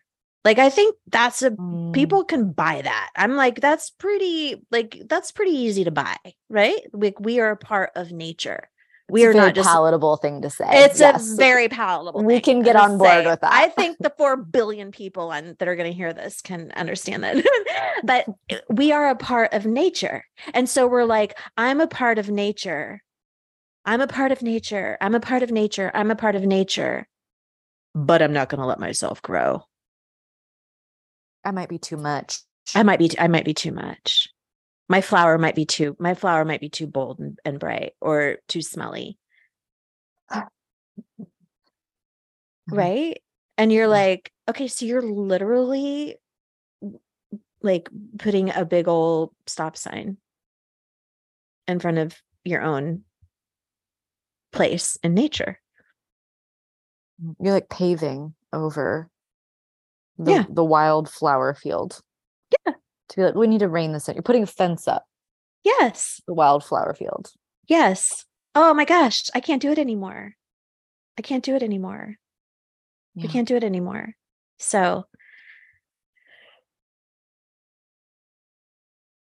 Like 0.50 0.58
I 0.58 0.72
think 0.72 0.96
that's 1.12 1.44
a 1.44 1.52
Mm, 1.52 1.94
people 1.94 2.24
can 2.24 2.52
buy 2.54 2.82
that. 2.82 3.10
I'm 3.16 3.36
like, 3.36 3.62
that's 3.62 3.92
pretty, 3.92 4.56
like, 4.72 5.00
that's 5.08 5.32
pretty 5.32 5.52
easy 5.52 5.84
to 5.84 5.92
buy, 5.92 6.16
right? 6.50 6.80
Like, 6.92 7.20
we 7.20 7.40
are 7.40 7.52
a 7.52 7.56
part 7.58 7.92
of 7.96 8.12
nature. 8.12 8.68
We 9.12 9.22
it's 9.22 9.30
are 9.30 9.34
not 9.38 9.54
just, 9.54 9.68
palatable 9.68 10.18
thing 10.18 10.42
to 10.42 10.50
say. 10.50 10.66
it's 10.72 11.00
Yes. 11.00 11.34
a 11.34 11.36
very 11.36 11.70
palatable. 11.70 12.22
Thing. 12.22 12.28
We 12.28 12.40
can 12.40 12.64
get 12.64 12.76
on 12.76 12.98
board 12.98 13.10
say. 13.12 13.28
with 13.28 13.42
that. 13.42 13.54
I 13.54 13.70
think 13.70 13.98
the 14.00 14.12
4 14.18 14.38
billion 14.38 14.92
people 14.92 15.30
on, 15.30 15.56
that 15.60 15.68
are 15.68 15.76
going 15.76 15.92
to 15.92 15.96
hear 15.96 16.14
this 16.14 16.42
can 16.42 16.72
understand 16.76 17.24
that. 17.24 17.46
but 18.04 18.26
we 18.72 18.92
are 18.92 19.10
a 19.10 19.16
part 19.16 19.54
of 19.54 19.68
nature. 19.68 20.26
And 20.56 20.68
so 20.68 20.88
we're 20.88 21.06
like, 21.06 21.38
I'm 21.58 21.80
a 21.80 21.88
part 21.88 22.18
of 22.18 22.32
nature. 22.32 23.04
I'm 23.86 24.02
a 24.02 24.08
part 24.08 24.32
of 24.32 24.42
nature. 24.42 24.98
I'm 25.00 25.14
a 25.14 25.20
part 25.20 25.44
of 25.44 25.52
nature. 25.52 25.92
I'm 25.94 26.10
a 26.10 26.16
part 26.16 26.36
of 26.36 26.44
nature. 26.44 27.08
But 27.94 28.22
I'm 28.24 28.34
not 28.34 28.50
going 28.50 28.62
to 28.62 28.68
let 28.68 28.80
myself 28.80 29.22
grow. 29.22 29.64
I 31.44 31.52
might 31.52 31.70
be 31.70 31.80
too 31.80 31.98
much. 31.98 32.40
I 32.76 32.84
might 32.84 33.00
be 33.00 33.12
I 33.18 33.28
might 33.28 33.46
be 33.46 33.54
too 33.54 33.72
much. 33.72 34.30
My 34.88 35.02
flower 35.02 35.38
might 35.38 35.56
be 35.56 35.66
too 35.66 35.96
my 36.00 36.14
flower 36.14 36.46
might 36.46 36.62
be 36.62 36.70
too 36.70 36.88
bold 36.88 37.20
and, 37.20 37.40
and 37.46 37.60
bright 37.60 37.94
or 38.02 38.38
too 38.48 38.62
smelly. 38.62 39.18
Mhm. 42.70 42.78
Right? 42.78 43.22
And 43.58 43.72
you're 43.72 43.88
like, 43.88 44.32
okay, 44.50 44.68
so 44.68 44.86
you're 44.86 45.02
literally 45.02 46.16
like 47.62 47.90
putting 48.18 48.52
a 48.52 48.64
big 48.64 48.88
old 48.88 49.34
stop 49.48 49.76
sign 49.76 50.18
in 51.68 51.80
front 51.80 51.98
of 51.98 52.16
your 52.46 52.62
own 52.62 53.04
place 54.52 54.98
in 55.04 55.14
nature. 55.14 55.60
You're 57.40 57.54
like 57.54 57.70
paving 57.70 58.34
over 58.54 59.10
the, 60.20 60.32
Yeah. 60.32 60.44
the 60.50 60.64
wildflower 60.64 61.56
field. 61.56 62.00
Yeah. 62.66 62.74
To 63.10 63.16
be 63.16 63.24
like, 63.24 63.36
we 63.36 63.48
need 63.48 63.60
to 63.62 63.68
rein 63.70 63.92
this 63.94 64.08
in. 64.08 64.14
You're 64.16 64.22
putting 64.22 64.44
a 64.44 64.48
fence 64.48 64.88
up 64.88 65.06
Yes. 65.64 66.22
the 66.28 66.34
wildflower 66.36 66.94
field. 66.94 67.32
Yes. 67.68 68.26
Oh 68.54 68.74
my 68.74 68.86
gosh, 68.86 69.24
I 69.34 69.40
can't 69.40 69.62
do 69.62 69.72
it 69.72 69.80
anymore. 69.80 70.34
I 71.18 71.22
can't 71.22 71.44
do 71.44 71.56
it 71.56 71.64
anymore. 71.64 72.16
We 73.16 73.24
Yeah. 73.24 73.30
can't 73.32 73.48
do 73.48 73.56
it 73.56 73.64
anymore. 73.64 74.14
So 74.60 75.06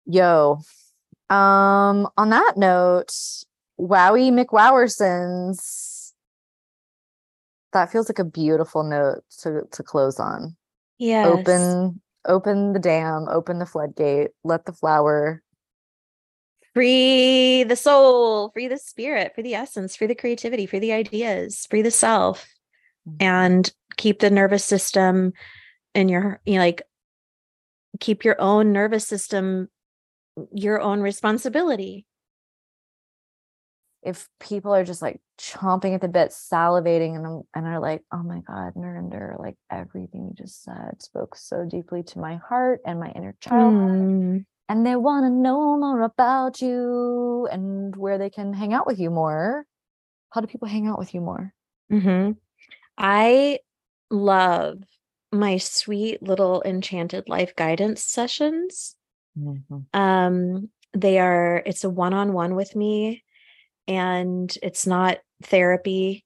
Yo. 0.06 0.60
Um, 1.30 2.08
on 2.18 2.30
that 2.30 2.54
note, 2.56 3.12
Wowie 3.80 4.32
McWowersons. 4.32 6.14
That 7.74 7.92
feels 7.92 8.08
like 8.10 8.20
a 8.20 8.24
beautiful 8.24 8.84
note 8.84 9.24
to 9.42 9.64
to 9.72 9.84
close 9.84 10.20
on. 10.20 10.56
Yeah. 10.98 11.28
Open 11.28 12.02
open 12.26 12.74
the 12.74 12.80
dam, 12.80 13.28
open 13.30 13.60
the 13.60 13.66
floodgate, 13.66 14.32
let 14.44 14.66
the 14.66 14.74
flower. 14.74 15.42
free 16.74 17.64
the 17.64 17.76
soul, 17.76 18.52
free 18.52 18.68
the 18.68 18.78
spirit, 18.78 19.34
free 19.34 19.44
the 19.44 19.56
essence, 19.56 19.96
free 19.96 20.06
the 20.06 20.14
creativity, 20.14 20.68
free 20.68 20.78
the 20.78 20.94
ideas, 20.94 21.66
free 21.72 21.82
the 21.82 21.90
self, 21.90 22.46
Mhm. 23.08 23.16
and 23.20 23.74
keep 23.96 24.20
the 24.20 24.30
nervous 24.30 24.64
system 24.64 25.34
in 25.96 26.08
your, 26.08 26.40
you 26.46 26.54
know, 26.54 26.60
like 26.60 26.84
keep 28.00 28.24
your 28.24 28.40
own 28.40 28.72
nervous 28.74 29.08
system 29.08 29.70
your 30.52 30.80
own 30.80 31.02
responsibility. 31.02 32.06
If 34.08 34.30
people 34.40 34.74
are 34.74 34.86
just 34.86 35.02
like 35.02 35.20
chomping 35.38 35.94
at 35.94 36.02
the 36.02 36.08
bit, 36.08 36.32
salivating, 36.32 37.16
and 37.16 37.26
I'm- 37.28 37.48
and 37.54 37.68
are 37.68 37.80
like, 37.80 38.04
"Oh 38.12 38.24
my 38.24 38.40
God, 38.40 38.74
Narinder, 38.76 39.38
like 39.40 39.58
everything 39.70 40.28
you 40.28 40.34
just 40.34 40.64
said 40.64 41.02
spoke 41.02 41.36
so 41.36 41.66
deeply 41.66 42.04
to 42.04 42.20
my 42.20 42.36
heart 42.38 42.80
and 42.86 43.00
my 43.00 43.12
inner 43.12 43.36
child." 43.40 43.74
Mm, 43.74 44.46
and 44.70 44.86
they 44.86 44.96
want 44.96 45.26
to 45.26 45.30
know 45.30 45.78
more 45.78 46.02
about 46.02 46.62
you 46.62 47.48
and 47.52 47.96
where 47.96 48.18
they 48.18 48.30
can 48.30 48.54
hang 48.54 48.74
out 48.74 48.88
with 48.88 49.00
you 49.00 49.10
more. 49.10 49.66
How 50.32 50.42
do 50.42 50.48
people 50.48 50.68
hang 50.68 50.88
out 50.88 51.00
with 51.00 51.14
you 51.14 51.22
more? 51.22 51.54
mhm. 51.92 52.38
I 52.98 53.60
love 54.10 54.80
my 55.32 55.58
sweet 55.58 56.24
little 56.24 56.64
enchanted 56.64 57.28
life 57.30 57.56
guidance 57.56 58.04
sessions. 58.04 58.96
um 59.94 60.70
they 60.94 61.20
are 61.20 61.62
it's 61.66 61.84
a 61.84 61.90
one-on-one 61.90 62.56
with 62.56 62.76
me 62.76 63.24
and 63.88 64.58
it's 64.62 64.86
not 64.86 65.20
therapy 65.44 66.26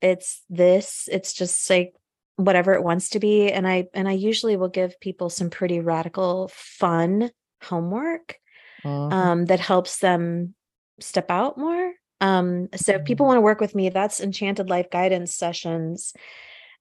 it's 0.00 0.42
this 0.50 1.08
it's 1.10 1.32
just 1.32 1.68
like 1.70 1.94
whatever 2.36 2.72
it 2.74 2.82
wants 2.82 3.10
to 3.10 3.20
be 3.20 3.50
and 3.50 3.66
i 3.66 3.86
and 3.94 4.08
i 4.08 4.12
usually 4.12 4.56
will 4.56 4.68
give 4.68 4.98
people 5.00 5.30
some 5.30 5.50
pretty 5.50 5.80
radical 5.80 6.50
fun 6.52 7.30
homework 7.62 8.38
Mhm. 8.84 9.12
um 9.12 9.44
that 9.46 9.60
helps 9.60 9.98
them 9.98 10.54
step 11.00 11.30
out 11.30 11.56
more 11.56 11.92
um 12.20 12.68
so 12.74 12.92
if 12.92 13.04
people 13.04 13.24
Mhm. 13.24 13.28
want 13.28 13.36
to 13.38 13.42
work 13.42 13.60
with 13.60 13.74
me 13.74 13.88
that's 13.88 14.20
enchanted 14.20 14.68
life 14.68 14.90
guidance 14.90 15.34
sessions 15.34 16.12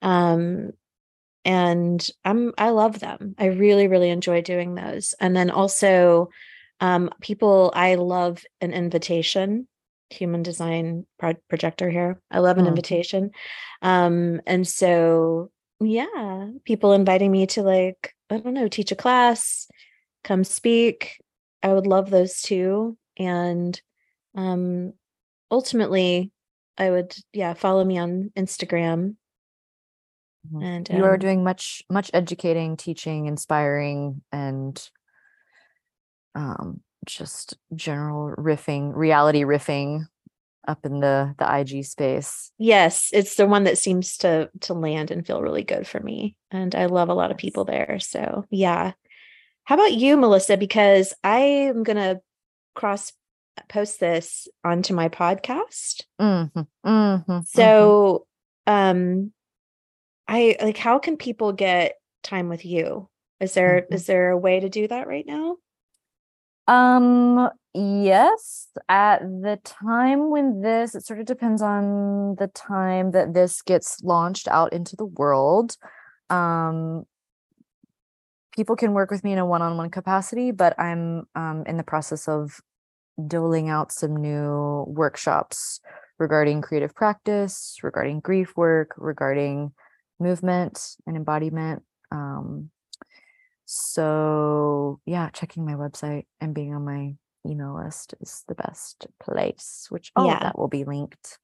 um 0.01 0.71
and 1.45 2.09
i'm 2.25 2.53
i 2.57 2.69
love 2.69 2.99
them 2.99 3.35
i 3.37 3.45
really 3.45 3.87
really 3.87 4.09
enjoy 4.09 4.41
doing 4.41 4.75
those 4.75 5.13
and 5.19 5.35
then 5.35 5.49
also 5.49 6.29
um 6.79 7.09
people 7.21 7.71
i 7.75 7.95
love 7.95 8.43
an 8.61 8.73
invitation 8.73 9.67
human 10.11 10.43
design 10.43 11.05
pro- 11.19 11.33
projector 11.49 11.89
here 11.89 12.19
i 12.29 12.39
love 12.39 12.57
an 12.57 12.65
Mhm. 12.65 12.69
invitation 12.69 13.31
um 13.81 14.41
and 14.45 14.67
so 14.67 15.49
yeah 15.79 16.49
people 16.65 16.93
inviting 16.93 17.31
me 17.31 17.47
to 17.47 17.63
like 17.63 18.13
i 18.29 18.37
don't 18.37 18.53
know 18.53 18.67
teach 18.67 18.91
a 18.91 18.95
class 18.95 19.67
come 20.23 20.43
speak 20.43 21.19
i 21.63 21.73
would 21.73 21.87
love 21.87 22.09
those 22.09 22.41
too 22.41 22.97
and 23.17 23.81
um 24.35 24.93
ultimately 25.49 26.31
I 26.77 26.89
would 26.89 27.15
yeah, 27.31 27.53
follow 27.53 27.83
me 27.83 27.99
on 27.99 28.31
Instagram. 28.35 29.15
Mhm. 30.51 30.63
And 30.63 30.89
you 30.89 31.03
are 31.05 31.13
um, 31.13 31.19
doing 31.19 31.43
much 31.43 31.83
much 31.89 32.09
educating, 32.13 32.75
teaching, 32.75 33.27
inspiring, 33.27 34.23
and 34.31 34.89
um 36.33 36.81
just 37.05 37.57
general 37.75 38.35
riffing, 38.35 38.91
reality 38.95 39.43
riffing 39.43 40.05
up 40.67 40.85
in 40.85 40.99
the 40.99 41.33
the 41.39 41.59
IG 41.59 41.83
space. 41.85 42.51
yes, 42.57 43.09
it's 43.13 43.35
the 43.35 43.47
one 43.47 43.63
that 43.63 43.77
seems 43.77 44.17
to 44.17 44.49
to 44.61 44.73
land 44.73 45.09
and 45.11 45.25
feel 45.25 45.41
really 45.41 45.63
good 45.63 45.87
for 45.87 45.99
me. 45.99 46.35
And 46.51 46.75
I 46.75 46.85
love 46.85 47.09
a 47.09 47.15
lot 47.15 47.31
of 47.31 47.37
people 47.37 47.65
there. 47.65 47.97
So 47.99 48.45
yeah. 48.49 48.93
How 49.63 49.75
about 49.75 49.93
you, 49.93 50.17
Melissa? 50.17 50.57
Because 50.57 51.13
I 51.23 51.39
am 51.39 51.83
gonna 51.83 52.19
cross 52.75 53.13
post 53.69 53.99
this 53.99 54.47
onto 54.63 54.93
my 54.93 55.09
podcast. 55.09 56.03
Mhm, 56.19 56.51
mhm, 56.85 57.25
mhm. 57.25 57.47
So 57.47 58.27
um 58.67 59.31
I 60.27 60.55
like 60.61 60.77
how 60.77 60.99
can 60.99 61.17
people 61.17 61.53
get 61.53 61.95
time 62.23 62.49
with 62.49 62.65
you? 62.65 63.09
Is 63.39 63.53
there 63.53 63.81
Mhm. 63.81 63.93
is 63.93 64.05
there 64.05 64.29
a 64.29 64.37
way 64.37 64.59
to 64.59 64.69
do 64.69 64.87
that 64.87 65.07
right 65.07 65.25
now? 65.25 65.57
Um, 66.67 67.49
yes, 67.73 68.67
at 68.87 69.21
the 69.21 69.59
time 69.63 70.29
when 70.29 70.61
this, 70.61 70.95
it 70.95 71.05
sort 71.05 71.19
of 71.19 71.25
depends 71.25 71.61
on 71.61 72.35
the 72.35 72.47
time 72.47 73.11
that 73.11 73.33
this 73.33 73.61
gets 73.61 74.01
launched 74.03 74.47
out 74.47 74.71
into 74.73 74.95
the 74.95 75.05
world. 75.05 75.75
Um, 76.29 77.05
people 78.55 78.75
can 78.75 78.93
work 78.93 79.11
with 79.11 79.23
me 79.23 79.33
in 79.33 79.39
a 79.39 79.45
one-on-one 79.45 79.89
capacity, 79.89 80.51
but 80.51 80.79
I'm 80.79 81.27
um, 81.35 81.63
in 81.65 81.77
the 81.77 81.83
process 81.83 82.27
of 82.27 82.61
doling 83.27 83.69
out 83.69 83.91
some 83.91 84.15
new 84.15 84.85
workshops 84.87 85.79
regarding 86.19 86.61
creative 86.61 86.93
practice, 86.95 87.77
regarding 87.81 88.19
grief 88.19 88.53
work, 88.55 88.91
regarding 88.97 89.73
movement 90.19 90.95
and 91.07 91.17
embodiment. 91.17 91.81
Um, 92.11 92.69
so 93.73 94.99
yeah, 95.05 95.29
checking 95.29 95.65
my 95.65 95.73
website 95.75 96.25
and 96.41 96.53
being 96.53 96.73
on 96.75 96.83
my 96.83 97.15
email 97.49 97.73
list 97.81 98.13
is 98.19 98.43
the 98.49 98.55
best 98.55 99.07
place, 99.19 99.87
which 99.89 100.11
all 100.15 100.25
Yeah. 100.25 100.35
of 100.35 100.39
that 100.41 100.57
will 100.59 100.67
be 100.67 100.83
linked. 100.83 101.39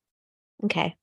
Okay. 0.66 0.96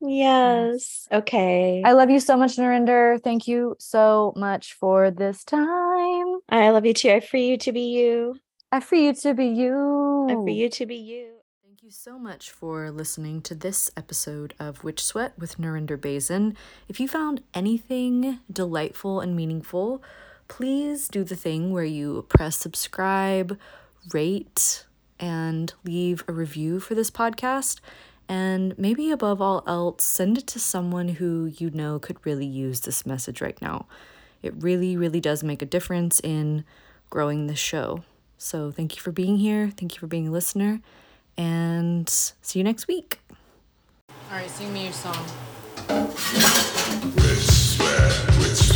Yes. 0.00 1.06
Okay. 1.12 1.82
I 1.84 1.92
love 1.92 2.08
you 2.08 2.18
so 2.20 2.36
much, 2.36 2.56
Narinder. 2.56 3.22
Thank 3.22 3.46
you 3.46 3.76
so 3.78 4.32
much 4.36 4.72
for 4.72 5.10
this 5.10 5.44
time. 5.44 6.38
I 6.48 6.70
love 6.70 6.86
you 6.86 6.94
too. 6.94 7.10
I 7.10 7.20
free 7.20 7.46
you 7.48 7.58
to 7.58 7.72
be 7.72 7.82
you. 7.90 8.36
I 8.72 8.80
free 8.80 9.04
you 9.06 9.12
to 9.14 9.34
be 9.34 9.48
you. 9.48 10.26
I 10.30 10.34
free 10.42 10.54
you 10.54 10.70
to 10.70 10.86
be 10.86 10.96
you. 10.96 11.34
Thank 11.62 11.82
you 11.82 11.90
so 11.90 12.18
much 12.18 12.50
for 12.50 12.90
listening 12.90 13.42
to 13.42 13.54
this 13.54 13.90
episode 13.96 14.54
of 14.58 14.82
Witch 14.82 15.04
Sweat 15.04 15.38
with 15.38 15.58
Narinder 15.58 16.00
Bazen. 16.00 16.56
If 16.88 16.98
you 17.00 17.06
found 17.06 17.42
anything 17.52 18.38
delightful 18.50 19.20
and 19.20 19.36
meaningful, 19.36 20.02
please 20.50 21.08
do 21.08 21.24
the 21.24 21.36
thing 21.36 21.72
where 21.72 21.84
you 21.84 22.26
press 22.28 22.56
subscribe, 22.56 23.56
rate, 24.12 24.84
and 25.18 25.72
leave 25.84 26.24
a 26.26 26.32
review 26.32 26.80
for 26.80 26.94
this 26.94 27.10
podcast. 27.10 27.78
And 28.28 28.76
maybe 28.78 29.10
above 29.10 29.40
all 29.40 29.62
else, 29.66 30.04
send 30.04 30.36
it 30.36 30.46
to 30.48 30.58
someone 30.60 31.08
who 31.08 31.46
you 31.56 31.70
know 31.70 31.98
could 31.98 32.18
really 32.26 32.46
use 32.46 32.80
this 32.80 33.06
message 33.06 33.40
right 33.40 33.60
now. 33.62 33.86
It 34.42 34.52
really, 34.58 34.96
really 34.96 35.20
does 35.20 35.42
make 35.44 35.62
a 35.62 35.66
difference 35.66 36.20
in 36.20 36.64
growing 37.10 37.46
this 37.46 37.58
show. 37.58 38.02
So 38.36 38.72
thank 38.72 38.96
you 38.96 39.02
for 39.02 39.12
being 39.12 39.36
here. 39.36 39.70
Thank 39.76 39.94
you 39.94 40.00
for 40.00 40.06
being 40.08 40.28
a 40.28 40.32
listener. 40.32 40.80
And 41.36 42.08
see 42.08 42.58
you 42.58 42.64
next 42.64 42.88
week. 42.88 43.20
All 44.08 44.36
right, 44.36 44.50
sing 44.50 44.72
me 44.72 44.84
your 44.84 44.92
song. 44.92 45.26
Witch 48.40 48.70